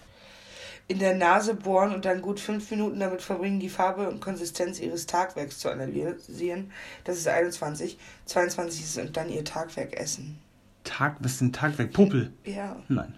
[0.92, 4.78] In der Nase bohren und dann gut fünf Minuten damit verbringen, die Farbe und Konsistenz
[4.78, 6.70] ihres Tagwerks zu analysieren.
[7.06, 7.98] Das ist 21.
[8.26, 10.38] 22 ist und dann ihr Tagwerk essen.
[10.84, 11.94] Tag, was ist denn Tagwerk?
[11.94, 12.34] Popel?
[12.44, 12.76] Ja.
[12.90, 13.16] Nein.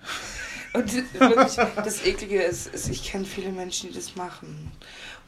[0.73, 4.71] Und wirklich, das Eklige ist, ist ich kenne viele Menschen, die das machen.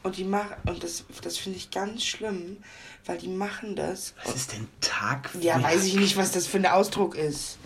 [0.04, 2.58] Und die machen, und das, das finde ich ganz schlimm,
[3.06, 4.14] weil die machen das.
[4.24, 5.42] Was ist denn Tagwerk?
[5.42, 7.58] Ja, weiß ich nicht, was das für ein Ausdruck ist.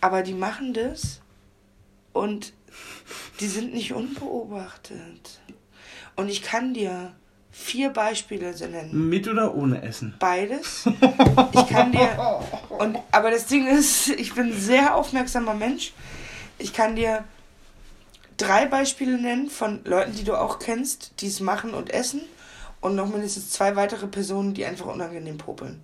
[0.00, 1.20] Aber die machen das
[2.12, 2.52] und
[3.40, 5.40] die sind nicht unbeobachtet.
[6.16, 7.12] Und ich kann dir
[7.50, 9.08] vier Beispiele nennen.
[9.08, 10.14] Mit oder ohne Essen?
[10.18, 10.88] Beides.
[11.52, 12.42] Ich kann dir.
[12.68, 15.92] Und, aber das Ding ist, ich bin ein sehr aufmerksamer Mensch.
[16.58, 17.24] Ich kann dir
[18.36, 22.22] drei Beispiele nennen von Leuten, die du auch kennst, die es machen und essen.
[22.80, 25.82] Und noch mindestens zwei weitere Personen, die einfach unangenehm popeln.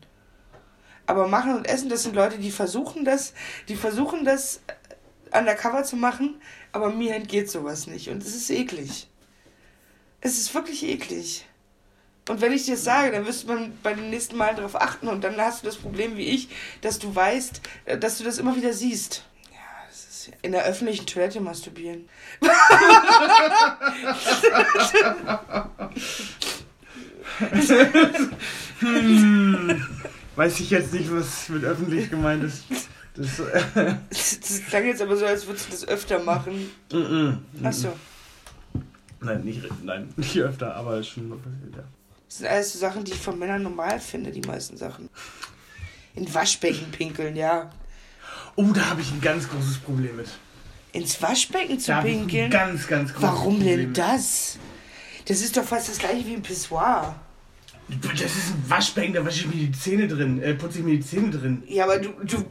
[1.07, 3.33] Aber machen und essen, das sind Leute, die versuchen das,
[3.69, 4.61] die versuchen das
[5.33, 6.41] undercover zu machen,
[6.73, 8.09] aber mir entgeht sowas nicht.
[8.09, 9.09] Und es ist eklig.
[10.21, 11.47] Es ist wirklich eklig.
[12.29, 14.81] Und wenn ich dir das sage, dann wirst du beim, bei den nächsten Malen darauf
[14.81, 16.49] achten und dann hast du das Problem wie ich,
[16.81, 19.25] dass du weißt, äh, dass du das immer wieder siehst.
[19.53, 19.59] Ja,
[19.89, 22.09] das ist in der öffentlichen Toilette masturbieren.
[28.79, 29.87] Hm,
[30.37, 32.65] weiß ich jetzt nicht, was mit öffentlich gemeint ist.
[33.17, 36.71] Das, äh, Das, klang jetzt aber so, als würdest du das öfter machen.
[36.93, 37.67] mm, mm, mm.
[37.67, 37.93] Achso.
[39.21, 41.83] Nein, nicht, nein, nicht öfter, aber schon ja.
[42.29, 45.09] Das sind alles so Sachen, die ich von Männern normal finde, die meisten Sachen.
[46.15, 47.71] In Waschbecken pinkeln, ja.
[48.57, 50.29] Oh, da habe ich ein ganz großes Problem mit.
[50.93, 52.51] Ins Waschbecken zu Da pinkeln?
[52.51, 54.59] ganz, ganz großes Warum Problem denn das?
[55.27, 57.15] Das ist doch fast das gleiche wie ein Pissoir.
[57.89, 60.95] Das ist ein Waschbecken, da wasche ich mir die Zähne drin, äh, putze ich mir
[60.97, 61.63] die Zähne drin.
[61.69, 62.45] Ja, aber du, du,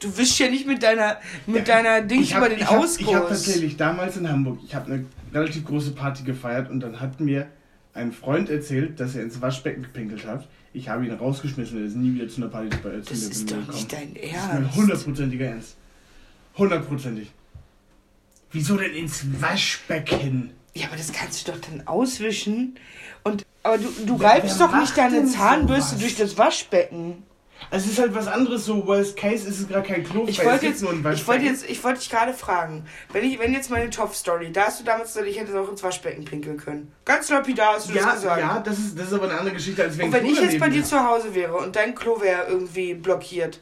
[0.00, 3.00] du wischst ja nicht mit deiner, mit deiner Dings hab- über den ich hab- Ausguss.
[3.08, 7.00] Ich habe tatsächlich damals in Hamburg, ich habe eine relativ große Party gefeiert und dann
[7.00, 7.46] hat mir
[7.94, 10.46] ein Freund erzählt, dass er ins Waschbecken gepinkelt hat.
[10.74, 13.56] Ich habe ihn rausgeschmissen, er ist nie wieder zu einer Party bei das ist doch
[13.72, 14.52] nicht dein Das ist Ernst.
[14.52, 15.76] mein hundertprozentiger Ernst.
[16.58, 17.30] Hundertprozentig.
[18.52, 20.50] Wieso denn ins Waschbecken?
[20.74, 22.78] Ja, aber das kannst du doch dann auswischen.
[23.22, 26.00] Und, aber du, du Wer- reibst wer doch nicht deine Zahnbürste sowas?
[26.00, 27.22] durch das Waschbecken.
[27.70, 30.66] Es ist halt was anderes, so worst case ist es gerade kein Klo, Ich wollte
[30.66, 30.82] es jetzt,
[31.14, 34.64] ich wollte jetzt, ich wollte dich gerade fragen, wenn ich, wenn jetzt meine Top-Story, da
[34.66, 36.92] hast du damals gesagt, ich hätte auch ins Waschbecken pinkeln können.
[37.04, 38.40] Ganz lapidar hast du ja, das gesagt.
[38.40, 40.58] ja, das ist, das ist aber eine andere Geschichte, als wenn Und wenn ich jetzt
[40.58, 40.90] bei dir ist.
[40.90, 43.60] zu Hause wäre und dein Klo wäre irgendwie blockiert.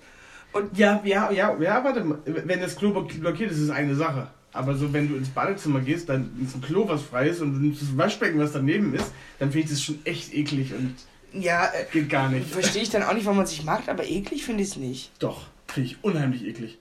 [0.74, 2.18] Ja, ja, ja, ja, warte mal.
[2.24, 4.28] Wenn das Klo block- blockiert ist, ist es eine Sache.
[4.52, 7.54] Aber so, wenn du ins Badezimmer gehst, dann ist ein Klo, was frei ist und
[7.54, 10.94] du nimmst das Waschbecken, was daneben ist, dann finde ich das schon echt eklig und
[11.32, 12.46] Ja, äh, geht gar nicht.
[12.48, 15.10] verstehe ich dann auch nicht, warum man sich macht, aber eklig finde ich es nicht.
[15.20, 16.76] Doch, finde ich unheimlich eklig.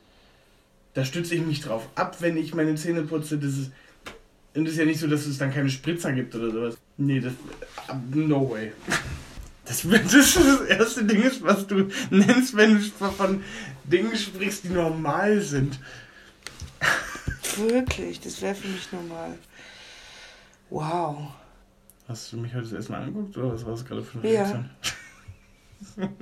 [0.93, 3.38] Da stütze ich mich drauf ab, wenn ich meine Zähne putze.
[3.38, 3.72] Das ist,
[4.53, 6.77] und es ist ja nicht so, dass es dann keine Spritzer gibt oder sowas.
[6.98, 7.31] Nee, das.
[8.14, 8.73] No way.
[9.64, 12.81] Das, das ist das erste Ding, was du nennst, wenn du
[13.11, 13.41] von
[13.85, 15.80] Dingen sprichst, die normal sind.
[17.57, 19.37] Wirklich, das wäre für mich normal.
[20.69, 21.17] Wow.
[22.07, 24.31] Hast du mich heute das erste Mal angeguckt oder was war das gerade für eine
[24.31, 24.41] Ja.
[24.43, 24.69] Reaktion?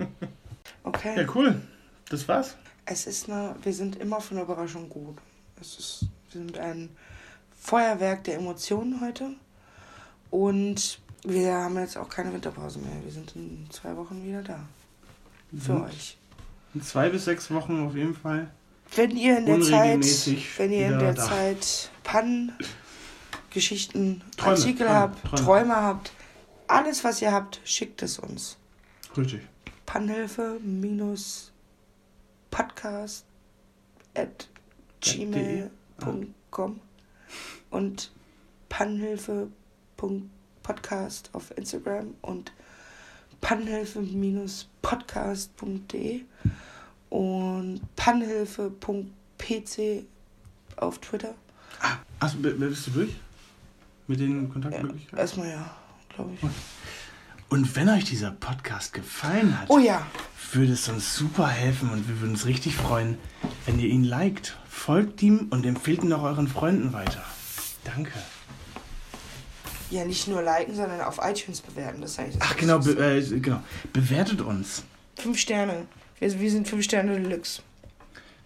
[0.84, 1.22] Okay.
[1.22, 1.62] Ja, cool.
[2.10, 2.56] Das war's.
[2.86, 5.18] Es ist eine, wir sind immer von der Überraschung gut.
[5.60, 6.90] Es ist, wir sind ein
[7.60, 9.32] Feuerwerk der Emotionen heute.
[10.32, 13.04] Und wir haben jetzt auch keine Winterpause mehr.
[13.04, 14.62] Wir sind in zwei Wochen wieder da.
[15.60, 16.18] Für euch.
[16.74, 18.50] In zwei bis sechs Wochen auf jeden Fall.
[18.96, 20.04] Wenn ihr in der Zeit,
[20.58, 21.24] wenn ihr in der da.
[21.24, 22.54] Zeit Pannen,
[23.52, 25.44] Geschichten, Träume, Artikel Träume, habt, Träume.
[25.44, 25.76] Träume.
[25.76, 26.12] habt,
[26.68, 28.58] alles was ihr habt, schickt es uns.
[29.16, 29.42] Richtig.
[29.86, 31.52] Pannhilfe minus
[32.52, 33.26] podcast
[34.16, 34.48] at
[35.02, 36.80] gmail.com
[37.70, 38.12] und
[38.70, 42.52] pannhilfe.podcast auf Instagram und
[43.42, 46.22] pannhilfe-podcast.de
[47.10, 50.06] und pannhilfe.pc
[50.78, 51.34] auf Twitter.
[52.20, 53.10] Achso, b- bist du durch?
[54.08, 55.18] Mit den Kontaktmöglichkeiten?
[55.18, 55.70] Erstmal ja,
[56.16, 56.40] glaube ich.
[57.50, 60.06] Und wenn euch dieser Podcast gefallen hat, Oh ja,
[60.52, 63.18] würde es uns super helfen und wir würden uns richtig freuen,
[63.66, 67.24] wenn ihr ihn liked, folgt ihm und empfehlt ihn auch euren Freunden weiter.
[67.86, 68.12] Danke.
[69.90, 72.02] ja nicht nur liken, sondern auf iTunes bewerten.
[72.02, 73.64] Das ist eigentlich das Ach genau, be äh, genau.
[73.94, 74.84] Bewertet uns.
[75.16, 75.88] Fünf Sterne.
[76.20, 77.62] Wir, wir sind fünf Sterne Deluxe.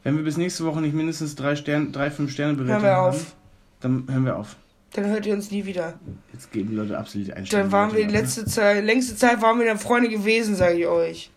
[0.03, 2.95] Wenn wir bis nächste Woche nicht mindestens drei, Stern, drei fünf Sterne Hören Bewertungen wir
[2.95, 3.35] haben, auf.
[3.79, 4.55] dann hören wir auf.
[4.93, 5.99] Dann hört ihr uns nie wieder.
[6.33, 7.63] Jetzt geben die Leute absolut Einstellung.
[7.63, 10.87] Dann waren wir die letzte Zeit, längste Zeit waren wir dann Freunde gewesen, sage ich
[10.87, 11.31] euch.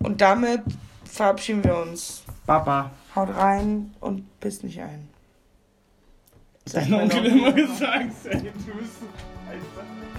[0.00, 0.62] Und damit
[1.04, 2.24] verabschieden wir uns.
[2.46, 2.90] Papa.
[3.14, 5.08] Haut rein und pisst nicht ein.
[6.64, 9.02] Sagt Dein Onkel immer gesagt, ey, du bist
[9.46, 10.15] ein Alter.